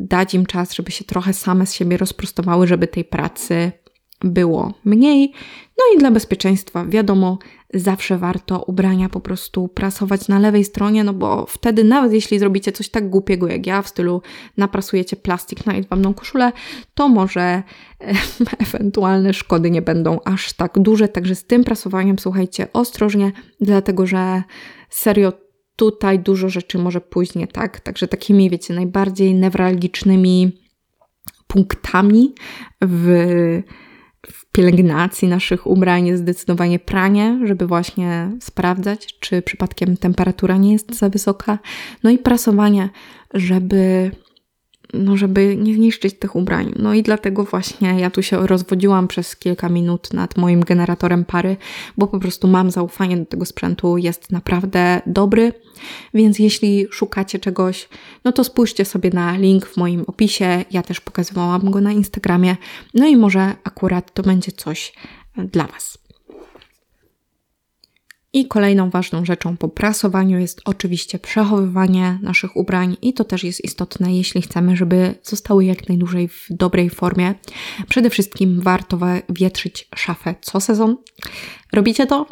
dać 0.00 0.34
im 0.34 0.46
czas, 0.46 0.74
żeby 0.74 0.90
się 0.90 1.04
trochę 1.04 1.32
same 1.32 1.66
z 1.66 1.74
siebie 1.74 1.96
rozprostowały, 1.96 2.66
żeby 2.66 2.86
tej 2.86 3.04
pracy 3.04 3.72
było 4.20 4.74
mniej. 4.84 5.32
No 5.78 5.84
i 5.94 5.98
dla 5.98 6.10
bezpieczeństwa, 6.10 6.84
wiadomo, 6.84 7.38
zawsze 7.74 8.18
warto 8.18 8.62
ubrania 8.62 9.08
po 9.08 9.20
prostu 9.20 9.68
prasować 9.68 10.28
na 10.28 10.38
lewej 10.38 10.64
stronie, 10.64 11.04
no 11.04 11.12
bo 11.12 11.46
wtedy 11.46 11.84
nawet 11.84 12.12
jeśli 12.12 12.38
zrobicie 12.38 12.72
coś 12.72 12.88
tak 12.88 13.10
głupiego 13.10 13.48
jak 13.48 13.66
ja, 13.66 13.82
w 13.82 13.88
stylu 13.88 14.22
naprasujecie 14.56 15.16
plastik 15.16 15.66
na 15.66 15.74
jedwabną 15.74 16.14
koszulę, 16.14 16.52
to 16.94 17.08
może 17.08 17.42
e, 17.42 17.62
ewentualne 18.66 19.34
szkody 19.34 19.70
nie 19.70 19.82
będą 19.82 20.18
aż 20.24 20.52
tak 20.52 20.78
duże. 20.78 21.08
Także 21.08 21.34
z 21.34 21.44
tym 21.44 21.64
prasowaniem 21.64 22.18
słuchajcie 22.18 22.72
ostrożnie, 22.72 23.32
dlatego 23.60 24.06
że 24.06 24.42
serio 24.90 25.32
tutaj 25.76 26.18
dużo 26.18 26.48
rzeczy 26.48 26.78
może 26.78 27.00
pójść 27.00 27.34
nie 27.34 27.46
tak. 27.46 27.80
Także 27.80 28.08
takimi, 28.08 28.50
wiecie, 28.50 28.74
najbardziej 28.74 29.34
newralgicznymi 29.34 30.52
punktami 31.46 32.34
w 32.82 33.62
w 33.62 33.62
pielęgnacji 34.56 35.28
naszych 35.28 35.66
ubrań 35.66 36.06
jest 36.06 36.22
zdecydowanie 36.22 36.78
pranie, 36.78 37.40
żeby 37.44 37.66
właśnie 37.66 38.30
sprawdzać, 38.40 39.18
czy 39.20 39.42
przypadkiem 39.42 39.96
temperatura 39.96 40.56
nie 40.56 40.72
jest 40.72 40.94
za 40.94 41.08
wysoka. 41.08 41.58
No 42.02 42.10
i 42.10 42.18
prasowanie, 42.18 42.88
żeby 43.34 44.10
no 44.94 45.16
żeby 45.16 45.56
nie 45.56 45.74
zniszczyć 45.74 46.14
tych 46.14 46.36
ubrań. 46.36 46.72
No 46.76 46.94
i 46.94 47.02
dlatego 47.02 47.44
właśnie 47.44 48.00
ja 48.00 48.10
tu 48.10 48.22
się 48.22 48.46
rozwodziłam 48.46 49.08
przez 49.08 49.36
kilka 49.36 49.68
minut 49.68 50.12
nad 50.12 50.36
moim 50.36 50.60
generatorem 50.60 51.24
pary, 51.24 51.56
bo 51.96 52.06
po 52.06 52.20
prostu 52.20 52.48
mam 52.48 52.70
zaufanie 52.70 53.16
do 53.16 53.24
tego 53.24 53.44
sprzętu, 53.44 53.98
jest 53.98 54.32
naprawdę 54.32 55.02
dobry. 55.06 55.52
Więc 56.14 56.38
jeśli 56.38 56.86
szukacie 56.90 57.38
czegoś, 57.38 57.88
no 58.24 58.32
to 58.32 58.44
spójrzcie 58.44 58.84
sobie 58.84 59.10
na 59.10 59.36
link 59.36 59.66
w 59.66 59.76
moim 59.76 60.04
opisie. 60.06 60.64
Ja 60.70 60.82
też 60.82 61.00
pokazywałam 61.00 61.70
go 61.70 61.80
na 61.80 61.92
Instagramie. 61.92 62.56
No 62.94 63.06
i 63.06 63.16
może 63.16 63.54
akurat 63.64 64.14
to 64.14 64.22
będzie 64.22 64.52
coś 64.52 64.92
dla 65.36 65.66
Was. 65.66 66.05
I 68.36 68.46
kolejną 68.46 68.90
ważną 68.90 69.24
rzeczą 69.24 69.56
po 69.56 69.68
prasowaniu 69.68 70.38
jest 70.38 70.60
oczywiście 70.64 71.18
przechowywanie 71.18 72.18
naszych 72.22 72.56
ubrań, 72.56 72.96
i 73.02 73.12
to 73.12 73.24
też 73.24 73.44
jest 73.44 73.64
istotne, 73.64 74.16
jeśli 74.16 74.42
chcemy, 74.42 74.76
żeby 74.76 75.14
zostały 75.22 75.64
jak 75.64 75.88
najdłużej 75.88 76.28
w 76.28 76.46
dobrej 76.50 76.90
formie. 76.90 77.34
Przede 77.88 78.10
wszystkim 78.10 78.60
warto 78.60 78.98
wietrzyć 79.28 79.88
szafę 79.94 80.34
co 80.40 80.60
sezon. 80.60 80.96
Robicie 81.72 82.06
to? 82.06 82.26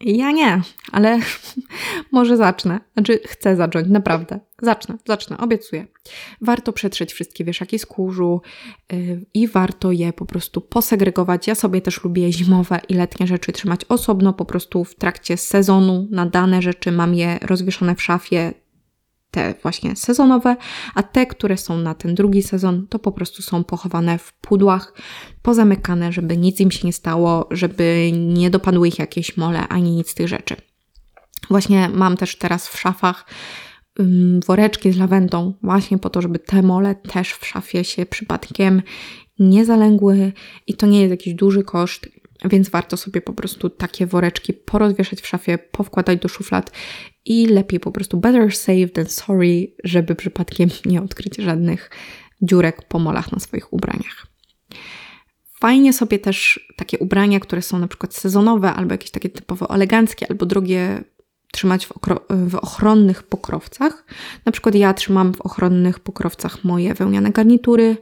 Ja 0.00 0.32
nie, 0.32 0.60
ale 0.92 1.18
może 2.12 2.36
zacznę. 2.36 2.80
Znaczy, 2.94 3.20
chcę 3.26 3.56
zacząć, 3.56 3.88
naprawdę. 3.88 4.40
Zacznę, 4.62 4.98
zacznę, 5.06 5.38
obiecuję. 5.38 5.86
Warto 6.40 6.72
przetrzeć 6.72 7.12
wszystkie 7.12 7.44
wieszaki 7.44 7.78
z 7.78 7.86
kurzu 7.86 8.40
yy, 8.92 9.26
i 9.34 9.48
warto 9.48 9.92
je 9.92 10.12
po 10.12 10.26
prostu 10.26 10.60
posegregować. 10.60 11.46
Ja 11.46 11.54
sobie 11.54 11.80
też 11.80 12.04
lubię 12.04 12.32
zimowe 12.32 12.80
i 12.88 12.94
letnie 12.94 13.26
rzeczy 13.26 13.52
trzymać 13.52 13.80
osobno, 13.88 14.32
po 14.32 14.44
prostu 14.44 14.84
w 14.84 14.94
trakcie 14.94 15.36
sezonu 15.36 16.08
na 16.10 16.26
dane 16.26 16.62
rzeczy 16.62 16.92
mam 16.92 17.14
je 17.14 17.38
rozwieszone 17.42 17.94
w 17.94 18.02
szafie 18.02 18.52
te 19.30 19.54
właśnie 19.62 19.96
sezonowe, 19.96 20.56
a 20.94 21.02
te, 21.02 21.26
które 21.26 21.56
są 21.56 21.78
na 21.78 21.94
ten 21.94 22.14
drugi 22.14 22.42
sezon, 22.42 22.86
to 22.86 22.98
po 22.98 23.12
prostu 23.12 23.42
są 23.42 23.64
pochowane 23.64 24.18
w 24.18 24.32
pudłach, 24.32 24.92
pozamykane, 25.42 26.12
żeby 26.12 26.36
nic 26.36 26.60
im 26.60 26.70
się 26.70 26.86
nie 26.86 26.92
stało, 26.92 27.48
żeby 27.50 28.10
nie 28.12 28.50
dopadły 28.50 28.88
ich 28.88 28.98
jakieś 28.98 29.36
mole 29.36 29.68
ani 29.68 29.90
nic 29.90 30.10
z 30.10 30.14
tych 30.14 30.28
rzeczy. 30.28 30.56
Właśnie 31.50 31.88
mam 31.88 32.16
też 32.16 32.36
teraz 32.36 32.68
w 32.68 32.78
szafach 32.78 33.26
woreczki 34.46 34.92
z 34.92 34.96
lawendą, 34.96 35.54
właśnie 35.62 35.98
po 35.98 36.10
to, 36.10 36.22
żeby 36.22 36.38
te 36.38 36.62
mole 36.62 36.94
też 36.94 37.32
w 37.32 37.46
szafie 37.46 37.84
się 37.84 38.06
przypadkiem 38.06 38.82
nie 39.38 39.64
zalęgły 39.64 40.32
i 40.66 40.74
to 40.74 40.86
nie 40.86 41.00
jest 41.00 41.10
jakiś 41.10 41.34
duży 41.34 41.64
koszt, 41.64 42.08
więc 42.44 42.68
warto 42.68 42.96
sobie 42.96 43.20
po 43.20 43.32
prostu 43.32 43.70
takie 43.70 44.06
woreczki 44.06 44.52
porozwieszać 44.52 45.20
w 45.20 45.26
szafie, 45.26 45.58
powkładać 45.58 46.20
do 46.20 46.28
szuflad 46.28 46.70
i 47.24 47.46
lepiej 47.46 47.80
po 47.80 47.92
prostu 47.92 48.16
better 48.16 48.56
safe 48.56 48.88
than 48.88 49.06
sorry, 49.06 49.74
żeby 49.84 50.14
przypadkiem 50.14 50.68
nie 50.86 51.02
odkryć 51.02 51.36
żadnych 51.36 51.90
dziurek 52.42 52.82
po 52.82 52.98
molach 52.98 53.32
na 53.32 53.38
swoich 53.38 53.72
ubraniach. 53.72 54.26
Fajnie 55.60 55.92
sobie 55.92 56.18
też 56.18 56.66
takie 56.76 56.98
ubrania, 56.98 57.40
które 57.40 57.62
są 57.62 57.78
na 57.78 57.88
przykład 57.88 58.14
sezonowe, 58.14 58.72
albo 58.72 58.94
jakieś 58.94 59.10
takie 59.10 59.28
typowo 59.28 59.74
eleganckie, 59.74 60.26
albo 60.30 60.46
drogie, 60.46 61.04
trzymać 61.52 61.86
w, 61.86 61.92
w, 62.30 62.54
ochronnych 62.54 63.22
pokrowcach. 63.22 64.04
Na 64.44 64.52
przykład 64.52 64.74
ja 64.74 64.94
trzymam 64.94 65.34
w 65.34 65.40
ochronnych 65.40 66.00
pokrowcach 66.00 66.64
moje 66.64 66.94
wełniane 66.94 67.30
garnitury, 67.30 67.96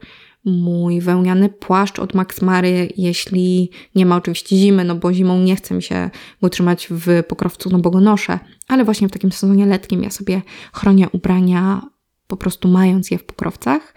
mój 0.45 1.01
wełniany 1.01 1.49
płaszcz 1.49 1.99
od 1.99 2.15
Max 2.15 2.43
Mary, 2.43 2.89
jeśli 2.97 3.71
nie 3.95 4.07
ma 4.07 4.17
oczywiście 4.17 4.57
zimy, 4.57 4.85
no 4.85 4.95
bo 4.95 5.13
zimą 5.13 5.39
nie 5.39 5.57
chcę 5.57 5.75
mi 5.75 5.83
się 5.83 6.11
go 6.43 6.51
trzymać 6.51 6.89
w 6.91 7.23
pokrowcu, 7.29 7.71
no 7.71 7.79
bo 7.79 7.91
go 7.91 8.01
noszę, 8.01 8.39
ale 8.69 8.85
właśnie 8.85 9.09
w 9.09 9.13
takim 9.13 9.33
sezonie 9.33 9.67
letnim 9.67 10.03
ja 10.03 10.11
sobie 10.11 10.43
chronię 10.73 11.09
ubrania 11.13 11.83
po 12.27 12.37
prostu 12.37 12.69
mając 12.69 13.11
je 13.11 13.19
w 13.19 13.25
pokrowcach. 13.25 13.95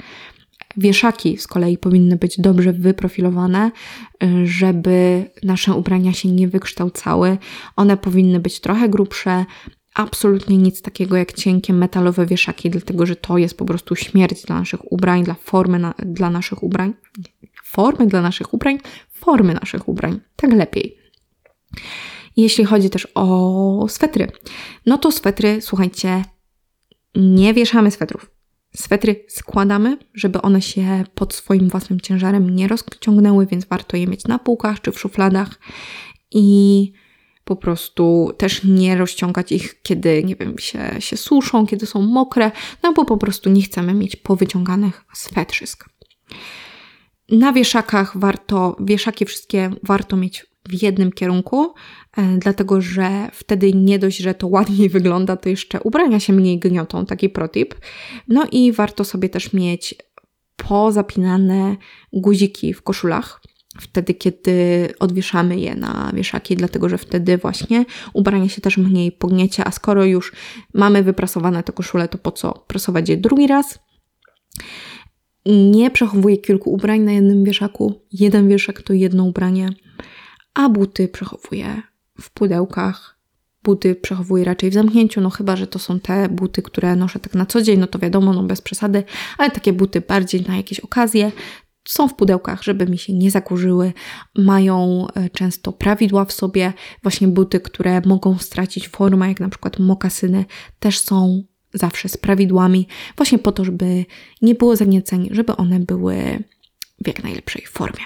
Wieszaki 0.78 1.38
z 1.38 1.48
kolei 1.48 1.78
powinny 1.78 2.16
być 2.16 2.42
dobrze 2.42 2.74
wyprofilowane, 2.74 3.72
żeby 4.44 5.26
nasze 5.44 5.74
ubrania 5.74 6.14
się 6.14 6.32
nie 6.32 6.48
wykształcały. 6.48 7.38
One 7.76 7.98
powinny 7.98 8.40
być 8.40 8.60
trochę 8.60 8.90
grubsze, 8.90 9.46
absolutnie 9.98 10.58
nic 10.58 10.82
takiego 10.82 11.18
jak 11.18 11.34
cienkie 11.34 11.74
metalowe 11.74 12.26
wieszaki, 12.26 12.70
dlatego 12.70 13.06
że 13.06 13.16
to 13.16 13.38
jest 13.38 13.58
po 13.58 13.66
prostu 13.66 13.96
śmierć 13.96 14.44
dla 14.44 14.60
naszych 14.60 14.92
ubrań, 14.92 15.24
dla 15.24 15.34
formy 15.34 15.80
na, 15.80 15.94
dla 16.06 16.30
naszych 16.30 16.64
ubrań. 16.64 16.94
Formy 17.64 18.08
dla 18.08 18.22
naszych 18.22 18.54
ubrań, 18.54 18.80
formy 19.10 19.54
naszych 19.54 19.88
ubrań. 19.88 20.20
Tak 20.36 20.54
lepiej. 20.54 20.98
Jeśli 22.38 22.66
chodzi 22.66 22.90
też 22.90 23.08
o 23.16 23.86
swetry, 23.90 24.28
no 24.86 24.98
to 24.98 25.12
swetry, 25.12 25.62
słuchajcie, 25.62 26.24
nie 27.16 27.54
wieszamy 27.54 27.92
swetrów. 27.92 28.32
Swetry 28.76 29.26
składamy, 29.28 29.98
żeby 30.14 30.42
one 30.42 30.62
się 30.62 31.04
pod 31.16 31.34
swoim 31.34 31.70
własnym 31.70 32.02
ciężarem 32.02 32.56
nie 32.56 32.68
rozciągnęły, 32.68 33.46
więc 33.46 33.66
warto 33.66 33.98
je 33.98 34.08
mieć 34.08 34.24
na 34.24 34.40
półkach 34.40 34.82
czy 34.82 34.92
w 34.92 35.00
szufladach 35.00 35.60
i 36.32 36.92
po 37.48 37.56
prostu 37.56 38.32
też 38.38 38.64
nie 38.64 38.98
rozciągać 38.98 39.52
ich, 39.52 39.82
kiedy, 39.82 40.24
nie 40.24 40.36
wiem, 40.36 40.58
się, 40.60 40.80
się 41.00 41.18
suszą, 41.18 41.68
kiedy 41.68 41.86
są 41.86 42.02
mokre, 42.02 42.52
no 42.84 42.94
bo 42.94 43.06
po 43.06 43.18
prostu 43.18 43.50
nie 43.50 43.62
chcemy 43.62 43.94
mieć 43.94 44.16
powyciąganych 44.16 45.06
swetrzysk. 45.14 45.90
Na 47.30 47.54
wieszakach 47.54 48.18
warto, 48.18 48.76
wieszaki 48.80 49.26
wszystkie 49.26 49.72
warto 49.84 50.18
mieć 50.18 50.46
w 50.70 50.84
jednym 50.84 51.12
kierunku, 51.12 51.74
e, 52.18 52.38
dlatego 52.38 52.82
że 52.82 53.30
wtedy 53.34 53.74
nie 53.74 54.00
dość, 54.00 54.18
że 54.18 54.34
to 54.34 54.48
ładniej 54.48 54.90
wygląda, 54.98 55.38
to 55.38 55.50
jeszcze 55.50 55.82
ubrania 55.82 56.20
się 56.20 56.34
mniej 56.34 56.60
gniotą, 56.60 57.06
taki 57.06 57.30
protip. 57.30 57.76
No 58.28 58.46
i 58.52 58.72
warto 58.72 59.04
sobie 59.04 59.30
też 59.30 59.54
mieć 59.54 59.96
pozapinane 60.56 61.76
guziki 62.14 62.74
w 62.74 62.82
koszulach, 62.82 63.42
wtedy, 63.80 64.14
kiedy 64.14 64.54
odwieszamy 65.00 65.60
je 65.60 65.76
na 65.76 66.12
wieszaki, 66.14 66.56
dlatego 66.56 66.90
że 66.90 66.98
wtedy 66.98 67.38
właśnie 67.38 67.86
ubranie 68.14 68.50
się 68.50 68.62
też 68.62 68.78
mniej 68.78 69.12
pogniecie, 69.12 69.68
a 69.68 69.72
skoro 69.72 70.06
już 70.06 70.32
mamy 70.74 71.04
wyprasowane 71.04 71.64
te 71.64 71.74
koszule, 71.74 72.08
to 72.08 72.18
po 72.18 72.32
co 72.32 72.54
prasować 72.68 73.10
je 73.10 73.18
drugi 73.18 73.48
raz? 73.48 73.80
Nie 75.46 75.92
przechowuję 75.92 76.38
kilku 76.38 76.72
ubrań 76.72 77.00
na 77.02 77.12
jednym 77.12 77.44
wieszaku. 77.44 78.02
Jeden 78.12 78.48
wieszak 78.48 78.82
to 78.82 78.94
jedno 78.94 79.24
ubranie, 79.24 79.70
a 80.54 80.70
buty 80.70 81.08
przechowuję 81.08 81.82
w 82.22 82.32
pudełkach. 82.32 83.18
Buty 83.64 83.96
przechowuję 83.96 84.44
raczej 84.44 84.70
w 84.70 84.74
zamknięciu, 84.74 85.22
no 85.22 85.30
chyba, 85.30 85.56
że 85.56 85.68
to 85.68 85.80
są 85.80 86.00
te 86.00 86.30
buty, 86.30 86.62
które 86.62 86.96
noszę 86.96 87.20
tak 87.20 87.34
na 87.36 87.46
co 87.46 87.62
dzień, 87.62 87.80
no 87.80 87.88
to 87.88 88.00
wiadomo, 88.00 88.34
no 88.34 88.44
bez 88.44 88.62
przesady, 88.62 89.04
ale 89.38 89.52
takie 89.52 89.74
buty 89.74 90.02
bardziej 90.02 90.42
na 90.42 90.58
jakieś 90.58 90.80
okazje, 90.80 91.32
są 91.88 92.08
w 92.08 92.16
pudełkach, 92.16 92.64
żeby 92.64 92.86
mi 92.88 92.98
się 92.98 93.14
nie 93.14 93.32
zakurzyły, 93.32 93.94
mają 94.36 95.08
e, 95.08 95.30
często 95.30 95.72
prawidła 95.72 96.26
w 96.26 96.32
sobie. 96.32 96.74
Właśnie 97.04 97.28
buty, 97.28 97.60
które 97.60 98.02
mogą 98.06 98.38
stracić 98.38 98.88
formę, 98.88 99.28
jak 99.28 99.40
na 99.40 99.50
przykład 99.50 99.80
mokasyny, 99.80 100.46
też 100.80 101.00
są 101.00 101.44
zawsze 101.74 102.10
z 102.10 102.18
prawidłami, 102.18 102.88
właśnie 103.18 103.40
po 103.40 103.52
to, 103.52 103.66
żeby 103.66 104.06
nie 104.42 104.56
było 104.56 104.76
zagnieceń, 104.76 105.30
żeby 105.32 105.56
one 105.56 105.80
były 105.80 106.44
w 107.04 107.08
jak 107.08 107.24
najlepszej 107.24 107.66
formie. 107.66 108.06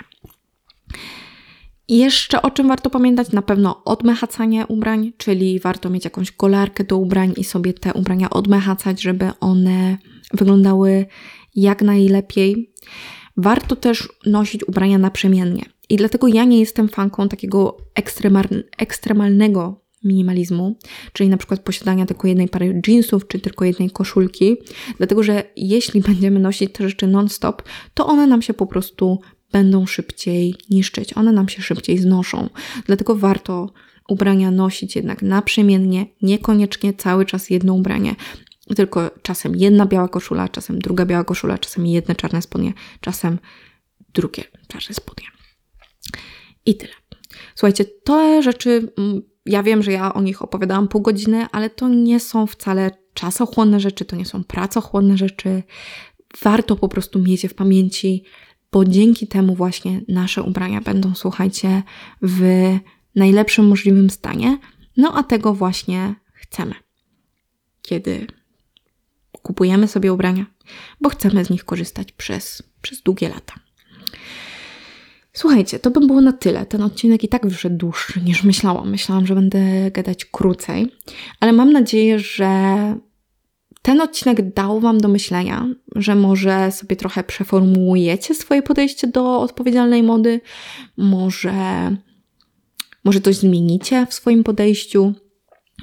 Jeszcze 1.88 2.42
o 2.42 2.52
czym 2.52 2.68
warto 2.68 2.90
pamiętać? 2.90 3.32
Na 3.32 3.42
pewno 3.42 3.84
odmechacanie 3.84 4.68
ubrań, 4.68 5.12
czyli 5.18 5.60
warto 5.60 5.90
mieć 5.90 6.06
jakąś 6.06 6.32
golarkę 6.32 6.84
do 6.84 6.98
ubrań 6.98 7.34
i 7.38 7.44
sobie 7.44 7.74
te 7.74 7.94
ubrania 7.94 8.30
odmechacać, 8.30 9.02
żeby 9.02 9.32
one 9.40 9.98
wyglądały 10.34 11.06
jak 11.56 11.82
najlepiej. 11.82 12.74
Warto 13.38 13.76
też 13.76 14.10
nosić 14.26 14.68
ubrania 14.68 14.98
naprzemiennie. 14.98 15.66
I 15.90 15.98
dlatego 15.98 16.28
ja 16.28 16.46
nie 16.46 16.60
jestem 16.60 16.88
fanką 16.88 17.30
takiego 17.30 17.78
ekstremalnego 18.78 19.82
minimalizmu, 20.04 20.76
czyli 21.14 21.30
na 21.30 21.38
przykład 21.38 21.60
posiadania 21.60 22.06
tylko 22.06 22.28
jednej 22.28 22.48
pary 22.48 22.82
jeansów, 22.88 23.28
czy 23.28 23.40
tylko 23.40 23.66
jednej 23.66 23.90
koszulki, 23.90 24.58
dlatego 24.98 25.24
że 25.24 25.44
jeśli 25.56 26.02
będziemy 26.12 26.40
nosić 26.40 26.74
te 26.74 26.90
rzeczy 26.90 27.08
non-stop, 27.08 27.64
to 27.94 28.08
one 28.08 28.28
nam 28.28 28.42
się 28.42 28.54
po 28.54 28.66
prostu 28.66 29.20
będą 29.52 29.86
szybciej 29.86 30.56
niszczyć, 30.70 31.18
one 31.18 31.32
nam 31.32 31.50
się 31.50 31.62
szybciej 31.62 31.98
znoszą. 31.98 32.50
Dlatego 32.86 33.16
warto 33.16 33.74
ubrania 34.10 34.52
nosić 34.52 34.96
jednak 34.96 35.22
naprzemiennie, 35.22 36.06
niekoniecznie 36.22 36.94
cały 36.94 37.26
czas 37.26 37.50
jedno 37.50 37.74
ubranie, 37.74 38.16
tylko 38.76 39.11
czasem 39.22 39.55
jedna 39.55 39.86
biała 39.86 40.07
koszula, 40.07 40.49
czasem 40.49 40.80
druga 40.80 41.05
biała 41.05 41.24
koszula, 41.24 41.57
czasem 41.57 41.86
jedne 41.86 42.15
czarne 42.15 42.41
spodnie, 42.41 42.74
czasem 43.01 43.39
drugie 44.13 44.43
czarne 44.67 44.95
spodnie. 44.95 45.28
I 46.65 46.76
tyle. 46.76 46.93
Słuchajcie, 47.55 47.86
te 47.86 48.43
rzeczy, 48.43 48.93
mm, 48.97 49.22
ja 49.45 49.63
wiem, 49.63 49.84
że 49.84 49.91
ja 49.91 50.13
o 50.13 50.22
nich 50.22 50.41
opowiadałam 50.41 50.88
pół 50.88 51.01
godziny, 51.01 51.45
ale 51.51 51.69
to 51.69 51.89
nie 51.89 52.19
są 52.19 52.47
wcale 52.47 52.91
czasochłonne 53.13 53.80
rzeczy, 53.80 54.05
to 54.05 54.15
nie 54.15 54.26
są 54.26 54.43
pracochłonne 54.43 55.17
rzeczy. 55.17 55.63
Warto 56.41 56.76
po 56.76 56.88
prostu 56.88 57.19
mieć 57.19 57.43
je 57.43 57.49
w 57.49 57.53
pamięci, 57.53 58.24
bo 58.72 58.86
dzięki 58.86 59.28
temu 59.28 59.55
właśnie 59.55 60.01
nasze 60.07 60.43
ubrania 60.43 60.82
będą, 60.82 61.15
słuchajcie, 61.15 61.84
w 62.22 62.41
najlepszym 63.15 63.67
możliwym 63.67 64.09
stanie. 64.09 64.57
No 64.97 65.13
a 65.15 65.24
tego 65.24 65.53
właśnie 65.53 66.15
chcemy. 66.34 66.74
Kiedy 67.82 68.28
kupujemy 69.42 69.88
sobie 69.88 70.14
ubrania, 70.14 70.46
bo 71.02 71.10
chcemy 71.10 71.46
z 71.46 71.50
nich 71.50 71.66
korzystać 71.66 72.12
przez, 72.12 72.64
przez 72.82 73.02
długie 73.02 73.30
lata. 73.30 73.54
Słuchajcie, 75.34 75.80
to 75.80 75.92
by 75.92 76.00
było 76.08 76.22
na 76.22 76.34
tyle. 76.34 76.66
Ten 76.66 76.84
odcinek 76.84 77.24
i 77.24 77.28
tak 77.28 77.48
wyszedł 77.48 77.78
dłuższy 77.78 78.22
niż 78.22 78.44
myślałam. 78.44 78.89
Myślałam, 78.89 79.28
że 79.28 79.36
będę 79.36 79.92
gadać 79.92 80.26
krócej, 80.26 80.92
ale 81.39 81.54
mam 81.54 81.72
nadzieję, 81.72 82.20
że 82.20 82.50
ten 83.82 84.02
odcinek 84.02 84.54
dał 84.54 84.80
Wam 84.80 84.98
do 84.98 85.08
myślenia, 85.08 85.68
że 85.96 86.16
może 86.16 86.72
sobie 86.72 86.96
trochę 86.96 87.24
przeformułujecie 87.24 88.36
swoje 88.36 88.62
podejście 88.62 89.08
do 89.08 89.39
odpowiedzialnej 89.39 90.04
mody, 90.04 90.42
może, 90.98 91.56
może 93.04 93.22
coś 93.22 93.36
zmienicie 93.36 94.06
w 94.10 94.14
swoim 94.14 94.44
podejściu 94.44 95.14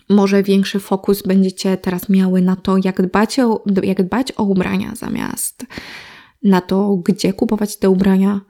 może 0.09 0.43
większy 0.43 0.81
fokus 0.81 1.23
będziecie 1.23 1.77
teraz 1.77 2.09
miały 2.09 2.43
na 2.43 2.57
to, 2.57 2.77
jak 2.85 3.03
dbać 3.03 3.39
o, 3.39 3.65
jak 3.83 4.03
dbać 4.03 4.33
o 4.37 4.43
ubrania, 4.43 4.95
zamiast 4.95 5.67
na 6.43 6.61
to, 6.61 6.97
gdzie 6.97 7.33
kupować 7.33 7.77
te 7.77 7.91
ubrania. 7.91 8.41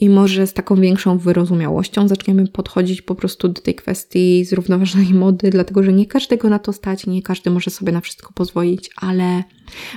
I 0.00 0.08
może 0.08 0.46
z 0.46 0.52
taką 0.52 0.76
większą 0.76 1.18
wyrozumiałością 1.18 2.08
zaczniemy 2.08 2.46
podchodzić 2.46 3.02
po 3.02 3.14
prostu 3.14 3.48
do 3.48 3.62
tej 3.62 3.74
kwestii 3.74 4.44
zrównoważonej 4.44 5.14
mody, 5.14 5.50
dlatego 5.50 5.82
że 5.82 5.92
nie 5.92 6.06
każdego 6.06 6.48
na 6.48 6.58
to 6.58 6.72
stać, 6.72 7.06
nie 7.06 7.22
każdy 7.22 7.50
może 7.50 7.70
sobie 7.70 7.92
na 7.92 8.00
wszystko 8.00 8.32
pozwolić, 8.32 8.90
ale 8.96 9.44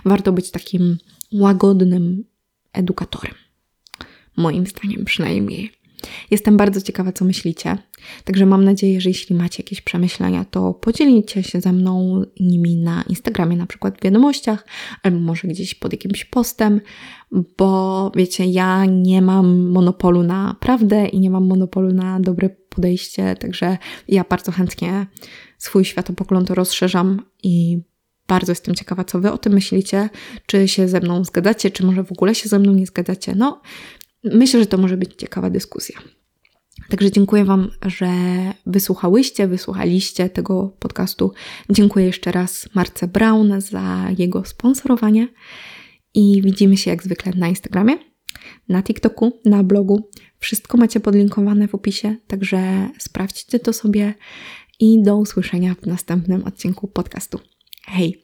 warto 0.06 0.32
być 0.32 0.52
takim 0.52 0.98
łagodnym 1.34 2.24
edukatorem. 2.74 3.34
Moim 4.38 4.68
zdaniem 4.68 5.06
przynajmniej. 5.06 5.72
Jestem 6.32 6.58
bardzo 6.58 6.82
ciekawa, 6.82 7.12
co 7.12 7.26
myślicie. 7.26 7.78
Także 8.24 8.46
mam 8.46 8.66
nadzieję, 8.66 9.02
że 9.02 9.10
jeśli 9.10 9.36
macie 9.36 9.64
jakieś 9.64 9.82
przemyślenia, 9.82 10.46
to 10.46 10.74
podzielicie 10.74 11.44
się 11.44 11.62
ze 11.62 11.74
mną 11.74 12.24
nimi 12.40 12.76
na 12.76 13.04
Instagramie, 13.10 13.58
na 13.58 13.66
przykład 13.66 13.98
w 13.98 14.04
wiadomościach, 14.04 14.66
albo 15.04 15.20
może 15.20 15.48
gdzieś 15.48 15.76
pod 15.76 15.92
jakimś 15.92 16.26
postem, 16.26 16.82
bo 17.58 18.12
wiecie, 18.16 18.46
ja 18.46 18.86
nie 18.86 19.22
mam 19.22 19.70
monopolu 19.70 20.24
na 20.24 20.56
prawdę 20.60 21.08
i 21.08 21.20
nie 21.20 21.30
mam 21.30 21.48
monopolu 21.48 21.94
na 21.94 22.20
dobre 22.20 22.50
podejście, 22.50 23.36
także 23.36 23.78
ja 24.08 24.24
bardzo 24.30 24.52
chętnie 24.52 25.06
swój 25.58 25.86
światopogląd 25.86 26.50
rozszerzam 26.50 27.22
i 27.44 27.80
bardzo 28.28 28.52
jestem 28.52 28.76
ciekawa, 28.76 29.04
co 29.04 29.20
Wy 29.20 29.32
o 29.32 29.38
tym 29.38 29.54
myślicie, 29.54 30.10
czy 30.46 30.68
się 30.68 30.88
ze 30.88 31.00
mną 31.00 31.24
zgadzacie, 31.24 31.72
czy 31.72 31.86
może 31.86 32.04
w 32.04 32.12
ogóle 32.12 32.36
się 32.36 32.50
ze 32.50 32.60
mną 32.60 32.74
nie 32.74 32.86
zgadzacie. 32.86 33.36
No, 33.36 33.62
myślę, 34.24 34.60
że 34.60 34.66
to 34.66 34.78
może 34.78 34.98
być 34.98 35.16
ciekawa 35.16 35.50
dyskusja. 35.50 36.00
Także 36.92 37.12
dziękuję 37.12 37.46
Wam, 37.46 37.72
że 37.86 38.08
wysłuchałyście, 38.66 39.48
wysłuchaliście 39.48 40.30
tego 40.30 40.76
podcastu. 40.80 41.34
Dziękuję 41.70 42.06
jeszcze 42.06 42.32
raz 42.32 42.70
Marce 42.76 43.08
Brown 43.08 43.62
za 43.62 44.08
jego 44.18 44.46
sponsorowanie 44.46 45.28
i 46.14 46.42
widzimy 46.42 46.78
się 46.78 46.92
jak 46.92 47.04
zwykle 47.04 47.32
na 47.36 47.48
Instagramie, 47.48 47.98
na 48.70 48.84
TikToku, 48.84 49.40
na 49.46 49.64
blogu. 49.64 50.10
Wszystko 50.40 50.78
macie 50.78 51.00
podlinkowane 51.00 51.68
w 51.68 51.76
opisie, 51.76 52.16
także 52.28 52.90
sprawdźcie 53.00 53.60
to 53.60 53.74
sobie 53.74 54.14
i 54.80 55.04
do 55.04 55.18
usłyszenia 55.18 55.76
w 55.82 55.86
następnym 55.86 56.44
odcinku 56.44 56.88
podcastu. 56.88 57.40
Hej! 57.86 58.21